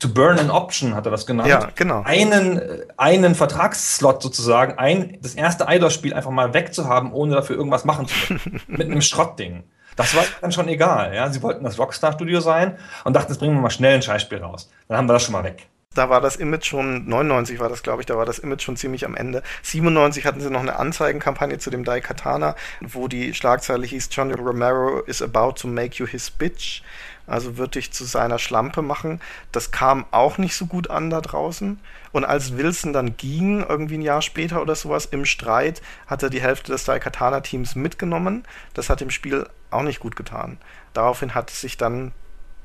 to 0.00 0.08
burn 0.08 0.38
an 0.38 0.50
option, 0.50 0.94
hat 0.94 1.06
er 1.06 1.12
das 1.12 1.26
genannt. 1.26 1.48
Ja, 1.48 1.68
genau. 1.74 2.02
Einen, 2.04 2.60
einen 2.96 3.34
Vertragsslot 3.34 4.22
sozusagen, 4.22 4.78
ein, 4.78 5.18
das 5.22 5.34
erste 5.34 5.66
IDOS-Spiel 5.68 6.14
einfach 6.14 6.30
mal 6.30 6.54
wegzuhaben, 6.54 7.12
ohne 7.12 7.34
dafür 7.34 7.56
irgendwas 7.56 7.84
machen 7.84 8.08
zu 8.08 8.32
müssen. 8.32 8.60
mit 8.66 8.88
einem 8.88 9.02
Schrottding. 9.02 9.64
Das 9.96 10.14
war 10.16 10.24
dann 10.40 10.52
schon 10.52 10.68
egal. 10.68 11.14
Ja? 11.14 11.30
Sie 11.30 11.42
wollten 11.42 11.62
das 11.62 11.78
Rockstar-Studio 11.78 12.40
sein 12.40 12.78
und 13.04 13.14
dachten, 13.14 13.30
jetzt 13.30 13.38
bringen 13.38 13.54
wir 13.54 13.60
mal 13.60 13.70
schnell 13.70 13.96
ein 13.96 14.02
Scheißspiel 14.02 14.38
raus. 14.38 14.70
Dann 14.88 14.96
haben 14.96 15.08
wir 15.08 15.12
das 15.12 15.22
schon 15.22 15.32
mal 15.32 15.44
weg. 15.44 15.66
Da 15.92 16.08
war 16.08 16.20
das 16.20 16.36
Image 16.36 16.66
schon, 16.66 17.08
99 17.08 17.58
war 17.58 17.68
das, 17.68 17.82
glaube 17.82 18.00
ich, 18.00 18.06
da 18.06 18.16
war 18.16 18.24
das 18.24 18.38
Image 18.38 18.62
schon 18.62 18.76
ziemlich 18.76 19.04
am 19.04 19.16
Ende. 19.16 19.42
97 19.62 20.24
hatten 20.24 20.40
sie 20.40 20.48
noch 20.48 20.60
eine 20.60 20.76
Anzeigenkampagne 20.76 21.58
zu 21.58 21.68
dem 21.68 21.82
Daikatana, 21.82 22.54
wo 22.80 23.08
die 23.08 23.34
Schlagzeile 23.34 23.84
hieß, 23.84 24.08
Johnny 24.12 24.34
Romero 24.34 25.00
is 25.00 25.20
about 25.20 25.54
to 25.60 25.66
make 25.66 25.96
you 25.96 26.06
his 26.06 26.30
bitch. 26.30 26.82
Also 27.30 27.56
wird 27.56 27.76
dich 27.76 27.92
zu 27.92 28.04
seiner 28.04 28.40
Schlampe 28.40 28.82
machen. 28.82 29.20
Das 29.52 29.70
kam 29.70 30.04
auch 30.10 30.36
nicht 30.36 30.56
so 30.56 30.66
gut 30.66 30.90
an 30.90 31.10
da 31.10 31.20
draußen. 31.20 31.78
Und 32.12 32.24
als 32.24 32.56
Wilson 32.56 32.92
dann 32.92 33.16
ging, 33.16 33.64
irgendwie 33.66 33.98
ein 33.98 34.02
Jahr 34.02 34.20
später 34.20 34.60
oder 34.60 34.74
sowas, 34.74 35.06
im 35.06 35.24
Streit, 35.24 35.80
hat 36.08 36.24
er 36.24 36.30
die 36.30 36.42
Hälfte 36.42 36.72
des 36.72 36.84
Daikatana-Teams 36.84 37.76
mitgenommen. 37.76 38.44
Das 38.74 38.90
hat 38.90 39.00
dem 39.00 39.10
Spiel 39.10 39.48
auch 39.70 39.82
nicht 39.82 40.00
gut 40.00 40.16
getan. 40.16 40.58
Daraufhin 40.92 41.34
hat 41.34 41.50
es 41.50 41.60
sich 41.60 41.76
dann 41.76 42.10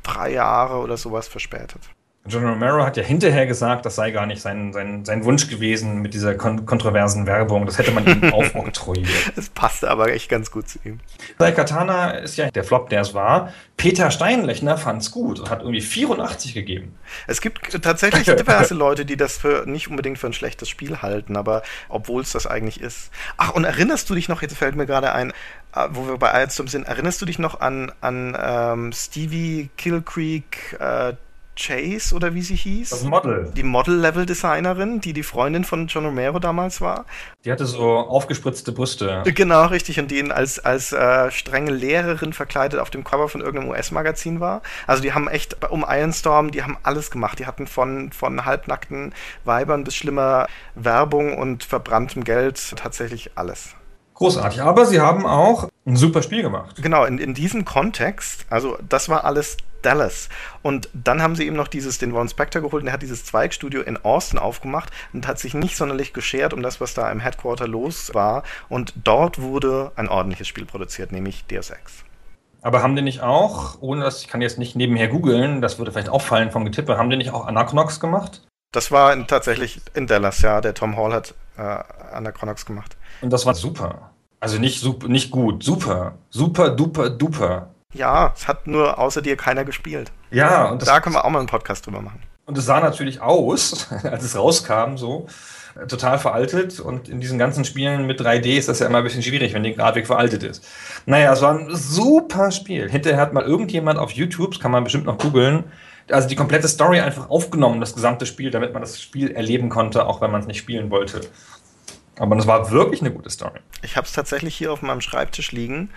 drei 0.02 0.32
Jahre 0.32 0.78
oder 0.80 0.98
sowas 0.98 1.28
verspätet. 1.28 1.82
John 2.28 2.44
Romero 2.44 2.84
hat 2.84 2.98
ja 2.98 3.04
hinterher 3.04 3.46
gesagt, 3.46 3.86
das 3.86 3.96
sei 3.96 4.10
gar 4.10 4.26
nicht 4.26 4.42
sein, 4.42 4.74
sein, 4.74 5.06
sein 5.06 5.24
Wunsch 5.26 5.48
gewesen 5.48 6.02
mit 6.02 6.16
dieser 6.16 6.34
kon 6.34 6.66
kontroversen 6.66 7.28
Werbung. 7.28 7.68
Das 7.68 7.78
hätte 7.78 7.92
man 7.92 8.06
ihm 8.08 8.24
aufoktroyiert. 8.34 9.34
Das 9.36 9.50
passte 9.50 9.92
aber 9.92 10.12
echt 10.12 10.28
ganz 10.28 10.50
gut 10.50 10.68
zu 10.68 10.80
ihm. 10.84 11.00
Bei 11.38 11.52
Katana 11.52 12.12
ist 12.12 12.38
ja 12.38 12.50
der 12.50 12.64
Flop, 12.64 12.90
der 12.90 13.02
es 13.02 13.14
war. 13.14 13.54
Peter 13.78 14.10
Steinlechner 14.10 14.78
fand 14.78 15.04
es 15.04 15.12
gut 15.12 15.40
und 15.40 15.52
hat 15.52 15.60
irgendwie 15.60 15.82
84 15.82 16.56
gegeben. 16.56 16.96
Es 17.28 17.42
gibt 17.42 17.80
tatsächlich 17.84 18.24
diverse 18.36 18.74
Leute, 18.74 19.06
die 19.06 19.18
das 19.18 19.38
für 19.38 19.66
nicht 19.68 19.90
unbedingt 19.90 20.18
für 20.18 20.28
ein 20.28 20.34
schlechtes 20.34 20.68
Spiel 20.68 21.04
halten, 21.04 21.38
aber 21.38 21.62
obwohl 21.90 22.24
es 22.24 22.32
das 22.32 22.48
eigentlich 22.48 22.82
ist. 22.82 23.12
Ach, 23.38 23.54
und 23.54 23.66
erinnerst 23.66 24.10
du 24.10 24.16
dich 24.16 24.30
noch, 24.30 24.42
jetzt 24.42 24.58
fällt 24.58 24.76
mir 24.76 24.88
gerade 24.88 25.12
ein, 25.12 25.32
äh, 25.76 25.88
wo 25.92 26.08
wir 26.08 26.18
bei 26.18 26.32
Alstom 26.32 26.68
sind, 26.68 26.88
erinnerst 26.88 27.22
du 27.22 27.26
dich 27.26 27.38
noch 27.38 27.60
an, 27.60 27.92
an 28.02 28.36
ähm, 28.42 28.92
Stevie 28.94 29.70
Killcreek, 29.78 30.78
äh, 30.80 31.14
Chase 31.56 32.16
oder 32.16 32.34
wie 32.34 32.42
sie 32.42 32.56
hieß. 32.56 32.90
Das 32.90 33.04
Model. 33.04 33.52
Die 33.56 33.64
Model-Level-Designerin, 33.64 35.02
die 35.02 35.14
die 35.14 35.24
Freundin 35.24 35.64
von 35.64 35.88
John 35.88 36.06
Romero 36.06 36.40
damals 36.40 36.82
war. 36.82 37.06
Die 37.44 37.52
hatte 37.52 37.66
so 37.66 37.84
aufgespritzte 37.98 38.72
Brüste. 38.72 39.24
Genau, 39.26 39.66
richtig. 39.68 40.00
Und 40.00 40.12
die 40.12 40.32
als, 40.32 40.60
als 40.60 40.92
äh, 40.92 41.32
strenge 41.32 41.72
Lehrerin 41.72 42.34
verkleidet 42.34 42.80
auf 42.80 42.90
dem 42.90 43.04
Cover 43.04 43.30
von 43.30 43.42
irgendeinem 43.42 43.70
US-Magazin 43.70 44.40
war. 44.40 44.62
Also 44.88 45.02
die 45.02 45.14
haben 45.14 45.28
echt 45.28 45.70
um 45.70 45.86
Ironstorm, 45.88 46.52
die 46.52 46.64
haben 46.64 46.78
alles 46.84 47.12
gemacht. 47.12 47.40
Die 47.40 47.46
hatten 47.46 47.68
von, 47.68 48.12
von 48.12 48.46
halbnackten 48.46 49.14
Weibern 49.44 49.84
bis 49.84 49.96
schlimmer 49.96 50.48
Werbung 50.76 51.38
und 51.38 51.64
verbranntem 51.64 52.24
Geld 52.24 52.76
tatsächlich 52.76 53.32
alles. 53.36 53.76
Großartig. 54.16 54.62
Aber 54.62 54.86
sie 54.86 55.02
haben 55.02 55.26
auch 55.26 55.70
ein 55.86 55.98
super 55.98 56.22
Spiel 56.22 56.42
gemacht. 56.42 56.82
Genau, 56.82 57.06
in, 57.06 57.20
in 57.20 57.34
diesem 57.34 57.66
Kontext, 57.66 58.46
also 58.50 58.78
das 58.88 59.10
war 59.10 59.26
alles 59.26 59.58
Dallas. 59.82 60.30
Und 60.64 60.90
dann 60.94 61.22
haben 61.22 61.36
sie 61.36 61.46
eben 61.46 61.56
noch 61.56 61.68
dieses, 61.68 61.98
den 61.98 62.12
Ron 62.12 62.28
Spector 62.28 62.62
geholt 62.62 62.82
und 62.82 62.88
er 62.88 62.94
hat 62.94 63.02
dieses 63.02 63.24
Zweigstudio 63.26 63.82
in 63.82 64.04
Austin 64.04 64.40
aufgemacht 64.40 64.90
und 65.14 65.28
hat 65.28 65.38
sich 65.38 65.54
nicht 65.54 65.78
sonderlich 65.78 66.14
geschert 66.14 66.54
um 66.54 66.64
das, 66.64 66.82
was 66.82 66.94
da 66.94 67.12
im 67.12 67.20
Headquarter 67.20 67.68
los 67.68 68.14
war. 68.14 68.44
Und 68.68 68.94
dort 69.04 69.42
wurde 69.42 69.92
ein 69.96 70.10
ordentliches 70.10 70.48
Spiel 70.48 70.66
produziert, 70.66 71.12
nämlich 71.12 71.46
Deus 71.46 71.70
Ex. 71.70 72.04
Aber 72.62 72.82
haben 72.82 72.96
die 72.96 73.04
nicht 73.04 73.22
auch, 73.22 73.78
ohne 73.82 74.04
dass 74.04 74.22
ich 74.22 74.28
kann 74.28 74.42
jetzt 74.42 74.58
nicht 74.58 74.76
nebenher 74.76 75.08
googeln, 75.08 75.62
das 75.62 75.78
würde 75.78 75.92
vielleicht 75.92 76.10
auffallen 76.10 76.52
vom 76.52 76.66
Getippe, 76.66 76.98
haben 76.98 77.12
die 77.12 77.18
nicht 77.18 77.32
auch 77.32 77.46
Anachronox 77.46 78.00
gemacht? 78.00 78.42
Das 78.72 78.92
war 78.92 79.14
in, 79.14 79.28
tatsächlich 79.28 79.82
in 79.94 80.08
Dallas, 80.08 80.42
ja. 80.42 80.62
Der 80.62 80.74
Tom 80.74 80.98
Hall 80.98 81.14
hat 81.14 81.36
äh, 81.58 81.62
Anachronox 81.62 82.66
gemacht. 82.66 82.98
Und 83.22 83.32
das 83.32 83.46
war 83.46 83.54
super. 83.54 84.12
Also 84.40 84.60
nicht, 84.60 84.80
super, 84.80 85.08
nicht 85.08 85.32
gut, 85.32 85.64
super. 85.64 86.14
Super, 86.30 86.70
duper, 86.70 87.10
duper. 87.10 87.70
Ja, 87.94 88.34
es 88.36 88.48
hat 88.48 88.68
nur 88.68 89.00
außer 89.00 89.22
dir 89.22 89.38
keiner 89.38 89.64
gespielt. 89.64 90.12
Ja, 90.32 90.66
und 90.66 90.82
das, 90.82 90.90
da 90.90 91.00
können 91.00 91.16
wir 91.16 91.26
auch 91.26 91.30
mal 91.30 91.40
einen 91.40 91.48
Podcast 91.48 91.86
drüber 91.86 92.02
machen. 92.02 92.22
Und 92.46 92.58
es 92.58 92.66
sah 92.66 92.80
natürlich 92.80 93.22
aus, 93.22 93.88
als 94.04 94.24
es 94.24 94.38
rauskam, 94.38 94.98
so 94.98 95.28
total 95.88 96.20
veraltet. 96.20 96.80
Und 96.80 97.10
in 97.10 97.20
diesen 97.20 97.38
ganzen 97.38 97.66
Spielen 97.66 98.06
mit 98.06 98.22
3D 98.22 98.58
ist 98.58 98.70
das 98.70 98.80
ja 98.80 98.88
immer 98.88 99.00
ein 99.00 99.04
bisschen 99.04 99.24
schwierig, 99.24 99.54
wenn 99.54 99.64
die 99.64 99.74
Grafik 99.74 100.08
veraltet 100.08 100.44
ist. 100.44 100.66
Naja, 101.06 101.34
es 101.34 101.42
war 101.42 101.58
ein 101.58 101.68
super 101.72 102.52
Spiel. 102.52 102.90
Hinterher 102.90 103.20
hat 103.20 103.34
mal 103.34 103.44
irgendjemand 103.44 104.00
auf 104.00 104.12
YouTube, 104.12 104.52
das 104.52 104.60
kann 104.60 104.72
man 104.72 104.84
bestimmt 104.84 105.06
noch 105.06 105.18
googeln, 105.18 105.66
also 106.12 106.28
die 106.28 106.36
komplette 106.36 106.68
Story 106.68 107.00
einfach 107.00 107.30
aufgenommen, 107.30 107.80
das 107.80 107.96
gesamte 107.96 108.26
Spiel, 108.26 108.52
damit 108.52 108.74
man 108.74 108.82
das 108.82 109.02
Spiel 109.02 109.32
erleben 109.32 109.70
konnte, 109.70 110.06
auch 110.06 110.22
wenn 110.22 110.32
man 110.32 110.42
es 110.42 110.48
nicht 110.48 110.60
spielen 110.60 110.92
wollte. 110.92 111.22
Aber 112.18 112.36
das 112.36 112.48
war 112.48 112.72
wirklich 112.72 113.02
eine 113.02 113.12
gute 113.12 113.30
Story. 113.30 113.60
Ich 113.82 113.98
habe 113.98 114.06
es 114.06 114.14
tatsächlich 114.14 114.56
hier 114.56 114.72
auf 114.72 114.82
meinem 114.82 115.02
Schreibtisch 115.02 115.52
liegen, 115.52 115.90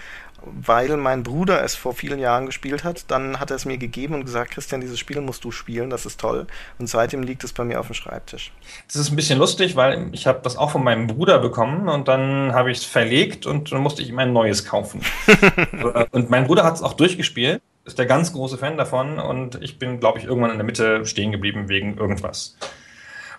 weil 0.43 0.97
mein 0.97 1.23
Bruder 1.23 1.63
es 1.65 1.75
vor 1.75 1.95
vielen 1.95 2.19
Jahren 2.19 2.47
gespielt 2.47 2.85
hat. 2.85 3.11
Dann 3.11 3.41
hat 3.41 3.51
er 3.51 3.57
es 3.57 3.65
mir 3.65 3.79
gegeben 3.79 4.15
und 4.15 4.25
gesagt, 4.25 4.53
Christian, 4.53 4.81
dieses 4.81 4.99
Spiel 4.99 5.21
musst 5.21 5.45
du 5.45 5.51
spielen, 5.51 5.91
das 5.91 6.07
ist 6.07 6.21
toll. 6.21 6.47
Und 6.79 6.89
seitdem 6.89 7.23
liegt 7.23 7.45
es 7.45 7.53
bei 7.53 7.65
mir 7.65 7.81
auf 7.81 7.87
dem 7.87 7.95
Schreibtisch. 7.95 8.53
Das 8.87 8.97
ist 8.97 9.11
ein 9.11 9.17
bisschen 9.17 9.39
lustig, 9.39 9.77
weil 9.77 10.09
ich 10.13 10.27
habe 10.27 10.41
das 10.43 10.57
auch 10.57 10.71
von 10.71 10.85
meinem 10.85 11.07
Bruder 11.07 11.39
bekommen 11.39 11.89
und 11.89 12.09
dann 12.09 12.53
habe 12.53 12.71
ich 12.71 12.79
es 12.79 12.85
verlegt 12.85 13.47
und 13.47 13.73
dann 13.73 13.81
musste 13.81 14.03
ich 14.03 14.09
ihm 14.09 14.19
ein 14.19 14.33
neues 14.33 14.65
kaufen. 14.65 15.03
und 16.13 16.31
mein 16.31 16.47
Bruder 16.47 16.65
hat 16.65 16.75
es 16.75 16.83
auch 16.83 16.95
durchgespielt 16.95 17.61
ist 17.89 17.99
der 17.99 18.07
ganz 18.07 18.35
große 18.35 18.59
Fan 18.59 18.77
davon 18.77 19.19
und 19.19 19.61
ich 19.63 19.79
bin, 19.79 19.99
glaube 19.99 20.19
ich, 20.19 20.27
irgendwann 20.27 20.51
in 20.51 20.59
der 20.59 20.67
Mitte 20.67 21.07
stehen 21.07 21.33
geblieben 21.33 21.71
wegen 21.71 21.97
irgendwas. 21.97 22.55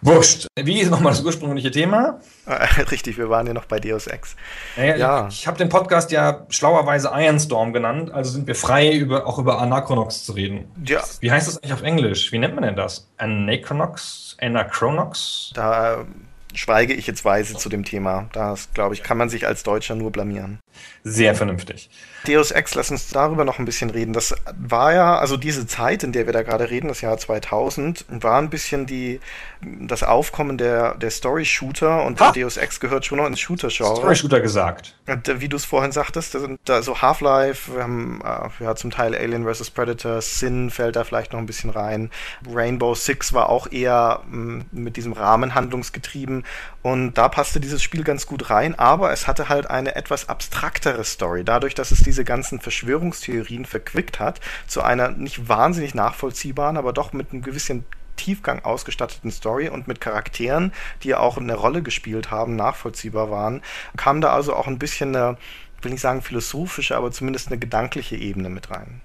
Wurscht. 0.02 0.48
Wie 0.58 0.80
ist 0.80 0.90
nochmal 0.90 1.12
das 1.12 1.22
ursprüngliche 1.22 1.72
Thema? 1.72 2.20
Richtig, 2.92 3.18
wir 3.18 3.30
waren 3.30 3.46
ja 3.48 3.54
noch 3.54 3.66
bei 3.66 3.80
Deus 3.80 4.08
Ex. 4.08 4.36
Naja, 4.78 4.96
ja. 4.96 5.28
Ich, 5.28 5.42
ich 5.42 5.48
habe 5.48 5.58
den 5.58 5.68
Podcast 5.68 6.12
ja 6.12 6.46
schlauerweise 6.50 7.12
Ironstorm 7.14 7.74
genannt, 7.74 8.12
also 8.12 8.32
sind 8.32 8.48
wir 8.48 8.56
frei, 8.56 8.94
über, 8.94 9.28
auch 9.28 9.40
über 9.40 9.60
Anachronox 9.60 10.24
zu 10.24 10.32
reden. 10.34 10.72
Ja. 10.86 11.02
Wie 11.20 11.32
heißt 11.32 11.48
das 11.48 11.58
eigentlich 11.58 11.74
auf 11.74 11.82
Englisch? 11.82 12.32
Wie 12.32 12.38
nennt 12.38 12.56
man 12.56 12.64
denn 12.64 12.76
das? 12.76 13.10
Anachronox? 13.18 14.38
Anachronox? 14.40 15.52
Da 15.54 16.06
schweige 16.54 16.94
ich 16.94 17.06
jetzt 17.06 17.26
weise 17.26 17.56
zu 17.56 17.70
dem 17.70 17.84
Thema. 17.84 18.30
Das, 18.32 18.72
glaube 18.74 18.94
ich, 18.94 19.04
kann 19.04 19.18
man 19.18 19.30
sich 19.30 19.46
als 19.46 19.64
Deutscher 19.64 19.96
nur 19.96 20.12
blamieren. 20.12 20.60
Sehr 21.04 21.36
vernünftig. 21.36 21.89
Deus 22.28 22.52
Ex, 22.52 22.76
lass 22.76 22.92
uns 22.92 23.10
darüber 23.10 23.46
noch 23.46 23.60
ein 23.60 23.65
bisschen 23.65 23.89
reden. 23.89 24.12
Das 24.12 24.36
war 24.58 24.94
ja, 24.94 25.18
also 25.18 25.38
diese 25.38 25.65
Zeit, 25.68 26.04
in 26.04 26.12
der 26.12 26.26
wir 26.26 26.34
da 26.34 26.44
gerade 26.44 26.70
reden, 26.70 26.89
das 26.89 27.02
Jahr 27.02 27.18
2000, 27.18 28.06
war 28.10 28.38
ein 28.39 28.50
bisschen 28.50 28.86
die, 28.86 29.22
das 29.62 30.04
Aufkommen 30.04 30.58
der, 30.58 30.96
der 30.96 31.12
Story-Shooter 31.12 32.04
und 32.04 32.20
ha! 32.20 32.32
Deus 32.32 32.58
Ex 32.58 32.80
gehört 32.80 33.06
schon 33.06 33.20
noch 33.20 33.26
ins 33.26 33.39
Shooter-Genre. 33.39 33.98
Story-Shooter 33.98 34.42
gesagt. 34.42 34.96
Wie 35.26 35.48
du 35.48 35.56
es 35.56 35.65
vorhin 35.65 35.92
sagtest, 35.92 36.36
da 36.36 36.39
sind 36.39 36.60
da 36.65 36.82
so 36.82 37.02
Half-Life, 37.02 37.74
wir 37.74 37.84
haben 37.84 38.22
äh, 38.24 38.63
ja, 38.63 38.76
zum 38.76 38.92
Teil 38.92 39.15
Alien 39.15 39.46
vs. 39.52 39.72
Predator, 39.72 40.22
Sin 40.22 40.70
fällt 40.70 40.98
da 40.98 41.06
vielleicht 41.06 41.32
noch 41.32 41.39
ein 41.39 41.46
bisschen 41.46 41.70
rein. 41.70 42.12
Rainbow 42.52 42.96
Six 42.96 43.32
war 43.34 43.50
auch 43.50 43.72
eher 43.72 44.22
mh, 44.30 44.65
mit 44.72 44.98
diesem 44.98 45.13
Rahmenhandlungsgetrieben 45.13 46.44
und 46.82 47.13
da 47.13 47.30
passte 47.30 47.60
dieses 47.60 47.82
Spiel 47.82 48.04
ganz 48.04 48.26
gut 48.26 48.50
rein, 48.50 48.78
aber 48.78 49.12
es 49.12 49.28
hatte 49.28 49.50
halt 49.50 49.70
eine 49.70 49.96
etwas 49.96 50.30
abstraktere 50.70 51.04
Story. 51.04 51.44
Dadurch, 51.44 51.74
dass 51.74 51.92
es 51.92 52.04
diese 52.04 52.24
ganzen 52.24 52.60
Verschwörungstheorien 52.60 53.66
verquickt 53.66 54.20
hat, 54.20 54.40
zu 54.68 54.82
einer 54.82 55.10
nicht 55.10 55.50
wahnsinnig 55.50 55.96
nachvollziehbaren, 55.96 56.78
aber 56.78 56.94
doch 56.94 57.12
mit 57.12 57.32
einem 57.32 57.42
gewissen 57.42 57.86
Tiefgang 58.18 58.64
ausgestatteten 58.64 59.32
Story 59.32 59.70
und 59.70 59.88
mit 59.88 60.00
Charakteren, 60.00 60.72
die 61.02 61.10
ja 61.10 61.20
auch 61.20 61.38
eine 61.38 61.56
Rolle 61.56 61.82
gespielt 61.82 62.30
haben, 62.30 62.56
nachvollziehbar 62.56 63.32
waren, 63.32 63.62
kam 63.98 64.22
da 64.22 64.32
also 64.32 64.54
auch 64.56 64.68
ein 64.68 64.78
bisschen 64.78 65.16
eine, 65.16 65.38
will 65.82 65.92
nicht 65.92 66.02
sagen 66.02 66.22
philosophische, 66.22 66.96
aber 66.96 67.12
zumindest 67.12 67.48
eine 67.48 67.58
gedankliche 67.58 68.16
Ebene 68.16 68.50
mit 68.50 68.70
rein. 68.70 69.02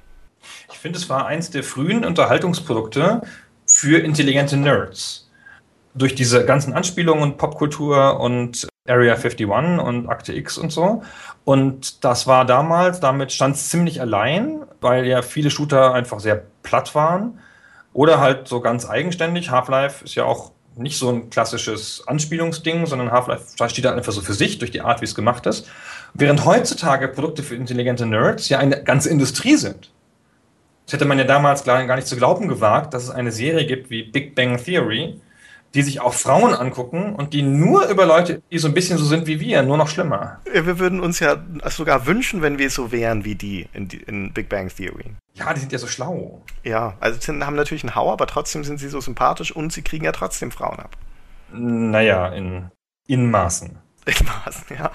Ich 0.70 0.78
finde, 0.78 0.98
es 0.98 1.08
war 1.08 1.26
eins 1.26 1.50
der 1.50 1.62
frühen 1.62 2.04
Unterhaltungsprodukte 2.04 3.22
für 3.66 3.98
intelligente 4.00 4.58
Nerds 4.58 5.30
durch 5.94 6.14
diese 6.14 6.44
ganzen 6.44 6.74
Anspielungen, 6.74 7.36
Popkultur 7.38 8.20
und 8.20 8.68
Area 8.86 9.14
51 9.14 9.48
und 9.80 10.08
Akte 10.10 10.34
X 10.34 10.58
und 10.58 10.70
so. 10.70 11.02
Und 11.44 12.04
das 12.04 12.26
war 12.26 12.44
damals, 12.44 13.00
damit 13.00 13.32
stand 13.32 13.56
es 13.56 13.70
ziemlich 13.70 14.02
allein, 14.02 14.60
weil 14.82 15.06
ja 15.06 15.22
viele 15.22 15.50
Shooter 15.50 15.94
einfach 15.94 16.20
sehr 16.20 16.42
platt 16.62 16.94
waren. 16.94 17.38
Oder 17.94 18.20
halt 18.20 18.46
so 18.46 18.60
ganz 18.60 18.86
eigenständig. 18.86 19.50
Half-Life 19.50 20.04
ist 20.04 20.16
ja 20.16 20.24
auch 20.24 20.52
nicht 20.76 20.98
so 20.98 21.08
ein 21.08 21.30
klassisches 21.30 22.06
Anspielungsding, 22.06 22.84
sondern 22.84 23.10
Half-Life 23.10 23.70
steht 23.70 23.86
da 23.86 23.94
einfach 23.94 24.12
so 24.12 24.20
für 24.20 24.34
sich 24.34 24.58
durch 24.58 24.70
die 24.70 24.82
Art, 24.82 25.00
wie 25.00 25.06
es 25.06 25.14
gemacht 25.14 25.46
ist. 25.46 25.70
Während 26.12 26.44
heutzutage 26.44 27.08
Produkte 27.08 27.42
für 27.42 27.54
intelligente 27.54 28.04
Nerds 28.04 28.50
ja 28.50 28.58
eine 28.58 28.82
ganze 28.82 29.08
Industrie 29.08 29.56
sind. 29.56 29.92
Das 30.84 30.92
hätte 30.92 31.06
man 31.06 31.16
ja 31.16 31.24
damals 31.24 31.64
gar 31.64 31.96
nicht 31.96 32.06
zu 32.06 32.16
glauben 32.16 32.48
gewagt, 32.48 32.92
dass 32.92 33.04
es 33.04 33.10
eine 33.10 33.32
Serie 33.32 33.66
gibt 33.66 33.88
wie 33.88 34.02
Big 34.02 34.34
Bang 34.34 34.62
Theory, 34.62 35.18
die 35.74 35.82
sich 35.82 36.00
auch 36.00 36.14
Frauen 36.14 36.54
angucken 36.54 37.14
und 37.14 37.32
die 37.32 37.42
nur 37.42 37.88
über 37.88 38.06
Leute, 38.06 38.42
die 38.50 38.58
so 38.58 38.68
ein 38.68 38.74
bisschen 38.74 38.96
so 38.96 39.04
sind 39.04 39.26
wie 39.26 39.40
wir, 39.40 39.62
nur 39.62 39.76
noch 39.76 39.88
schlimmer. 39.88 40.40
Wir 40.50 40.78
würden 40.78 41.00
uns 41.00 41.18
ja 41.18 41.36
sogar 41.66 42.06
wünschen, 42.06 42.42
wenn 42.42 42.58
wir 42.58 42.70
so 42.70 42.92
wären 42.92 43.24
wie 43.24 43.34
die 43.34 43.68
in, 43.72 43.88
in 44.06 44.32
Big 44.32 44.48
Bang 44.48 44.68
Theory. 44.68 45.12
Ja, 45.34 45.52
die 45.52 45.60
sind 45.60 45.72
ja 45.72 45.78
so 45.78 45.86
schlau. 45.86 46.42
Ja, 46.62 46.94
also 47.00 47.20
sie 47.20 47.32
haben 47.44 47.56
natürlich 47.56 47.82
einen 47.82 47.94
Hau, 47.94 48.12
aber 48.12 48.26
trotzdem 48.26 48.62
sind 48.64 48.78
sie 48.78 48.88
so 48.88 49.00
sympathisch 49.00 49.54
und 49.54 49.72
sie 49.72 49.82
kriegen 49.82 50.04
ja 50.04 50.12
trotzdem 50.12 50.50
Frauen 50.50 50.78
ab. 50.78 50.96
Naja, 51.52 52.28
in, 52.28 52.70
in 53.06 53.30
Maßen. 53.30 53.78
In 54.06 54.26
Maßen, 54.26 54.76
ja. 54.76 54.90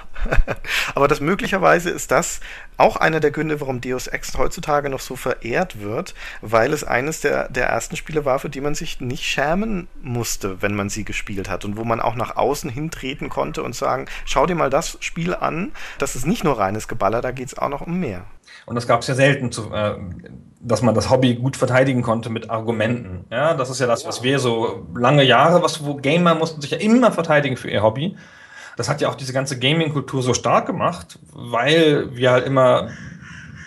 Aber 0.95 1.07
das 1.07 1.19
möglicherweise 1.19 1.89
ist 1.89 2.11
das 2.11 2.41
auch 2.77 2.95
einer 2.95 3.19
der 3.19 3.31
Gründe, 3.31 3.59
warum 3.59 3.81
Deus 3.81 4.05
Ex 4.05 4.37
heutzutage 4.37 4.89
noch 4.89 4.99
so 4.99 5.15
verehrt 5.15 5.81
wird, 5.81 6.13
weil 6.41 6.73
es 6.73 6.83
eines 6.83 7.21
der, 7.21 7.49
der 7.49 7.67
ersten 7.67 7.95
Spiele 7.95 8.23
war, 8.23 8.37
für 8.37 8.49
die 8.49 8.61
man 8.61 8.75
sich 8.75 9.01
nicht 9.01 9.23
schämen 9.23 9.87
musste, 10.03 10.61
wenn 10.61 10.75
man 10.75 10.89
sie 10.89 11.05
gespielt 11.05 11.49
hat 11.49 11.65
und 11.65 11.75
wo 11.75 11.83
man 11.83 11.99
auch 12.01 12.13
nach 12.13 12.35
außen 12.35 12.69
hintreten 12.69 13.29
konnte 13.29 13.63
und 13.63 13.75
sagen, 13.75 14.05
schau 14.25 14.45
dir 14.45 14.55
mal 14.55 14.69
das 14.69 14.97
Spiel 14.99 15.33
an, 15.33 15.71
das 15.97 16.15
ist 16.15 16.27
nicht 16.27 16.43
nur 16.43 16.59
reines 16.59 16.87
Geballer, 16.87 17.21
da 17.21 17.31
geht 17.31 17.47
es 17.47 17.57
auch 17.57 17.69
noch 17.69 17.81
um 17.81 17.99
mehr. 17.99 18.25
Und 18.67 18.75
das 18.75 18.87
gab 18.87 19.01
es 19.01 19.07
ja 19.07 19.15
selten, 19.15 19.51
zu, 19.51 19.73
äh, 19.73 19.95
dass 20.59 20.83
man 20.83 20.93
das 20.93 21.09
Hobby 21.09 21.33
gut 21.33 21.57
verteidigen 21.57 22.03
konnte 22.03 22.29
mit 22.29 22.51
Argumenten. 22.51 23.25
Ja, 23.31 23.55
das 23.55 23.71
ist 23.71 23.79
ja 23.79 23.87
das, 23.87 24.05
was 24.05 24.21
wir 24.21 24.37
so 24.37 24.87
lange 24.95 25.23
Jahre, 25.23 25.63
was 25.63 25.83
wo 25.83 25.95
Gamer 25.95 26.35
mussten 26.35 26.61
sich 26.61 26.71
ja 26.71 26.77
immer 26.77 27.11
verteidigen 27.11 27.57
für 27.57 27.69
ihr 27.69 27.81
Hobby 27.81 28.15
das 28.79 28.87
hat 28.87 29.01
ja 29.01 29.09
auch 29.09 29.15
diese 29.15 29.33
ganze 29.33 29.59
Gaming-Kultur 29.59 30.23
so 30.23 30.33
stark 30.33 30.65
gemacht, 30.65 31.19
weil 31.33 32.15
wir 32.15 32.31
halt 32.31 32.47
immer, 32.47 32.91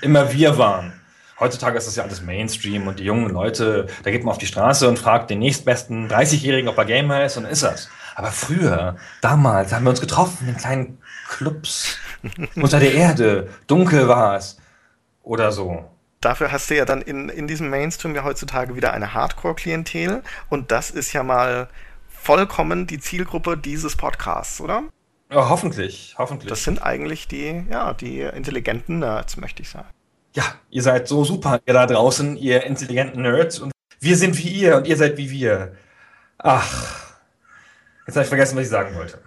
immer 0.01 0.33
wir 0.33 0.57
waren. 0.57 0.95
Heutzutage 1.39 1.77
ist 1.77 1.87
das 1.87 1.97
ja 1.97 2.05
alles 2.05 2.23
Mainstream 2.23 2.87
und 2.87 2.99
die 2.99 3.05
jungen 3.05 3.29
Leute, 3.29 3.89
da 4.05 4.11
geht 4.11 4.25
man 4.25 4.33
auf 4.33 4.39
die 4.39 4.47
Straße 4.47 4.89
und 4.89 4.99
fragt 4.99 5.29
den 5.29 5.41
nächstbesten 5.41 6.09
30-Jährigen, 6.09 6.67
ob 6.71 6.79
er 6.79 6.87
Gamer 6.87 7.27
ist 7.27 7.37
und 7.37 7.43
dann 7.43 7.53
ist 7.53 7.63
das. 7.63 7.91
Aber 8.15 8.29
früher, 8.29 8.97
damals, 9.21 9.75
haben 9.75 9.85
wir 9.85 9.91
uns 9.91 10.01
getroffen 10.01 10.49
in 10.49 10.57
kleinen 10.57 10.99
Clubs 11.29 11.99
unter 12.57 12.81
der 12.81 12.95
Erde. 12.95 13.51
Dunkel 13.67 14.09
war 14.09 14.37
es. 14.37 14.57
Oder 15.23 15.53
so. 15.53 15.85
Dafür 16.23 16.53
hast 16.53 16.71
du 16.71 16.77
ja 16.77 16.87
dann 16.87 17.03
in, 17.03 17.29
in 17.29 17.47
diesem 17.47 17.69
Mainstream 17.69 18.15
ja 18.15 18.25
heutzutage 18.25 18.77
wieder 18.77 18.95
eine 18.95 19.13
Hardcore-Klientel 19.13 20.23
und 20.49 20.73
das 20.73 20.91
ist 20.91 21.13
ja 21.13 21.23
mal 21.23 21.69
vollkommen 22.09 22.87
die 22.87 22.99
Zielgruppe 22.99 23.59
dieses 23.59 23.95
Podcasts, 23.95 24.59
oder? 24.59 24.85
Ja, 25.33 25.49
hoffentlich, 25.49 26.15
hoffentlich. 26.19 26.51
Das 26.51 26.63
sind 26.63 26.83
eigentlich 26.83 27.27
die, 27.27 27.65
ja, 27.71 27.95
die 27.95 28.21
intelligenten 28.21 28.99
Nerds, 28.99 29.39
möchte 29.39 29.63
ich 29.63 29.71
sagen. 29.71 29.89
Ja, 30.35 30.45
ihr 30.71 30.83
seid 30.83 31.09
so 31.09 31.25
super, 31.25 31.61
ihr 31.65 31.73
da 31.73 31.87
draußen, 31.87 32.37
ihr 32.37 32.65
intelligenten 32.65 33.23
Nerds. 33.23 33.59
Und 33.59 33.73
Wir 34.01 34.17
sind 34.17 34.37
wie 34.39 34.49
ihr 34.49 34.77
und 34.77 34.87
ihr 34.87 34.97
seid 34.97 35.17
wie 35.17 35.31
wir. 35.31 35.75
Ach, 36.39 37.15
jetzt 38.07 38.17
habe 38.17 38.25
ich 38.25 38.29
vergessen, 38.29 38.57
was 38.57 38.65
ich 38.65 38.71
sagen 38.71 38.95
wollte 38.95 39.21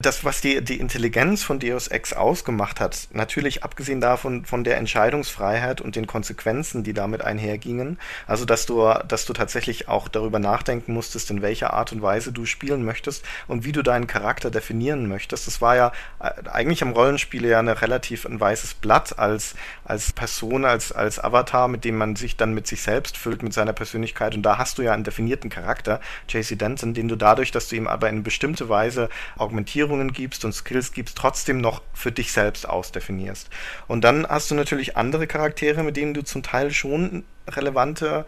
das, 0.00 0.24
was 0.24 0.40
die, 0.40 0.62
die 0.62 0.78
Intelligenz 0.78 1.42
von 1.42 1.58
Deus 1.58 1.88
Ex 1.88 2.12
ausgemacht 2.12 2.78
hat, 2.78 3.08
natürlich 3.10 3.64
abgesehen 3.64 4.00
davon 4.00 4.44
von 4.44 4.62
der 4.62 4.76
Entscheidungsfreiheit 4.76 5.80
und 5.80 5.96
den 5.96 6.06
Konsequenzen, 6.06 6.84
die 6.84 6.92
damit 6.92 7.22
einhergingen, 7.22 7.98
also 8.28 8.44
dass 8.44 8.64
du, 8.64 8.94
dass 9.08 9.24
du 9.24 9.32
tatsächlich 9.32 9.88
auch 9.88 10.06
darüber 10.06 10.38
nachdenken 10.38 10.94
musstest, 10.94 11.32
in 11.32 11.42
welcher 11.42 11.74
Art 11.74 11.90
und 11.90 12.00
Weise 12.00 12.30
du 12.30 12.46
spielen 12.46 12.84
möchtest 12.84 13.24
und 13.48 13.64
wie 13.64 13.72
du 13.72 13.82
deinen 13.82 14.06
Charakter 14.06 14.52
definieren 14.52 15.08
möchtest. 15.08 15.48
Das 15.48 15.60
war 15.60 15.74
ja 15.74 15.90
äh, 16.20 16.48
eigentlich 16.48 16.82
am 16.82 16.92
Rollenspiel 16.92 17.44
ja 17.44 17.58
eine 17.58 17.82
relativ 17.82 18.24
ein 18.24 18.38
weißes 18.38 18.74
Blatt 18.74 19.18
als, 19.18 19.56
als 19.84 20.12
Person, 20.12 20.64
als, 20.64 20.92
als 20.92 21.18
Avatar, 21.18 21.66
mit 21.66 21.82
dem 21.84 21.96
man 21.96 22.14
sich 22.14 22.36
dann 22.36 22.54
mit 22.54 22.68
sich 22.68 22.82
selbst 22.82 23.16
füllt, 23.16 23.42
mit 23.42 23.52
seiner 23.52 23.72
Persönlichkeit. 23.72 24.36
Und 24.36 24.42
da 24.42 24.58
hast 24.58 24.78
du 24.78 24.82
ja 24.82 24.92
einen 24.92 25.02
definierten 25.02 25.50
Charakter, 25.50 26.00
JC 26.28 26.56
Denton, 26.56 26.94
den 26.94 27.08
du 27.08 27.16
dadurch, 27.16 27.50
dass 27.50 27.66
du 27.66 27.74
ihm 27.74 27.88
aber 27.88 28.08
in 28.08 28.22
bestimmte 28.22 28.68
Weise 28.68 29.08
augmentierst, 29.36 29.87
Orientierungen 29.88 30.12
gibst 30.12 30.44
und 30.44 30.52
Skills 30.52 30.92
gibst, 30.92 31.16
trotzdem 31.16 31.60
noch 31.60 31.82
für 31.94 32.12
dich 32.12 32.32
selbst 32.32 32.68
ausdefinierst. 32.68 33.48
Und 33.86 34.04
dann 34.04 34.26
hast 34.26 34.50
du 34.50 34.54
natürlich 34.54 34.96
andere 34.96 35.26
Charaktere, 35.26 35.82
mit 35.82 35.96
denen 35.96 36.14
du 36.14 36.22
zum 36.22 36.42
Teil 36.42 36.70
schon 36.70 37.24
relevante 37.48 38.26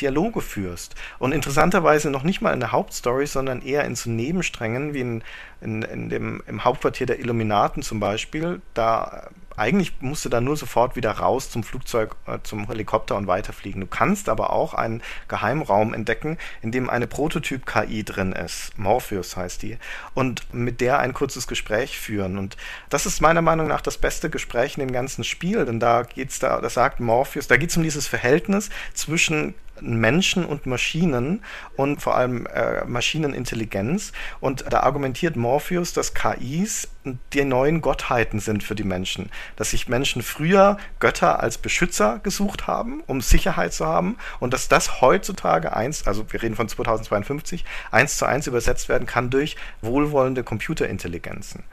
Dialoge 0.00 0.42
führst. 0.42 0.94
Und 1.18 1.32
interessanterweise 1.32 2.10
noch 2.10 2.22
nicht 2.22 2.42
mal 2.42 2.52
in 2.52 2.60
der 2.60 2.72
Hauptstory, 2.72 3.26
sondern 3.26 3.62
eher 3.62 3.84
in 3.84 3.96
so 3.96 4.10
Nebensträngen, 4.10 4.92
wie 4.92 5.00
in, 5.00 5.22
in, 5.62 5.82
in 5.82 6.08
dem, 6.10 6.42
im 6.46 6.64
Hauptquartier 6.64 7.06
der 7.06 7.18
Illuminaten 7.18 7.82
zum 7.82 7.98
Beispiel. 7.98 8.60
Da 8.74 9.30
eigentlich 9.56 9.92
musst 10.00 10.24
du 10.24 10.28
dann 10.28 10.44
nur 10.44 10.56
sofort 10.56 10.96
wieder 10.96 11.12
raus 11.12 11.50
zum 11.50 11.62
Flugzeug, 11.62 12.16
äh, 12.26 12.38
zum 12.42 12.66
Helikopter 12.66 13.16
und 13.16 13.26
weiterfliegen. 13.26 13.80
Du 13.80 13.86
kannst 13.86 14.28
aber 14.28 14.50
auch 14.50 14.74
einen 14.74 15.02
Geheimraum 15.28 15.94
entdecken, 15.94 16.38
in 16.62 16.72
dem 16.72 16.90
eine 16.90 17.06
Prototyp-KI 17.06 18.04
drin 18.04 18.32
ist. 18.32 18.78
Morpheus 18.78 19.36
heißt 19.36 19.62
die. 19.62 19.78
Und 20.14 20.52
mit 20.52 20.80
der 20.80 20.98
ein 20.98 21.14
kurzes 21.14 21.46
Gespräch 21.46 21.98
führen. 21.98 22.38
Und 22.38 22.56
das 22.90 23.06
ist 23.06 23.20
meiner 23.20 23.42
Meinung 23.42 23.66
nach 23.66 23.80
das 23.80 23.98
beste 23.98 24.30
Gespräch 24.30 24.76
in 24.76 24.80
dem 24.80 24.92
ganzen 24.92 25.24
Spiel, 25.24 25.64
denn 25.64 25.80
da 25.80 26.02
geht's 26.02 26.38
da, 26.38 26.60
das 26.60 26.74
sagt 26.74 27.00
Morpheus, 27.00 27.48
da 27.48 27.56
geht 27.56 27.70
es 27.70 27.76
um 27.76 27.82
dieses 27.82 28.06
Verhältnis 28.06 28.70
zwischen 28.94 29.54
Menschen 29.80 30.44
und 30.44 30.66
Maschinen 30.66 31.42
und 31.76 32.02
vor 32.02 32.16
allem 32.16 32.46
äh, 32.46 32.84
Maschinenintelligenz. 32.84 34.12
Und 34.40 34.64
da 34.70 34.80
argumentiert 34.80 35.36
Morpheus, 35.36 35.92
dass 35.92 36.14
KIs 36.14 36.88
die 37.32 37.44
neuen 37.44 37.80
Gottheiten 37.80 38.40
sind 38.40 38.62
für 38.62 38.74
die 38.74 38.84
Menschen. 38.84 39.30
Dass 39.56 39.70
sich 39.70 39.88
Menschen 39.88 40.22
früher 40.22 40.76
Götter 40.98 41.40
als 41.40 41.58
Beschützer 41.58 42.20
gesucht 42.22 42.66
haben, 42.66 43.02
um 43.06 43.20
Sicherheit 43.20 43.72
zu 43.72 43.86
haben 43.86 44.16
und 44.40 44.52
dass 44.52 44.68
das 44.68 45.00
heutzutage 45.00 45.74
eins, 45.74 46.06
also 46.06 46.30
wir 46.32 46.42
reden 46.42 46.56
von 46.56 46.68
2052, 46.68 47.64
eins 47.90 48.16
zu 48.16 48.26
eins 48.26 48.46
übersetzt 48.46 48.88
werden 48.88 49.06
kann 49.06 49.30
durch 49.30 49.56
wohlwollende 49.82 50.42
Computerintelligenzen. 50.42 51.64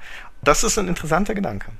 Das 0.43 0.63
ist 0.63 0.77
ein 0.77 0.87
interessanter 0.87 1.33
Gedanke. 1.33 1.71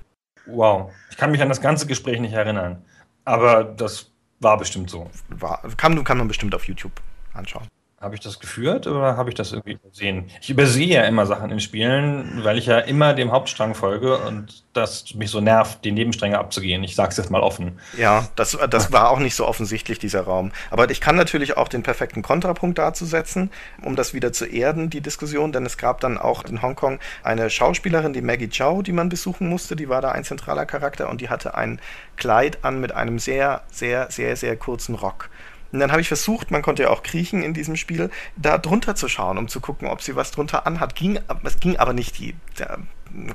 Wow, 0.45 0.91
ich 1.09 1.17
kann 1.17 1.31
mich 1.31 1.41
an 1.41 1.49
das 1.49 1.61
ganze 1.61 1.87
Gespräch 1.87 2.19
nicht 2.19 2.33
erinnern. 2.33 2.83
Aber 3.25 3.63
das 3.63 4.12
war 4.43 4.57
bestimmt 4.57 4.89
so. 4.89 5.09
War, 5.29 5.61
kann, 5.77 6.03
kann 6.03 6.17
man 6.17 6.27
bestimmt 6.27 6.53
auf 6.53 6.67
YouTube 6.67 6.91
anschauen. 7.33 7.67
Habe 8.03 8.15
ich 8.15 8.21
das 8.21 8.41
geführt 8.41 8.85
oder 8.85 9.15
habe 9.15 9.29
ich 9.29 9.35
das 9.35 9.53
irgendwie 9.53 9.73
übersehen? 9.73 10.25
Ich 10.41 10.49
übersehe 10.49 10.87
ja 10.87 11.03
immer 11.03 11.25
Sachen 11.25 11.49
in 11.51 11.61
Spielen, 11.61 12.43
weil 12.43 12.57
ich 12.57 12.65
ja 12.65 12.79
immer 12.79 13.13
dem 13.13 13.31
Hauptstrang 13.31 13.75
folge 13.75 14.17
und 14.17 14.65
das 14.73 15.13
mich 15.15 15.29
so 15.29 15.39
nervt, 15.39 15.85
die 15.85 15.93
Nebenstränge 15.93 16.37
abzugehen. 16.37 16.83
Ich 16.83 16.95
sage 16.95 17.11
es 17.11 17.17
jetzt 17.17 17.31
mal 17.31 17.39
offen. 17.39 17.79
Ja, 17.97 18.27
das, 18.35 18.57
das 18.69 18.91
war 18.91 19.09
auch 19.09 19.19
nicht 19.19 19.35
so 19.35 19.47
offensichtlich, 19.47 19.99
dieser 19.99 20.23
Raum. 20.23 20.51
Aber 20.69 20.89
ich 20.89 20.99
kann 20.99 21.15
natürlich 21.15 21.55
auch 21.55 21.69
den 21.69 21.81
perfekten 21.81 22.23
Kontrapunkt 22.23 22.77
dazu 22.77 23.05
setzen, 23.05 23.51
um 23.81 23.95
das 23.95 24.13
wieder 24.13 24.33
zu 24.33 24.45
erden, 24.45 24.89
die 24.89 24.99
Diskussion, 24.99 25.53
denn 25.53 25.65
es 25.65 25.77
gab 25.77 26.01
dann 26.01 26.17
auch 26.17 26.43
in 26.43 26.61
Hongkong 26.61 26.99
eine 27.23 27.49
Schauspielerin, 27.49 28.11
die 28.11 28.21
Maggie 28.21 28.49
Chow, 28.49 28.83
die 28.83 28.91
man 28.91 29.07
besuchen 29.07 29.47
musste, 29.47 29.77
die 29.77 29.87
war 29.87 30.01
da 30.01 30.11
ein 30.11 30.25
zentraler 30.25 30.65
Charakter 30.65 31.09
und 31.09 31.21
die 31.21 31.29
hatte 31.29 31.55
ein 31.55 31.79
Kleid 32.17 32.65
an 32.65 32.81
mit 32.81 32.91
einem 32.91 33.17
sehr, 33.17 33.61
sehr, 33.71 34.11
sehr, 34.11 34.35
sehr 34.35 34.57
kurzen 34.57 34.95
Rock. 34.95 35.29
Und 35.73 35.79
dann 35.79 35.91
habe 35.91 36.01
ich 36.01 36.07
versucht, 36.07 36.51
man 36.51 36.61
konnte 36.61 36.83
ja 36.83 36.91
auch 36.91 37.01
kriechen 37.01 37.41
in 37.41 37.55
diesem 37.55 37.75
Spiel, 37.75 38.11
da 38.35 38.59
drunter 38.59 38.93
zu 38.93 39.09
schauen, 39.09 39.39
um 39.39 39.47
zu 39.47 39.59
gucken, 39.59 39.87
ob 39.87 40.03
sie 40.03 40.15
was 40.15 40.29
drunter 40.29 40.67
anhat. 40.67 40.93
Ging, 40.93 41.19
es 41.43 41.59
ging 41.59 41.77
aber 41.77 41.93
nicht, 41.93 42.19
die, 42.19 42.35
der, 42.59 42.77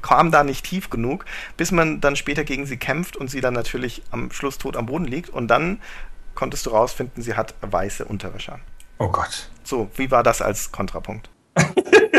kam 0.03 0.31
da 0.31 0.45
nicht 0.45 0.65
tief 0.65 0.89
genug, 0.89 1.25
bis 1.57 1.73
man 1.73 2.01
dann 2.01 2.15
später 2.15 2.45
gegen 2.45 2.65
sie 2.65 2.77
kämpft 2.77 3.17
und 3.17 3.29
sie 3.29 3.41
dann 3.41 3.55
natürlich 3.55 4.03
am 4.13 4.31
Schluss 4.31 4.57
tot 4.57 4.77
am 4.77 4.87
Boden 4.87 5.05
liegt. 5.05 5.31
Und 5.31 5.49
dann 5.49 5.81
konntest 6.37 6.65
du 6.67 6.71
rausfinden, 6.71 7.25
sie 7.25 7.35
hat 7.35 7.57
weiße 7.61 8.05
Unterwäsche. 8.05 8.61
Oh 8.99 9.09
Gott. 9.09 9.51
So, 9.65 9.91
wie 9.97 10.13
war 10.13 10.23
das 10.23 10.41
als 10.41 10.71
Kontrapunkt? 10.71 11.31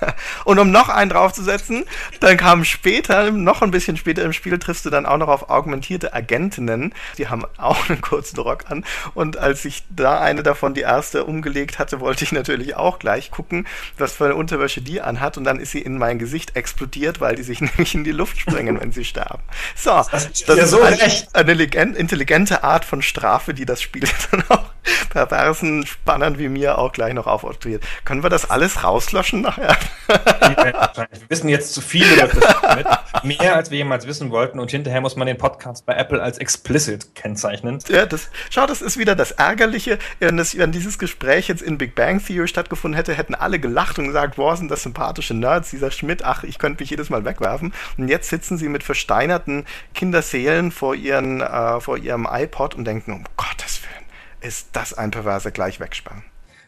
Und 0.44 0.58
um 0.58 0.70
noch 0.70 0.88
einen 0.88 1.10
draufzusetzen, 1.10 1.84
dann 2.20 2.36
kam 2.36 2.64
später, 2.64 3.30
noch 3.30 3.62
ein 3.62 3.70
bisschen 3.70 3.96
später 3.96 4.22
im 4.22 4.32
Spiel, 4.32 4.58
triffst 4.58 4.84
du 4.84 4.90
dann 4.90 5.06
auch 5.06 5.18
noch 5.18 5.28
auf 5.28 5.50
augmentierte 5.50 6.12
Agentinnen. 6.12 6.94
Die 7.18 7.28
haben 7.28 7.44
auch 7.58 7.88
einen 7.88 8.00
kurzen 8.00 8.38
Rock 8.40 8.64
an. 8.68 8.84
Und 9.14 9.36
als 9.36 9.64
ich 9.64 9.84
da 9.90 10.20
eine 10.20 10.42
davon, 10.42 10.74
die 10.74 10.82
erste, 10.82 11.24
umgelegt 11.24 11.78
hatte, 11.78 12.00
wollte 12.00 12.24
ich 12.24 12.32
natürlich 12.32 12.76
auch 12.76 12.98
gleich 12.98 13.30
gucken, 13.30 13.66
was 13.98 14.14
für 14.14 14.26
eine 14.26 14.34
Unterwäsche 14.34 14.80
die 14.80 15.00
anhat. 15.00 15.36
Und 15.36 15.44
dann 15.44 15.60
ist 15.60 15.72
sie 15.72 15.80
in 15.80 15.98
mein 15.98 16.18
Gesicht 16.18 16.56
explodiert, 16.56 17.20
weil 17.20 17.36
die 17.36 17.42
sich 17.42 17.60
nämlich 17.60 17.94
in 17.94 18.04
die 18.04 18.12
Luft 18.12 18.38
sprengen, 18.38 18.80
wenn 18.80 18.92
sie 18.92 19.04
sterben. 19.04 19.42
So, 19.74 19.90
das, 20.10 20.26
ist, 20.26 20.48
das 20.48 20.58
ist 20.58 20.70
so 20.70 20.82
eine, 20.82 20.98
eine 21.32 21.96
intelligente 21.96 22.62
Art 22.62 22.84
von 22.84 23.02
Strafe, 23.02 23.54
die 23.54 23.64
das 23.64 23.82
Spiel 23.82 24.08
dann 24.30 24.44
auch 24.48 24.75
perversen 25.10 25.86
Spannern 25.86 26.38
wie 26.38 26.48
mir 26.48 26.78
auch 26.78 26.92
gleich 26.92 27.14
noch 27.14 27.26
aufoktroyiert. 27.26 27.84
Können 28.04 28.22
wir 28.22 28.30
das 28.30 28.50
alles 28.50 28.84
rauslöschen 28.84 29.40
nachher? 29.40 29.76
wir 30.08 31.08
wissen 31.28 31.48
jetzt 31.48 31.74
zu 31.74 31.80
viel 31.80 32.06
über 32.12 32.28
das 32.28 33.24
Mehr 33.24 33.56
als 33.56 33.70
wir 33.70 33.78
jemals 33.78 34.06
wissen 34.06 34.30
wollten 34.30 34.58
und 34.58 34.70
hinterher 34.70 35.00
muss 35.00 35.16
man 35.16 35.26
den 35.26 35.38
Podcast 35.38 35.86
bei 35.86 35.94
Apple 35.94 36.22
als 36.22 36.38
explicit 36.38 37.14
kennzeichnen. 37.14 37.78
Ja, 37.88 38.06
das, 38.06 38.30
schau, 38.50 38.66
das 38.66 38.82
ist 38.82 38.98
wieder 38.98 39.14
das 39.14 39.32
Ärgerliche. 39.32 39.98
Wenn, 40.18 40.36
das, 40.36 40.56
wenn 40.56 40.72
dieses 40.72 40.98
Gespräch 40.98 41.48
jetzt 41.48 41.62
in 41.62 41.78
Big 41.78 41.94
Bang 41.94 42.24
Theory 42.24 42.48
stattgefunden 42.48 42.96
hätte, 42.96 43.14
hätten 43.14 43.34
alle 43.34 43.58
gelacht 43.58 43.98
und 43.98 44.06
gesagt, 44.06 44.36
boah, 44.36 44.56
sind 44.56 44.70
das 44.70 44.82
sympathische 44.82 45.34
Nerds, 45.34 45.70
dieser 45.70 45.90
Schmidt, 45.90 46.24
ach, 46.24 46.44
ich 46.44 46.58
könnte 46.58 46.82
mich 46.82 46.90
jedes 46.90 47.10
Mal 47.10 47.24
wegwerfen. 47.24 47.72
Und 47.96 48.08
jetzt 48.08 48.28
sitzen 48.28 48.58
sie 48.58 48.68
mit 48.68 48.82
versteinerten 48.82 49.64
Kinderseelen 49.94 50.70
vor, 50.70 50.94
ihren, 50.94 51.40
äh, 51.40 51.80
vor 51.80 51.98
ihrem 51.98 52.28
iPod 52.30 52.74
und 52.74 52.84
denken, 52.84 53.12
um 53.12 53.24
Gottes 53.36 53.82
Willen, 53.82 54.05
ist 54.46 54.68
das 54.72 54.94
ein 54.94 55.10
perverser 55.10 55.50
gleich. 55.50 55.78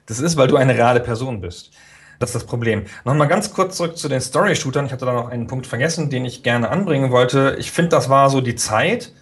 Das 0.06 0.18
ist, 0.20 0.36
weil 0.36 0.48
du 0.48 0.56
eine 0.56 0.74
reale 0.74 1.00
Person 1.00 1.40
bist. 1.40 1.70
Das 2.18 2.30
ist 2.30 2.34
das 2.34 2.46
Problem. 2.46 2.86
Nochmal 3.04 3.28
ganz 3.28 3.52
kurz 3.52 3.76
zurück 3.76 3.96
zu 3.96 4.08
den 4.08 4.20
Story-Shootern. 4.20 4.86
Ich 4.86 4.92
hatte 4.92 5.06
da 5.06 5.12
noch 5.12 5.28
einen 5.28 5.46
Punkt 5.46 5.68
vergessen, 5.68 6.10
den 6.10 6.24
ich 6.24 6.42
gerne 6.42 6.70
anbringen 6.70 7.12
wollte. 7.12 7.56
Ich 7.60 7.70
finde, 7.70 7.90
das 7.90 8.08
war 8.08 8.28
so 8.28 8.40
die 8.40 8.56
Zeit. 8.56 9.12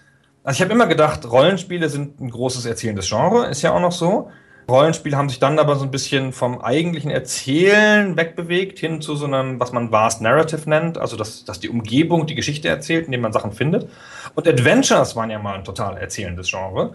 Also 0.43 0.57
ich 0.57 0.63
habe 0.63 0.73
immer 0.73 0.87
gedacht, 0.87 1.31
Rollenspiele 1.31 1.91
sind 1.91 2.21
ein 2.21 2.31
großes 2.31 2.65
erzählendes 2.65 3.09
Genre, 3.09 3.47
ist 3.49 3.61
ja 3.61 3.73
auch 3.73 3.81
noch 3.81 3.93
so. 3.93 4.31
Rollenspiele 4.69 5.17
haben 5.17 5.29
sich 5.29 5.39
dann 5.39 5.59
aber 5.59 5.77
so 5.77 5.85
ein 5.85 5.91
bisschen 5.91 6.33
vom 6.33 6.61
eigentlichen 6.61 7.11
Erzählen 7.11 8.17
wegbewegt 8.17 8.79
hin 8.79 9.01
zu 9.01 9.15
so 9.15 9.27
einem, 9.27 9.61
was 9.61 9.73
man 9.73 9.93
Vast 9.93 10.23
Narrative 10.23 10.69
nennt, 10.69 10.99
also 10.99 11.17
dass, 11.17 11.45
dass 11.45 11.61
die 11.61 11.69
Umgebung 11.69 12.27
die 12.27 12.35
Geschichte 12.35 12.69
erzählt, 12.69 13.07
indem 13.07 13.21
man 13.21 13.33
Sachen 13.33 13.53
findet. 13.53 13.89
Und 14.35 14.49
Adventures 14.49 15.15
waren 15.15 15.31
ja 15.31 15.39
mal 15.39 15.57
ein 15.57 15.65
total 15.65 15.99
erzählendes 15.99 16.51
Genre. 16.51 16.95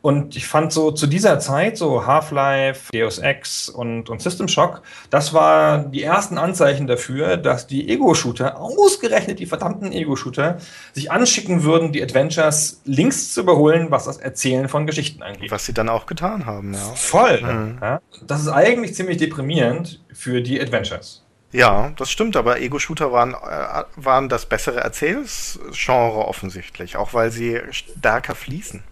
Und 0.00 0.36
ich 0.36 0.46
fand 0.46 0.72
so 0.72 0.92
zu 0.92 1.08
dieser 1.08 1.40
Zeit, 1.40 1.76
so 1.76 2.06
Half-Life, 2.06 2.92
Deus 2.92 3.18
Ex 3.18 3.68
und, 3.68 4.08
und 4.08 4.22
System 4.22 4.46
Shock, 4.46 4.82
das 5.10 5.34
war 5.34 5.78
die 5.78 6.04
ersten 6.04 6.38
Anzeichen 6.38 6.86
dafür, 6.86 7.36
dass 7.36 7.66
die 7.66 7.88
Ego-Shooter, 7.88 8.60
ausgerechnet 8.60 9.40
die 9.40 9.46
verdammten 9.46 9.90
Ego-Shooter, 9.92 10.58
sich 10.92 11.10
anschicken 11.10 11.64
würden, 11.64 11.92
die 11.92 12.00
Adventures 12.00 12.80
links 12.84 13.34
zu 13.34 13.40
überholen, 13.40 13.90
was 13.90 14.04
das 14.04 14.18
Erzählen 14.18 14.68
von 14.68 14.86
Geschichten 14.86 15.22
angeht. 15.22 15.50
Was 15.50 15.66
sie 15.66 15.74
dann 15.74 15.88
auch 15.88 16.06
getan 16.06 16.46
haben, 16.46 16.74
ja. 16.74 16.80
Voll. 16.94 17.42
Mhm. 17.42 17.78
Ja. 17.82 18.00
Das 18.24 18.42
ist 18.42 18.48
eigentlich 18.48 18.94
ziemlich 18.94 19.16
deprimierend 19.16 20.00
für 20.12 20.42
die 20.42 20.60
Adventures. 20.60 21.24
Ja, 21.50 21.92
das 21.96 22.10
stimmt, 22.10 22.36
aber 22.36 22.60
Ego-Shooter 22.60 23.10
waren, 23.10 23.34
äh, 23.34 23.84
waren 23.96 24.28
das 24.28 24.46
bessere 24.46 24.80
Erzählsgenre 24.80 26.28
offensichtlich, 26.28 26.96
auch 26.96 27.14
weil 27.14 27.30
sie 27.30 27.60
stärker 27.70 28.34
fließen. 28.34 28.84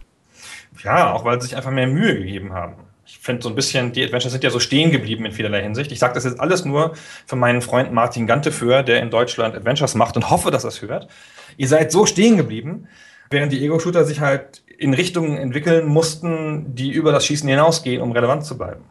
Ja, 0.83 1.13
auch 1.13 1.25
weil 1.25 1.41
sie 1.41 1.49
sich 1.49 1.57
einfach 1.57 1.71
mehr 1.71 1.87
Mühe 1.87 2.17
gegeben 2.17 2.53
haben. 2.53 2.75
Ich 3.05 3.19
finde 3.19 3.43
so 3.43 3.49
ein 3.49 3.55
bisschen, 3.55 3.93
die 3.93 4.03
Adventures 4.03 4.33
sind 4.33 4.43
ja 4.43 4.51
so 4.51 4.59
stehen 4.59 4.91
geblieben 4.91 5.25
in 5.25 5.33
vielerlei 5.33 5.63
Hinsicht. 5.63 5.93
Ich 5.93 6.01
sage 6.01 6.15
das 6.15 6.25
jetzt 6.25 6.41
alles 6.41 6.65
nur 6.65 6.95
für 7.27 7.37
meinen 7.37 7.63
Freund 7.63 7.93
Martin 7.93 8.27
Ganteföhr, 8.27 8.83
der 8.83 9.01
in 9.01 9.11
Deutschland 9.11 9.55
Adventures 9.55 9.95
macht 9.95 10.17
und 10.17 10.29
hoffe, 10.29 10.51
dass 10.51 10.65
er 10.65 10.69
es 10.69 10.83
hört. 10.83 11.09
Ihr 11.57 11.69
seid 11.69 11.93
so 11.93 12.05
stehen 12.05 12.37
geblieben, 12.37 12.89
während 13.31 13.53
die 13.53 13.65
Ego-Shooter 13.65 14.05
sich 14.05 14.21
halt 14.21 14.63
in 14.79 14.93
Richtungen 14.93 15.39
entwickeln 15.39 15.87
mussten, 15.87 16.75
die 16.75 16.91
über 16.91 17.13
das 17.13 17.25
Schießen 17.25 17.49
hinausgehen, 17.49 18.03
um 18.03 18.13
relevant 18.13 18.45
zu 18.45 18.59
bleiben. 18.59 18.85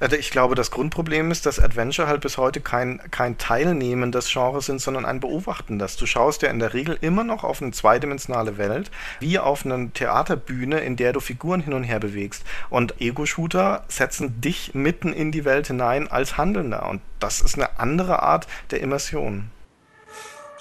Also 0.00 0.14
ich 0.14 0.30
glaube, 0.30 0.54
das 0.54 0.70
Grundproblem 0.70 1.32
ist, 1.32 1.44
dass 1.44 1.58
Adventure 1.58 2.06
halt 2.06 2.20
bis 2.20 2.38
heute 2.38 2.60
kein, 2.60 3.00
kein 3.10 3.36
Teilnehmen 3.36 4.12
des 4.12 4.32
Genres 4.32 4.66
sind, 4.66 4.80
sondern 4.80 5.04
ein 5.04 5.18
Beobachten. 5.18 5.80
Dass 5.80 5.96
du 5.96 6.06
schaust 6.06 6.42
ja 6.42 6.50
in 6.50 6.60
der 6.60 6.72
Regel 6.72 6.96
immer 7.00 7.24
noch 7.24 7.42
auf 7.42 7.60
eine 7.60 7.72
zweidimensionale 7.72 8.58
Welt, 8.58 8.92
wie 9.18 9.40
auf 9.40 9.64
eine 9.64 9.90
Theaterbühne, 9.90 10.78
in 10.78 10.94
der 10.94 11.12
du 11.12 11.18
Figuren 11.18 11.60
hin 11.60 11.72
und 11.72 11.82
her 11.82 11.98
bewegst. 11.98 12.44
Und 12.70 13.00
Ego-Shooter 13.00 13.84
setzen 13.88 14.40
dich 14.40 14.72
mitten 14.72 15.12
in 15.12 15.32
die 15.32 15.44
Welt 15.44 15.66
hinein 15.66 16.06
als 16.06 16.36
Handelnder. 16.36 16.88
Und 16.88 17.00
das 17.18 17.40
ist 17.40 17.56
eine 17.56 17.80
andere 17.80 18.22
Art 18.22 18.46
der 18.70 18.80
Immersion. 18.80 19.50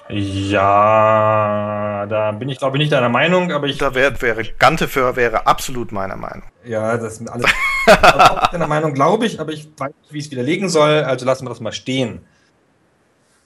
Ja, 0.09 2.05
da 2.07 2.31
bin 2.31 2.49
ich 2.49 2.57
glaube 2.59 2.77
ich 2.77 2.79
nicht 2.79 2.91
deiner 2.91 3.09
Meinung, 3.09 3.51
aber 3.51 3.67
ich. 3.67 3.77
Da 3.77 3.93
wäre 3.93 4.21
wäre 4.21 4.43
Ganteföhr 4.57 5.15
wäre 5.15 5.47
absolut 5.47 5.91
meiner 5.91 6.15
Meinung. 6.15 6.43
Ja, 6.63 6.97
das 6.97 7.17
sind 7.17 7.29
alles 7.29 7.45
auch 7.87 8.47
deiner 8.47 8.67
Meinung, 8.67 8.93
glaube 8.93 9.25
ich, 9.25 9.39
aber 9.39 9.51
ich 9.51 9.67
weiß 9.77 9.91
nicht, 10.01 10.13
wie 10.13 10.17
ich 10.19 10.25
es 10.25 10.31
widerlegen 10.31 10.69
soll, 10.69 11.03
also 11.03 11.25
lassen 11.25 11.45
wir 11.45 11.49
das 11.49 11.59
mal 11.59 11.71
stehen. 11.71 12.21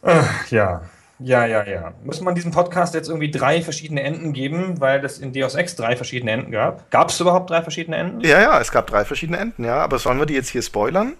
Ach, 0.03 0.47
ja. 0.51 0.81
Ja, 1.23 1.45
ja, 1.45 1.63
ja. 1.63 1.93
Muss 2.03 2.19
man 2.21 2.33
diesem 2.33 2.51
Podcast 2.51 2.95
jetzt 2.95 3.07
irgendwie 3.07 3.29
drei 3.29 3.61
verschiedene 3.61 4.01
Enden 4.01 4.33
geben, 4.33 4.81
weil 4.81 5.05
es 5.05 5.19
in 5.19 5.33
Deus 5.33 5.53
Ex 5.53 5.75
drei 5.75 5.95
verschiedene 5.95 6.31
Enden 6.31 6.51
gab? 6.51 6.89
Gab 6.89 7.09
es 7.09 7.19
überhaupt 7.19 7.51
drei 7.51 7.61
verschiedene 7.61 7.95
Enden? 7.97 8.21
Ja, 8.21 8.41
ja, 8.41 8.59
es 8.59 8.71
gab 8.71 8.87
drei 8.87 9.05
verschiedene 9.05 9.37
Enden, 9.37 9.63
ja. 9.63 9.77
Aber 9.77 9.99
sollen 9.99 10.17
wir 10.17 10.25
die 10.25 10.33
jetzt 10.33 10.49
hier 10.49 10.63
spoilern? 10.63 11.13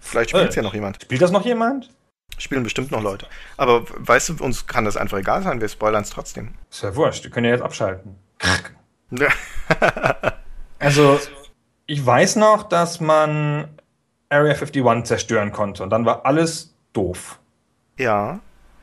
Vielleicht 0.00 0.30
spielt 0.30 0.50
es 0.50 0.56
Äh, 0.56 0.58
ja 0.58 0.62
noch 0.62 0.74
jemand. 0.74 1.00
Spielt 1.02 1.22
das 1.22 1.30
noch 1.30 1.46
jemand? 1.46 1.88
Spielen 2.38 2.62
bestimmt 2.62 2.90
noch 2.90 3.02
Leute. 3.02 3.26
Aber 3.56 3.84
weißt 3.96 4.28
du, 4.28 4.44
uns 4.44 4.66
kann 4.66 4.84
das 4.84 4.96
einfach 4.96 5.18
egal 5.18 5.42
sein, 5.42 5.60
wir 5.60 5.68
spoilern 5.68 6.02
es 6.02 6.10
trotzdem. 6.10 6.54
Ist 6.70 6.82
ja 6.82 6.94
wurscht, 6.94 7.24
wir 7.24 7.30
können 7.30 7.46
ja 7.46 7.52
jetzt 7.52 7.62
abschalten. 7.62 8.16
Also, 10.78 11.18
ich 11.86 12.04
weiß 12.04 12.36
noch, 12.36 12.64
dass 12.64 13.00
man 13.00 13.68
Area 14.28 14.52
51 14.52 15.04
zerstören 15.06 15.52
konnte 15.52 15.82
und 15.82 15.88
dann 15.88 16.04
war 16.04 16.26
alles 16.26 16.74
doof. 16.92 17.38
ja, 17.98 18.40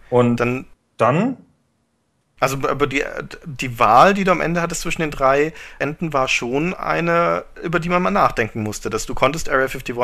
Und 0.09 0.37
dann, 0.37 0.65
dann 0.97 1.37
also 2.39 2.57
aber 2.67 2.87
die, 2.87 3.03
die 3.45 3.79
Wahl, 3.79 4.13
die 4.13 4.25
du 4.25 4.31
am 4.31 4.41
Ende 4.41 4.61
hattest 4.61 4.81
zwischen 4.81 5.01
den 5.01 5.11
drei 5.11 5.53
Enden, 5.79 6.11
war 6.11 6.27
schon 6.27 6.73
eine, 6.73 7.45
über 7.63 7.79
die 7.79 7.87
man 7.87 8.01
mal 8.01 8.11
nachdenken 8.11 8.63
musste. 8.63 8.89
Dass 8.89 9.05
du 9.05 9.15
konntest 9.15 9.47
Area 9.49 9.67
51 9.67 9.95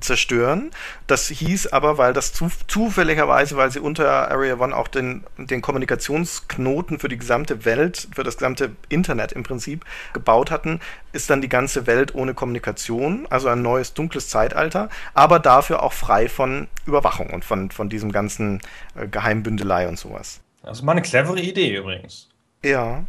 zerstören. 0.00 0.70
Das 1.06 1.28
hieß 1.28 1.68
aber, 1.68 1.98
weil 1.98 2.12
das 2.12 2.32
zu, 2.32 2.50
zufälligerweise, 2.66 3.56
weil 3.56 3.70
sie 3.70 3.80
unter 3.80 4.30
Area 4.30 4.60
1 4.60 4.72
auch 4.74 4.88
den, 4.88 5.24
den 5.38 5.62
Kommunikationsknoten 5.62 6.98
für 6.98 7.08
die 7.08 7.18
gesamte 7.18 7.64
Welt, 7.64 8.08
für 8.14 8.22
das 8.22 8.36
gesamte 8.36 8.72
Internet 8.88 9.32
im 9.32 9.42
Prinzip 9.42 9.84
gebaut 10.12 10.50
hatten, 10.50 10.80
ist 11.12 11.30
dann 11.30 11.40
die 11.40 11.48
ganze 11.48 11.86
Welt 11.86 12.14
ohne 12.14 12.34
Kommunikation, 12.34 13.26
also 13.30 13.48
ein 13.48 13.62
neues 13.62 13.94
dunkles 13.94 14.28
Zeitalter, 14.28 14.88
aber 15.14 15.38
dafür 15.38 15.82
auch 15.82 15.92
frei 15.92 16.28
von 16.28 16.68
Überwachung 16.86 17.30
und 17.30 17.44
von, 17.44 17.70
von 17.70 17.88
diesem 17.88 18.12
ganzen 18.12 18.60
äh, 18.94 19.06
Geheimbündelei 19.06 19.88
und 19.88 19.98
sowas. 19.98 20.40
Das 20.62 20.84
war 20.84 20.92
eine 20.92 21.02
clevere 21.02 21.40
Idee 21.40 21.76
übrigens. 21.76 22.28
Ja. 22.64 23.04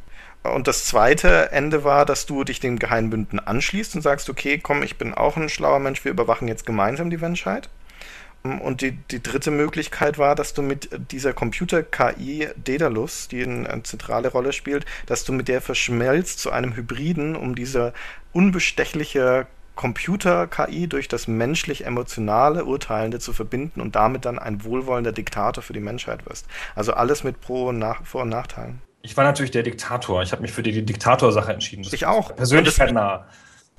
Und 0.53 0.67
das 0.67 0.85
zweite 0.85 1.51
Ende 1.51 1.83
war, 1.83 2.05
dass 2.05 2.25
du 2.25 2.43
dich 2.43 2.59
den 2.59 2.79
Geheimbünden 2.79 3.39
anschließt 3.39 3.95
und 3.95 4.01
sagst, 4.01 4.29
okay, 4.29 4.59
komm, 4.61 4.83
ich 4.83 4.97
bin 4.97 5.13
auch 5.13 5.37
ein 5.37 5.49
schlauer 5.49 5.79
Mensch, 5.79 6.03
wir 6.03 6.11
überwachen 6.11 6.47
jetzt 6.47 6.65
gemeinsam 6.65 7.09
die 7.09 7.17
Menschheit. 7.17 7.69
Und 8.43 8.81
die, 8.81 8.91
die 8.91 9.23
dritte 9.23 9.49
Möglichkeit 9.49 10.19
war, 10.19 10.35
dass 10.35 10.53
du 10.53 10.61
mit 10.61 10.89
dieser 11.11 11.33
Computer-KI 11.33 12.49
Daedalus, 12.63 13.27
die 13.27 13.43
eine, 13.43 13.67
eine 13.67 13.81
zentrale 13.81 14.27
Rolle 14.29 14.53
spielt, 14.53 14.85
dass 15.07 15.23
du 15.23 15.33
mit 15.33 15.47
der 15.47 15.61
verschmelzt 15.61 16.39
zu 16.39 16.51
einem 16.51 16.75
Hybriden, 16.75 17.35
um 17.35 17.55
diese 17.55 17.91
unbestechliche 18.33 19.47
Computer-KI 19.75 20.87
durch 20.87 21.07
das 21.07 21.27
menschlich-emotionale 21.27 22.65
Urteilende 22.65 23.19
zu 23.19 23.33
verbinden 23.33 23.81
und 23.81 23.95
damit 23.95 24.25
dann 24.25 24.37
ein 24.37 24.63
wohlwollender 24.63 25.11
Diktator 25.11 25.63
für 25.63 25.73
die 25.73 25.79
Menschheit 25.79 26.27
wirst. 26.27 26.45
Also 26.75 26.93
alles 26.93 27.23
mit 27.23 27.41
Pro- 27.41 27.69
und 27.69 27.79
Nach 27.79 28.05
Vor- 28.05 28.23
und 28.23 28.29
Nachteilen. 28.29 28.81
Ich 29.06 29.16
war 29.16 29.24
natürlich 29.24 29.51
der 29.51 29.62
Diktator. 29.62 30.24
Ich 30.24 30.32
habe 30.32 30.41
mich 30.41 30.51
für 30.51 30.64
die 30.64 30.84
Diktatorsache 30.84 31.53
entschieden. 31.53 31.84
Das 31.84 31.93
Ich 31.93 32.08
auch. 32.08 32.36
Persönlichkeit 32.36 32.91
nah. 32.91 33.26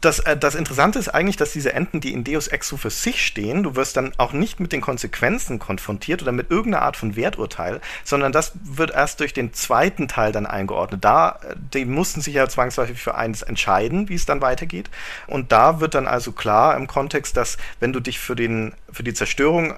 Das, 0.00 0.20
äh, 0.20 0.36
das 0.36 0.54
Interessante 0.54 1.00
ist 1.00 1.08
eigentlich, 1.08 1.36
dass 1.36 1.52
diese 1.52 1.72
Enden, 1.72 2.00
die 2.00 2.12
in 2.12 2.22
Deus 2.22 2.46
Ex 2.46 2.68
so 2.68 2.76
für 2.76 2.90
sich 2.90 3.26
stehen, 3.26 3.64
du 3.64 3.74
wirst 3.74 3.96
dann 3.96 4.12
auch 4.18 4.32
nicht 4.32 4.60
mit 4.60 4.70
den 4.70 4.80
Konsequenzen 4.80 5.58
konfrontiert 5.58 6.22
oder 6.22 6.30
mit 6.30 6.48
irgendeiner 6.50 6.84
Art 6.84 6.96
von 6.96 7.16
Werturteil, 7.16 7.80
sondern 8.04 8.30
das 8.30 8.52
wird 8.62 8.92
erst 8.92 9.18
durch 9.18 9.32
den 9.32 9.52
zweiten 9.52 10.06
Teil 10.06 10.30
dann 10.30 10.46
eingeordnet. 10.46 11.04
Da, 11.04 11.40
äh, 11.42 11.56
die 11.74 11.86
mussten 11.86 12.20
sich 12.20 12.34
ja 12.34 12.48
zwangsläufig 12.48 13.02
für 13.02 13.16
eins 13.16 13.42
entscheiden, 13.42 14.08
wie 14.08 14.14
es 14.14 14.26
dann 14.26 14.40
weitergeht. 14.40 14.90
Und 15.26 15.50
da 15.50 15.80
wird 15.80 15.94
dann 15.94 16.06
also 16.06 16.30
klar 16.30 16.76
im 16.76 16.86
Kontext, 16.86 17.36
dass 17.36 17.56
wenn 17.80 17.92
du 17.92 17.98
dich 17.98 18.20
für 18.20 18.36
den, 18.36 18.74
für 18.92 19.02
die 19.02 19.14
Zerstörung 19.14 19.74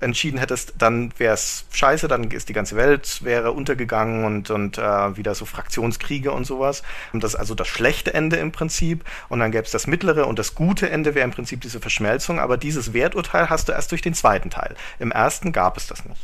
entschieden 0.00 0.38
hättest, 0.38 0.74
dann 0.78 1.12
wäre 1.18 1.34
es 1.34 1.64
scheiße, 1.70 2.08
dann 2.08 2.30
ist 2.30 2.48
die 2.48 2.52
ganze 2.52 2.76
Welt 2.76 3.24
wäre 3.24 3.52
untergegangen 3.52 4.24
und, 4.24 4.50
und 4.50 4.78
äh, 4.78 5.16
wieder 5.16 5.34
so 5.34 5.46
Fraktionskriege 5.46 6.32
und 6.32 6.44
sowas. 6.44 6.82
Und 7.12 7.24
das 7.24 7.34
ist 7.34 7.40
also 7.40 7.54
das 7.54 7.68
schlechte 7.68 8.12
Ende 8.12 8.36
im 8.36 8.52
Prinzip. 8.52 9.04
Und 9.28 9.40
dann 9.40 9.50
gäbe 9.50 9.64
es 9.64 9.70
das 9.70 9.86
mittlere 9.86 10.26
und 10.26 10.38
das 10.38 10.54
gute 10.54 10.90
Ende 10.90 11.14
wäre 11.14 11.24
im 11.24 11.30
Prinzip 11.30 11.60
diese 11.62 11.80
Verschmelzung. 11.80 12.38
Aber 12.38 12.56
dieses 12.56 12.92
Werturteil 12.92 13.48
hast 13.48 13.68
du 13.68 13.72
erst 13.72 13.90
durch 13.90 14.02
den 14.02 14.14
zweiten 14.14 14.50
Teil. 14.50 14.74
Im 14.98 15.12
ersten 15.12 15.52
gab 15.52 15.76
es 15.76 15.86
das 15.86 16.04
nicht. 16.04 16.20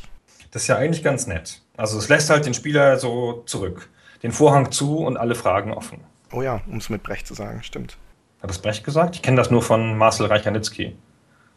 Das 0.50 0.62
ist 0.62 0.68
ja 0.68 0.76
eigentlich 0.76 1.02
ganz 1.02 1.26
nett. 1.26 1.62
Also 1.76 1.98
es 1.98 2.08
lässt 2.08 2.28
halt 2.28 2.44
den 2.44 2.54
Spieler 2.54 2.98
so 2.98 3.42
zurück. 3.46 3.88
Den 4.22 4.32
Vorhang 4.32 4.70
zu 4.70 4.98
und 4.98 5.16
alle 5.16 5.34
Fragen 5.34 5.72
offen. 5.72 6.00
Oh 6.30 6.42
ja, 6.42 6.60
um 6.66 6.76
es 6.76 6.90
mit 6.90 7.02
Brecht 7.02 7.26
zu 7.26 7.34
sagen, 7.34 7.62
stimmt. 7.62 7.96
Hat 8.42 8.50
das 8.50 8.58
Brecht 8.58 8.84
gesagt? 8.84 9.16
Ich 9.16 9.22
kenne 9.22 9.36
das 9.36 9.50
nur 9.50 9.62
von 9.62 9.96
Marcel 9.96 10.26
Reich-Ranitzky. 10.26 10.96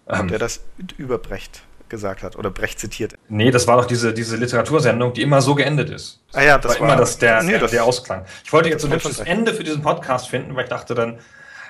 Ähm, 0.08 0.28
Der 0.30 0.40
das 0.40 0.62
über 0.98 1.18
Brecht 1.18 1.64
gesagt 1.96 2.24
hat 2.24 2.36
oder 2.36 2.50
Brecht 2.52 2.80
zitiert. 2.80 3.16
nee, 3.30 3.50
das 3.52 3.68
war 3.68 3.78
doch 3.78 3.86
diese, 3.86 4.14
diese 4.14 4.36
Literatursendung, 4.38 5.14
die 5.14 5.22
immer 5.24 5.42
so 5.42 5.56
geendet 5.56 5.90
ist. 5.90 6.22
Ah 6.34 6.42
ja, 6.44 6.58
das 6.58 6.74
war, 6.76 6.82
war- 6.82 6.88
immer 6.90 6.96
das, 6.98 7.18
der, 7.18 7.42
Nee, 7.44 7.52
der, 7.52 7.60
das- 7.62 7.72
der 7.72 7.84
Ausklang. 7.84 8.26
Ich 8.44 8.52
wollte 8.54 8.70
jetzt 8.70 8.82
so 8.82 8.88
ein 8.90 9.00
das 9.02 9.20
Ende 9.20 9.54
für 9.54 9.64
diesen 9.64 9.82
Podcast 9.82 10.28
finden, 10.30 10.56
weil 10.56 10.64
ich 10.66 10.70
dachte 10.70 10.94
dann, 10.96 11.20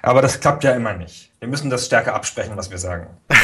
aber 0.01 0.21
das 0.21 0.39
klappt 0.39 0.63
ja 0.63 0.71
immer 0.71 0.93
nicht. 0.93 1.31
Wir 1.39 1.47
müssen 1.47 1.69
das 1.69 1.85
stärker 1.87 2.13
absprechen, 2.13 2.55
was 2.57 2.69
wir 2.69 2.77
sagen. 2.77 3.07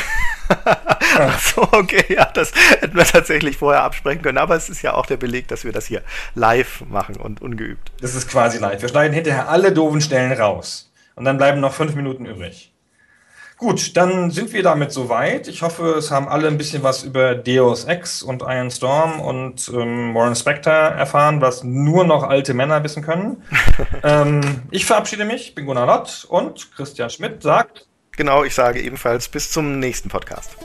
Ach 1.18 1.40
so, 1.40 1.62
okay, 1.72 2.04
ja, 2.10 2.26
das 2.34 2.52
hätten 2.80 2.96
wir 2.96 3.04
tatsächlich 3.06 3.58
vorher 3.58 3.84
absprechen 3.84 4.22
können. 4.22 4.38
Aber 4.38 4.56
es 4.56 4.70
ist 4.70 4.82
ja 4.82 4.94
auch 4.94 5.06
der 5.06 5.18
Beleg, 5.18 5.48
dass 5.48 5.64
wir 5.64 5.72
das 5.72 5.86
hier 5.86 6.02
live 6.36 6.84
machen 6.90 7.16
und 7.18 7.42
ungeübt. 7.42 7.92
Das 8.02 8.16
ist 8.16 8.30
quasi 8.30 8.58
live. 8.58 8.82
Wir 8.82 8.90
schneiden 8.90 9.14
hinterher 9.14 9.50
alle 9.50 9.72
doofen 9.72 10.02
Stellen 10.02 10.32
raus. 10.34 10.92
Und 11.16 11.26
dann 11.26 11.38
bleiben 11.38 11.60
noch 11.62 11.74
fünf 11.74 11.96
Minuten 11.96 12.26
übrig. 12.26 12.71
Gut, 13.62 13.96
dann 13.96 14.32
sind 14.32 14.54
wir 14.54 14.64
damit 14.64 14.92
soweit. 14.92 15.48
Ich 15.48 15.62
hoffe, 15.62 15.92
es 15.92 16.10
haben 16.10 16.28
alle 16.28 16.48
ein 16.48 16.58
bisschen 16.58 16.82
was 16.82 17.04
über 17.04 17.36
Deus 17.36 17.86
Ex 17.86 18.24
und 18.24 18.42
Iron 18.42 18.72
Storm 18.72 19.22
und 19.22 19.70
ähm, 19.72 20.16
Warren 20.16 20.36
Spector 20.36 20.74
erfahren, 20.74 21.42
was 21.42 21.64
nur 21.64 22.04
noch 22.04 22.24
alte 22.24 22.56
Männer 22.56 22.84
wissen 22.84 23.04
können. 23.04 23.44
ähm, 24.04 24.64
ich 24.72 24.88
verabschiede 24.88 25.26
mich, 25.26 25.50
ich 25.50 25.56
bin 25.56 25.68
Gunnar 25.68 25.86
Lott 25.86 26.26
und 26.28 26.76
Christian 26.76 27.12
Schmidt 27.12 27.44
sagt, 27.44 27.86
Genau, 28.18 28.44
ich 28.44 28.56
sage 28.56 28.82
ebenfalls 28.82 29.30
bis 29.30 29.52
zum 29.52 29.78
nächsten 29.78 30.10
Podcast. 30.10 30.58